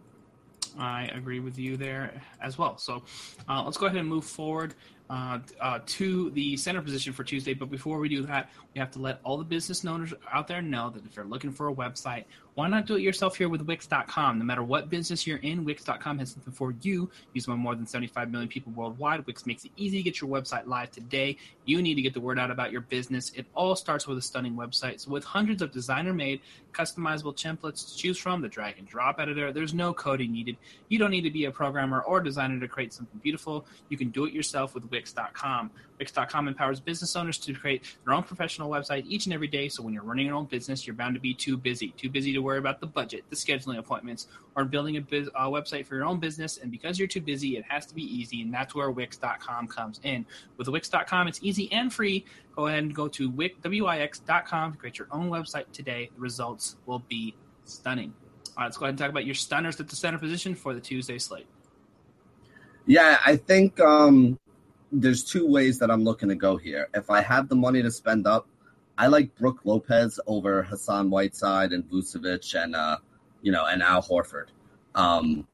I 0.80 1.06
agree 1.14 1.42
with 1.42 1.60
you 1.60 1.76
there 1.76 2.22
as 2.42 2.58
well. 2.58 2.78
So 2.78 3.04
uh, 3.50 3.62
let's 3.64 3.78
go 3.78 3.88
ahead 3.88 4.00
and 4.00 4.08
move 4.08 4.24
forward 4.24 4.74
uh, 5.10 5.40
uh, 5.60 5.80
to 5.86 6.30
the 6.30 6.56
center 6.56 6.82
position 6.82 7.12
for 7.12 7.26
Tuesday. 7.26 7.54
But 7.54 7.70
before 7.70 8.00
we 8.00 8.08
do 8.08 8.22
that, 8.24 8.50
we 8.74 8.80
have 8.80 8.92
to 8.92 9.00
let 9.00 9.20
all 9.26 9.38
the 9.38 9.44
business 9.44 9.84
owners 9.84 10.14
out 10.32 10.48
there 10.48 10.62
know 10.62 10.90
that 10.90 11.06
if 11.06 11.14
they're 11.14 11.26
looking 11.26 11.52
for 11.52 11.68
a 11.68 11.74
website, 11.74 12.24
why 12.56 12.68
not 12.68 12.86
do 12.86 12.96
it 12.96 13.02
yourself 13.02 13.38
here 13.38 13.48
with 13.48 13.62
Wix.com? 13.62 14.38
No 14.38 14.44
matter 14.44 14.64
what 14.64 14.90
business 14.90 15.26
you're 15.26 15.38
in, 15.38 15.64
Wix.com 15.64 16.20
has 16.20 16.32
something 16.32 16.52
for 16.52 16.76
you. 16.82 17.10
Used 17.34 17.48
by 17.48 17.56
more 17.56 17.76
than 17.76 17.88
75 17.88 18.30
million 18.30 18.50
people 18.50 18.74
worldwide, 18.74 19.26
Wix 19.26 19.46
makes 19.46 19.64
it 19.64 19.72
easy 19.78 19.98
to 19.98 20.04
get 20.04 20.20
your 20.20 20.30
website 20.30 20.68
live 20.68 20.92
today. 20.92 21.38
You 21.66 21.82
need 21.82 21.96
to 21.96 22.02
get 22.02 22.14
the 22.14 22.20
word 22.20 22.38
out 22.38 22.52
about 22.52 22.72
your 22.72 22.82
business. 22.82 23.32
It 23.36 23.46
all 23.56 23.76
starts 23.76 24.06
with 24.06 24.18
a 24.18 24.22
stunning 24.22 24.56
website. 24.56 25.00
So, 25.00 25.12
with 25.12 25.24
hundreds 25.24 25.62
of 25.62 25.72
designer 25.72 26.14
made, 26.14 26.42
customizable 26.74 27.36
templates 27.38 27.90
to 27.90 27.98
choose 27.98 28.18
from, 28.18 28.42
the 28.42 28.50
drag 28.50 28.78
and 28.80 28.88
drop 28.88 29.20
editor, 29.20 29.54
there's 29.54 29.74
no 29.74 29.94
coding 29.94 30.34
needed. 30.34 30.58
You 30.90 31.00
don't 31.00 31.12
need 31.12 31.22
to 31.22 31.32
be 31.32 31.46
a 31.46 31.52
programmer 31.52 32.02
or 32.02 32.20
designer 32.20 32.60
to 32.60 32.68
create 32.68 32.92
something 32.92 33.20
beautiful. 33.24 33.66
You 33.88 33.98
can 33.98 34.10
do 34.10 34.26
it 34.26 34.34
yourself 34.34 34.74
with 34.74 34.90
Wix.com. 34.92 35.72
Wix.com 36.00 36.48
empowers 36.48 36.80
business 36.80 37.16
owners 37.16 37.38
to 37.38 37.54
create 37.54 37.84
their 38.04 38.14
own 38.14 38.24
professional 38.24 38.70
website 38.70 39.06
each 39.08 39.26
and 39.26 39.34
every 39.34 39.48
day. 39.48 39.70
So, 39.70 39.84
when 39.84 39.94
you're 39.94 40.04
running 40.04 40.26
your 40.26 40.36
own 40.36 40.46
business, 40.46 40.86
you're 40.86 40.96
bound 40.96 41.16
to 41.16 41.22
be 41.22 41.34
too 41.34 41.56
busy, 41.56 41.94
too 41.96 42.10
busy 42.10 42.34
to 42.34 42.41
worry 42.42 42.58
about 42.58 42.80
the 42.80 42.88
budget, 42.88 43.24
the 43.30 43.36
scheduling 43.36 43.78
appointments, 43.78 44.28
or 44.56 44.66
building 44.66 44.98
a 44.98 45.02
biz- 45.02 45.30
website 45.36 45.86
for 45.86 45.96
your 45.96 46.06
own 46.06 46.20
business. 46.20 46.58
And 46.58 46.72
because 46.72 47.00
you're 47.00 47.08
too 47.08 47.22
busy, 47.22 47.58
it 47.58 47.66
has 47.68 47.86
to 47.88 47.96
be 47.96 48.04
easy. 48.04 48.42
And 48.42 48.54
that's 48.54 48.76
where 48.76 48.92
Wix.com 48.92 49.68
comes 49.68 50.00
in. 50.04 50.26
With 50.58 50.68
Wix.com, 50.68 51.28
it's 51.28 51.40
easy 51.42 51.72
and 51.72 51.94
free. 51.94 52.26
Go 52.56 52.68
ahead 52.68 52.84
and 52.84 52.94
go 52.94 53.08
to 53.10 53.30
Wix.com 53.30 54.72
to 54.72 54.78
create 54.78 54.98
your 54.98 55.08
own 55.12 55.30
website 55.30 55.72
today. 55.72 56.10
The 56.16 56.22
results 56.22 56.78
will 56.86 57.00
be 57.00 57.36
stunning. 57.66 58.14
All 58.50 58.56
right, 58.58 58.66
let's 58.66 58.78
go 58.78 58.86
ahead 58.86 58.92
and 58.92 59.00
talk 59.00 59.10
about 59.10 59.26
your 59.26 59.36
stunners 59.36 59.80
at 59.80 59.88
the 59.88 59.96
center 59.96 60.18
position 60.18 60.56
for 60.56 60.74
the 60.74 60.82
Tuesday 60.82 61.18
slate. 61.18 61.48
Yeah, 62.86 63.20
I 63.26 63.38
think 63.38 63.80
um, 63.80 64.38
there's 64.92 65.24
two 65.24 65.48
ways 65.48 65.80
that 65.80 65.90
I'm 65.90 66.04
looking 66.04 66.30
to 66.30 66.36
go 66.36 66.58
here. 66.58 66.90
If 66.94 67.10
I 67.10 67.22
have 67.22 67.48
the 67.48 67.56
money 67.56 67.82
to 67.82 67.92
spend 67.92 68.28
up, 68.28 68.48
I 68.98 69.08
like 69.08 69.36
Brook 69.36 69.62
Lopez 69.64 70.20
over 70.28 70.64
Hassan 70.64 71.10
Whiteside 71.10 71.72
and 71.72 71.84
Vucevic 71.90 72.56
and 72.62 72.76
uh, 72.76 72.98
you 73.42 73.52
know 73.52 73.66
and 73.66 73.82
Al 73.82 74.02
Horford. 74.02 74.48
Um, 74.96 75.48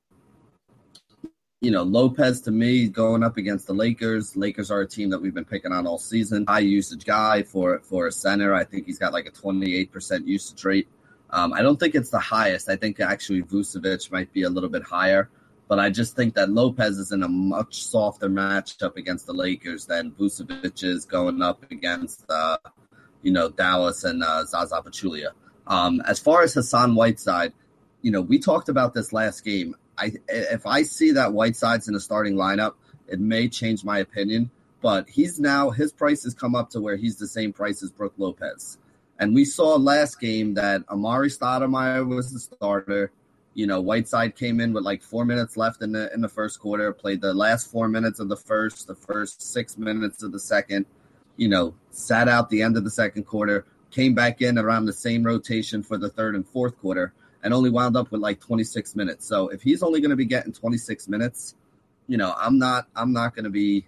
you 1.61 1.71
know, 1.71 1.83
Lopez 1.83 2.41
to 2.41 2.51
me 2.51 2.87
going 2.87 3.23
up 3.23 3.37
against 3.37 3.65
the 3.65 3.73
Lakers. 3.73 4.35
Lakers 4.35 4.69
are 4.69 4.81
a 4.81 4.87
team 4.87 5.09
that 5.09 5.19
we've 5.19 5.33
been 5.33 5.45
picking 5.45 5.71
on 5.71 5.87
all 5.87 5.97
season. 5.97 6.45
High 6.47 6.59
usage 6.59 7.03
guy 7.03 7.43
for 7.43 7.79
for 7.79 8.07
a 8.07 8.11
center. 8.11 8.53
I 8.53 8.63
think 8.63 8.85
he's 8.85 8.99
got 8.99 9.13
like 9.13 9.25
a 9.25 9.31
28% 9.31 10.27
usage 10.27 10.63
rate. 10.63 10.87
Um, 11.29 11.53
I 11.53 11.61
don't 11.61 11.79
think 11.79 11.95
it's 11.95 12.09
the 12.09 12.19
highest. 12.19 12.69
I 12.69 12.75
think 12.75 12.99
actually 12.99 13.41
Vucevic 13.41 14.11
might 14.11 14.31
be 14.31 14.43
a 14.43 14.49
little 14.49 14.69
bit 14.69 14.83
higher, 14.83 15.29
but 15.67 15.79
I 15.79 15.89
just 15.89 16.15
think 16.15 16.35
that 16.35 16.49
Lopez 16.49 16.99
is 16.99 17.11
in 17.11 17.23
a 17.23 17.27
much 17.27 17.83
softer 17.83 18.29
matchup 18.29 18.95
against 18.95 19.25
the 19.25 19.33
Lakers 19.33 19.85
than 19.85 20.11
Vucevic 20.11 20.83
is 20.83 21.05
going 21.05 21.41
up 21.41 21.69
against 21.71 22.23
uh, 22.29 22.57
you 23.21 23.31
know, 23.31 23.49
Dallas 23.49 24.03
and 24.03 24.23
uh, 24.23 24.45
Zaza 24.45 24.81
Pachulia. 24.85 25.31
Um, 25.65 26.01
as 26.01 26.19
far 26.19 26.43
as 26.43 26.53
Hassan 26.53 26.95
Whiteside, 26.95 27.53
you 28.01 28.11
know, 28.11 28.21
we 28.21 28.39
talked 28.39 28.69
about 28.69 28.93
this 28.93 29.11
last 29.11 29.43
game. 29.43 29.75
I 29.97 30.13
if 30.27 30.65
I 30.65 30.83
see 30.83 31.11
that 31.11 31.33
Whiteside's 31.33 31.87
in 31.87 31.93
the 31.93 31.99
starting 31.99 32.35
lineup, 32.35 32.75
it 33.07 33.19
may 33.19 33.49
change 33.49 33.83
my 33.83 33.99
opinion. 33.99 34.51
But 34.81 35.09
he's 35.09 35.39
now 35.39 35.71
his 35.71 35.91
price 35.91 36.23
has 36.23 36.33
come 36.33 36.55
up 36.55 36.69
to 36.71 36.81
where 36.81 36.95
he's 36.95 37.17
the 37.17 37.27
same 37.27 37.51
price 37.51 37.81
as 37.83 37.91
Brook 37.91 38.13
Lopez. 38.17 38.77
And 39.19 39.33
we 39.33 39.45
saw 39.45 39.75
last 39.75 40.19
game 40.19 40.53
that 40.53 40.85
Amar'e 40.87 41.35
Stoudemire 41.35 42.07
was 42.07 42.31
the 42.31 42.39
starter. 42.39 43.11
You 43.55 43.65
know, 43.65 43.81
Whiteside 43.81 44.35
came 44.35 44.59
in 44.59 44.71
with 44.71 44.83
like 44.83 45.01
four 45.01 45.25
minutes 45.25 45.57
left 45.57 45.81
in 45.81 45.91
the 45.91 46.13
in 46.13 46.21
the 46.21 46.29
first 46.29 46.59
quarter, 46.59 46.93
played 46.93 47.21
the 47.21 47.33
last 47.33 47.71
four 47.71 47.87
minutes 47.87 48.19
of 48.19 48.29
the 48.29 48.37
first, 48.37 48.85
the 48.85 48.95
first 48.95 49.41
six 49.41 49.77
minutes 49.77 50.21
of 50.21 50.31
the 50.31 50.39
second 50.39 50.85
you 51.37 51.47
know, 51.47 51.73
sat 51.91 52.27
out 52.27 52.49
the 52.49 52.61
end 52.61 52.75
of 52.77 52.83
the 52.83 52.91
second 52.91 53.23
quarter, 53.23 53.65
came 53.91 54.13
back 54.13 54.41
in 54.41 54.57
around 54.57 54.85
the 54.85 54.93
same 54.93 55.23
rotation 55.23 55.83
for 55.83 55.97
the 55.97 56.09
third 56.09 56.35
and 56.35 56.47
fourth 56.47 56.77
quarter, 56.79 57.13
and 57.43 57.53
only 57.53 57.69
wound 57.69 57.95
up 57.95 58.11
with 58.11 58.21
like 58.21 58.39
26 58.41 58.95
minutes. 58.95 59.25
So 59.25 59.49
if 59.49 59.61
he's 59.61 59.83
only 59.83 60.01
going 60.01 60.09
to 60.09 60.17
be 60.17 60.25
getting 60.25 60.51
26 60.51 61.07
minutes, 61.07 61.55
you 62.07 62.17
know, 62.17 62.33
I'm 62.37 62.57
not 62.57 62.87
I'm 62.95 63.13
not 63.13 63.35
going 63.35 63.45
to 63.45 63.51
be, 63.51 63.85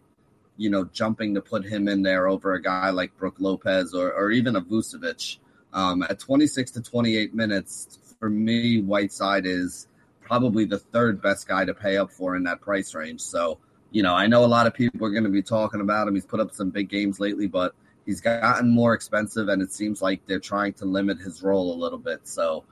you 0.57 0.69
know, 0.69 0.85
jumping 0.85 1.33
to 1.35 1.41
put 1.41 1.65
him 1.65 1.87
in 1.87 2.03
there 2.03 2.27
over 2.27 2.53
a 2.53 2.61
guy 2.61 2.91
like 2.91 3.17
Brook 3.17 3.35
Lopez 3.39 3.93
or 3.93 4.13
or 4.13 4.31
even 4.31 4.55
a 4.55 4.61
Vucevic. 4.61 5.37
Um, 5.71 6.01
at 6.01 6.17
26 6.17 6.71
to 6.71 6.81
28 6.81 7.35
minutes, 7.35 7.99
for 8.19 8.27
me, 8.27 8.81
Whiteside 8.81 9.45
is 9.45 9.87
probably 10.19 10.65
the 10.65 10.79
third 10.79 11.21
best 11.21 11.47
guy 11.47 11.65
to 11.65 11.73
pay 11.73 11.97
up 11.97 12.11
for 12.11 12.35
in 12.35 12.43
that 12.43 12.59
price 12.59 12.95
range. 12.95 13.21
So 13.21 13.59
you 13.91 14.03
know, 14.03 14.13
I 14.13 14.27
know 14.27 14.45
a 14.45 14.47
lot 14.47 14.67
of 14.67 14.73
people 14.73 15.05
are 15.05 15.11
going 15.11 15.23
to 15.23 15.29
be 15.29 15.41
talking 15.41 15.81
about 15.81 16.07
him. 16.07 16.15
He's 16.15 16.25
put 16.25 16.39
up 16.39 16.51
some 16.51 16.69
big 16.69 16.89
games 16.89 17.19
lately, 17.19 17.47
but 17.47 17.73
he's 18.05 18.21
gotten 18.21 18.69
more 18.69 18.93
expensive, 18.93 19.49
and 19.49 19.61
it 19.61 19.71
seems 19.71 20.01
like 20.01 20.25
they're 20.27 20.39
trying 20.39 20.73
to 20.73 20.85
limit 20.85 21.19
his 21.19 21.41
role 21.41 21.73
a 21.73 21.77
little 21.77 21.97
bit. 21.97 22.21
So 22.23 22.65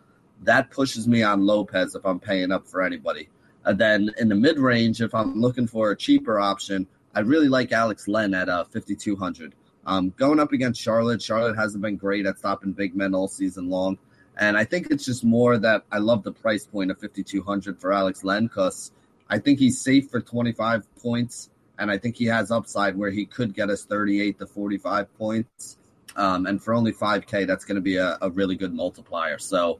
that 0.43 0.69
pushes 0.71 1.07
me 1.07 1.23
on 1.23 1.45
Lopez 1.45 1.95
if 1.95 2.05
I'm 2.05 2.19
paying 2.19 2.51
up 2.51 2.67
for 2.67 2.81
anybody. 2.81 3.29
And 3.65 3.77
then 3.77 4.11
in 4.17 4.29
the 4.29 4.35
mid 4.35 4.59
range, 4.59 5.01
if 5.01 5.13
I'm 5.13 5.39
looking 5.41 5.67
for 5.67 5.91
a 5.91 5.95
cheaper 5.95 6.39
option, 6.39 6.87
I 7.13 7.21
really 7.21 7.49
like 7.49 7.71
Alex 7.71 8.07
Len 8.07 8.33
at 8.33 8.47
uh, 8.47 8.63
5,200. 8.65 9.55
Um, 9.85 10.13
going 10.17 10.39
up 10.39 10.51
against 10.51 10.81
Charlotte, 10.81 11.21
Charlotte 11.21 11.57
hasn't 11.57 11.81
been 11.81 11.95
great 11.95 12.25
at 12.25 12.37
stopping 12.37 12.73
big 12.73 12.95
men 12.95 13.15
all 13.15 13.27
season 13.27 13.69
long. 13.69 13.97
And 14.37 14.55
I 14.55 14.65
think 14.65 14.87
it's 14.91 15.05
just 15.05 15.23
more 15.23 15.57
that 15.57 15.83
I 15.91 15.97
love 15.97 16.23
the 16.23 16.31
price 16.31 16.65
point 16.65 16.91
of 16.91 16.99
5,200 16.99 17.79
for 17.79 17.91
Alex 17.91 18.23
Len 18.23 18.45
because 18.45 18.91
I 19.29 19.39
think 19.39 19.59
he's 19.59 19.79
safe 19.81 20.09
for 20.09 20.21
25 20.21 20.85
points, 20.95 21.49
and 21.77 21.91
I 21.91 21.97
think 21.97 22.15
he 22.15 22.25
has 22.25 22.51
upside 22.51 22.95
where 22.95 23.11
he 23.11 23.25
could 23.25 23.53
get 23.53 23.69
us 23.69 23.83
38 23.85 24.39
to 24.39 24.47
45 24.47 25.17
points. 25.17 25.77
Um, 26.15 26.45
and 26.47 26.61
for 26.61 26.73
only 26.73 26.93
5K, 26.93 27.45
that's 27.45 27.65
going 27.65 27.75
to 27.75 27.81
be 27.81 27.97
a, 27.97 28.17
a, 28.21 28.29
really 28.29 28.55
good 28.55 28.73
multiplier. 28.73 29.37
So 29.37 29.79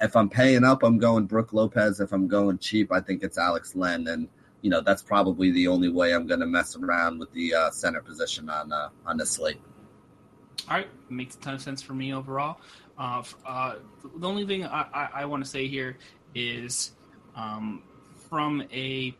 if 0.00 0.14
I'm 0.14 0.28
paying 0.28 0.62
up, 0.62 0.84
I'm 0.84 0.98
going 0.98 1.26
Brook 1.26 1.52
Lopez. 1.52 1.98
If 1.98 2.12
I'm 2.12 2.28
going 2.28 2.58
cheap, 2.58 2.92
I 2.92 3.00
think 3.00 3.24
it's 3.24 3.36
Alex 3.36 3.74
Len. 3.74 4.06
And, 4.06 4.28
you 4.62 4.70
know, 4.70 4.80
that's 4.80 5.02
probably 5.02 5.50
the 5.50 5.66
only 5.66 5.88
way 5.88 6.14
I'm 6.14 6.28
going 6.28 6.38
to 6.38 6.46
mess 6.46 6.76
around 6.76 7.18
with 7.18 7.32
the 7.32 7.54
uh, 7.54 7.70
center 7.70 8.00
position 8.00 8.48
on, 8.48 8.72
uh, 8.72 8.90
on 9.04 9.16
the 9.16 9.26
slate. 9.26 9.60
All 10.68 10.76
right, 10.76 10.88
makes 11.10 11.34
a 11.34 11.38
ton 11.38 11.54
of 11.54 11.62
sense 11.62 11.82
for 11.82 11.94
me 11.94 12.14
overall. 12.14 12.60
Uh, 12.98 13.22
uh, 13.44 13.76
the 14.16 14.26
only 14.28 14.46
thing 14.46 14.64
I, 14.64 14.86
I, 14.92 15.08
I 15.14 15.24
want 15.26 15.44
to 15.44 15.50
say 15.50 15.66
here 15.66 15.96
is 16.34 16.92
um, 17.34 17.82
from 18.28 18.62
a 18.72 19.16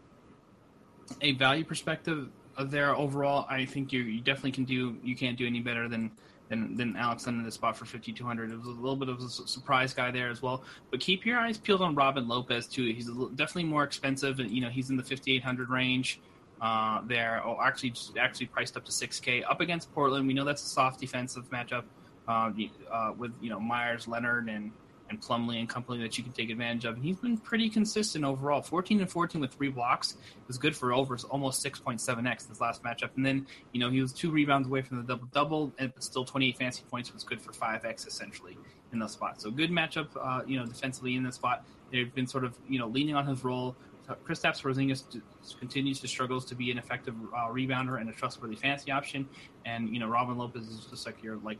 a 1.20 1.32
value 1.32 1.64
perspective 1.64 2.28
there 2.64 2.94
overall, 2.96 3.46
I 3.48 3.64
think 3.64 3.92
you 3.92 4.02
you 4.02 4.20
definitely 4.20 4.52
can 4.52 4.64
do 4.64 4.96
you 5.02 5.16
can't 5.16 5.36
do 5.36 5.46
any 5.46 5.60
better 5.60 5.88
than 5.88 6.10
than, 6.48 6.76
than 6.76 6.96
Alex 6.96 7.26
in 7.26 7.42
the 7.42 7.50
spot 7.50 7.76
for 7.76 7.84
5200. 7.84 8.50
It 8.52 8.56
was 8.56 8.66
a 8.66 8.70
little 8.70 8.96
bit 8.96 9.08
of 9.08 9.18
a 9.18 9.28
surprise 9.28 9.92
guy 9.92 10.10
there 10.10 10.30
as 10.30 10.42
well. 10.42 10.62
But 10.90 11.00
keep 11.00 11.26
your 11.26 11.38
eyes 11.38 11.58
peeled 11.58 11.82
on 11.82 11.94
Robin 11.94 12.28
Lopez 12.28 12.66
too. 12.66 12.84
He's 12.84 13.10
definitely 13.34 13.64
more 13.64 13.84
expensive, 13.84 14.38
and 14.38 14.50
you 14.50 14.60
know 14.60 14.68
he's 14.68 14.90
in 14.90 14.96
the 14.96 15.02
5800 15.02 15.70
range 15.70 16.20
uh, 16.60 17.00
there. 17.06 17.42
Oh, 17.44 17.58
actually, 17.62 17.94
actually 18.18 18.46
priced 18.46 18.76
up 18.76 18.84
to 18.84 18.92
6K 18.92 19.44
up 19.48 19.60
against 19.60 19.92
Portland. 19.92 20.26
We 20.26 20.34
know 20.34 20.44
that's 20.44 20.62
a 20.62 20.68
soft 20.68 21.00
defensive 21.00 21.50
matchup 21.50 21.84
uh, 22.28 22.50
uh, 22.92 23.12
with 23.16 23.32
you 23.40 23.50
know 23.50 23.60
Meyers, 23.60 24.06
Leonard, 24.08 24.48
and 24.48 24.72
and 25.08 25.20
Plumlee 25.20 25.60
and 25.60 25.68
company 25.68 26.02
that 26.02 26.18
you 26.18 26.24
can 26.24 26.32
take 26.32 26.50
advantage 26.50 26.84
of. 26.84 26.96
And 26.96 27.04
he's 27.04 27.16
been 27.16 27.36
pretty 27.36 27.68
consistent 27.68 28.24
overall. 28.24 28.62
14 28.62 29.00
and 29.00 29.10
14 29.10 29.40
with 29.40 29.52
three 29.52 29.68
blocks 29.68 30.16
was 30.46 30.58
good 30.58 30.76
for 30.76 30.92
over 30.92 31.16
almost 31.30 31.64
6.7x 31.64 32.48
this 32.48 32.60
last 32.60 32.82
matchup. 32.82 33.10
And 33.16 33.24
then, 33.24 33.46
you 33.72 33.80
know, 33.80 33.90
he 33.90 34.00
was 34.00 34.12
two 34.12 34.30
rebounds 34.30 34.68
away 34.68 34.82
from 34.82 34.98
the 34.98 35.04
double 35.04 35.28
double, 35.32 35.72
and 35.78 35.92
still 35.98 36.24
28 36.24 36.56
fancy 36.56 36.82
points 36.90 37.12
was 37.12 37.24
good 37.24 37.40
for 37.40 37.52
5x 37.52 38.06
essentially 38.06 38.58
in 38.92 38.98
the 38.98 39.08
spot. 39.08 39.40
So 39.40 39.50
good 39.50 39.70
matchup, 39.70 40.08
uh, 40.20 40.42
you 40.46 40.58
know, 40.58 40.66
defensively 40.66 41.14
in 41.14 41.22
the 41.22 41.32
spot. 41.32 41.64
They've 41.92 42.12
been 42.12 42.26
sort 42.26 42.44
of, 42.44 42.58
you 42.68 42.78
know, 42.78 42.88
leaning 42.88 43.14
on 43.14 43.26
his 43.26 43.44
role. 43.44 43.76
Kristaps 44.24 44.62
Porzingis 44.62 45.20
continues 45.58 45.98
to 46.00 46.06
struggles 46.06 46.44
to 46.46 46.54
be 46.54 46.70
an 46.70 46.78
effective 46.78 47.14
uh, 47.34 47.48
rebounder 47.48 48.00
and 48.00 48.08
a 48.08 48.12
trustworthy 48.12 48.54
fantasy 48.54 48.92
option, 48.92 49.28
and 49.64 49.92
you 49.92 49.98
know 49.98 50.06
Robin 50.06 50.38
Lopez 50.38 50.68
is 50.68 50.86
just 50.88 51.06
like 51.06 51.20
your 51.24 51.38
like 51.38 51.58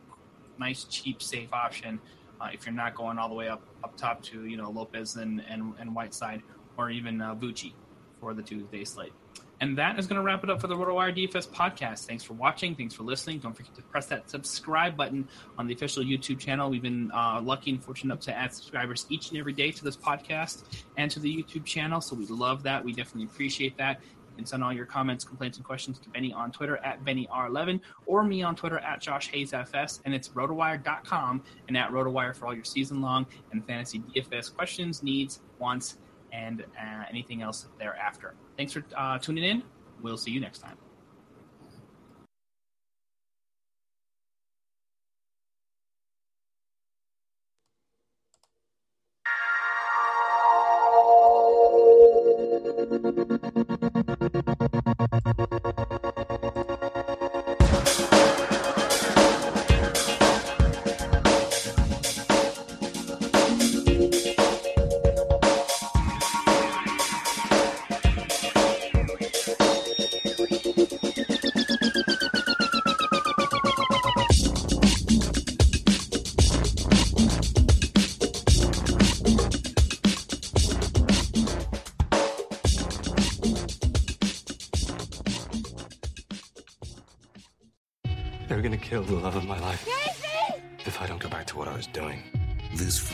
nice 0.57 0.85
cheap 0.85 1.21
safe 1.21 1.53
option 1.53 2.01
uh, 2.41 2.49
if 2.53 2.66
you're 2.66 2.74
not 2.74 2.95
going 2.95 3.18
all 3.18 3.28
the 3.28 3.34
way 3.34 3.49
up 3.49 3.62
up 3.84 3.97
top 3.97 4.22
to 4.22 4.45
you 4.47 4.57
know 4.57 4.70
Lopez 4.70 5.16
and 5.16 5.43
and, 5.49 5.74
and 5.78 5.95
Whiteside 5.95 6.43
or 6.76 6.91
even 6.91 7.20
uh, 7.20 7.34
Vucci 7.34 7.72
for 8.20 8.34
the 8.34 8.43
Tuesday 8.43 8.84
slate. 8.84 9.12
And 9.61 9.78
that 9.78 9.99
is 9.99 10.07
going 10.07 10.16
to 10.16 10.22
wrap 10.22 10.45
it 10.45 10.51
up 10.51 10.61
for 10.61 10.66
the 10.66 10.76
RotoWire 10.76 11.16
DFS 11.16 11.49
podcast. 11.49 12.07
Thanks 12.07 12.22
for 12.22 12.34
watching. 12.34 12.74
Thanks 12.74 12.93
for 12.95 13.05
listening. 13.05 13.39
Don't 13.39 13.57
forget 13.57 13.74
to 13.76 13.82
press 13.82 14.07
that 14.07 14.28
subscribe 14.28 14.97
button 14.97 15.26
on 15.57 15.66
the 15.66 15.72
official 15.72 16.05
YouTube 16.05 16.39
channel. 16.39 16.68
We've 16.68 16.82
been 16.82 17.11
uh, 17.11 17.41
lucky 17.43 17.70
and 17.70 17.82
fortunate 17.82 18.12
enough 18.12 18.24
to 18.26 18.37
add 18.37 18.53
subscribers 18.53 19.07
each 19.09 19.30
and 19.30 19.39
every 19.39 19.55
day 19.55 19.70
to 19.70 19.82
this 19.82 19.97
podcast 19.97 20.64
and 20.99 21.11
to 21.11 21.20
the 21.20 21.34
YouTube 21.34 21.64
channel. 21.64 22.03
So 22.03 22.16
we 22.16 22.26
love 22.26 22.64
that. 22.64 22.84
We 22.84 22.93
definitely 22.93 23.24
appreciate 23.24 23.78
that. 23.78 24.01
Can 24.37 24.47
send 24.47 24.62
all 24.62 24.72
your 24.72 24.87
comments, 24.87 25.24
complaints, 25.24 25.57
and 25.57 25.66
questions 25.66 25.99
to 25.99 26.09
Benny 26.11 26.32
on 26.32 26.53
Twitter 26.53 26.76
at 26.78 27.05
BennyR11 27.05 27.80
or 28.07 28.22
me 28.22 28.43
on 28.43 28.55
Twitter 28.55 28.78
at 28.78 29.01
Josh 29.01 29.28
Hayes 29.30 29.53
FS. 29.53 30.01
And 30.05 30.14
it's 30.14 30.28
rotowire.com 30.28 31.43
and 31.68 31.76
at 31.76 31.91
rotowire 31.91 32.34
for 32.34 32.47
all 32.47 32.55
your 32.55 32.64
season 32.64 33.01
long 33.01 33.26
and 33.53 33.66
fantasy 33.66 34.01
DFS 34.14 34.55
questions, 34.55 35.03
needs, 35.03 35.41
wants, 35.59 35.99
and 36.32 36.62
uh, 36.62 37.05
anything 37.09 37.43
else 37.43 37.68
thereafter. 37.78 38.34
Thanks 38.57 38.72
for 38.72 38.84
uh, 38.97 39.18
tuning 39.18 39.45
in. 39.45 39.62
We'll 40.03 40.18
see 40.18 40.30
you 40.30 40.41
next 40.41 40.59
time. 40.59 40.76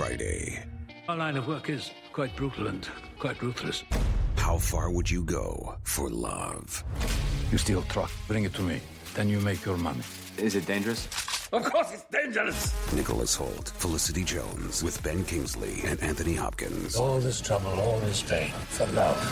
Friday, 0.07 0.59
Our 1.09 1.15
line 1.17 1.37
of 1.37 1.47
work 1.47 1.71
is 1.71 1.93
quite 2.13 2.35
brutal 2.35 2.67
and 2.67 2.89
quite 3.21 3.41
ruthless. 3.41 3.85
how 4.37 4.59
far 4.59 4.91
would 4.91 5.09
you 5.09 5.23
go 5.23 5.77
for 5.85 6.11
love? 6.11 6.83
You 7.53 7.59
steal 7.59 7.83
truck, 7.83 8.11
bring 8.27 8.43
it 8.43 8.53
to 8.55 8.63
me. 8.63 8.81
Then 9.15 9.29
you 9.29 9.39
make 9.39 9.65
your 9.65 9.77
money. 9.77 10.03
Is 10.39 10.57
it 10.57 10.67
dangerous? 10.67 11.07
Of 11.53 11.63
course 11.71 11.93
it's 11.93 12.05
dangerous! 12.11 12.75
Nicholas 12.93 13.37
Hoult, 13.37 13.69
Felicity 13.79 14.25
Jones, 14.25 14.83
with 14.83 15.01
Ben 15.05 15.23
Kingsley 15.25 15.83
and 15.85 16.03
Anthony 16.03 16.35
Hopkins. 16.35 16.97
All 16.97 17.21
this 17.21 17.41
trouble, 17.41 17.71
all 17.71 18.01
this 18.01 18.23
pain, 18.23 18.51
for 18.71 18.87
love. 18.87 19.23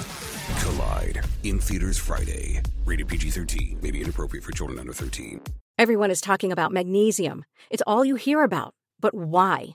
Collide 0.63 1.25
in 1.43 1.59
theaters 1.59 1.99
Friday. 1.99 2.63
Rated 2.85 3.09
PG 3.09 3.31
13, 3.31 3.79
may 3.83 3.91
be 3.91 4.03
inappropriate 4.03 4.45
for 4.45 4.53
children 4.53 4.79
under 4.79 4.93
13. 4.93 5.41
Everyone 5.79 6.13
is 6.13 6.21
talking 6.21 6.53
about 6.53 6.71
magnesium. 6.71 7.45
It's 7.71 7.83
all 7.89 8.05
you 8.05 8.15
hear 8.15 8.45
about. 8.45 8.73
But 9.01 9.15
why? 9.15 9.75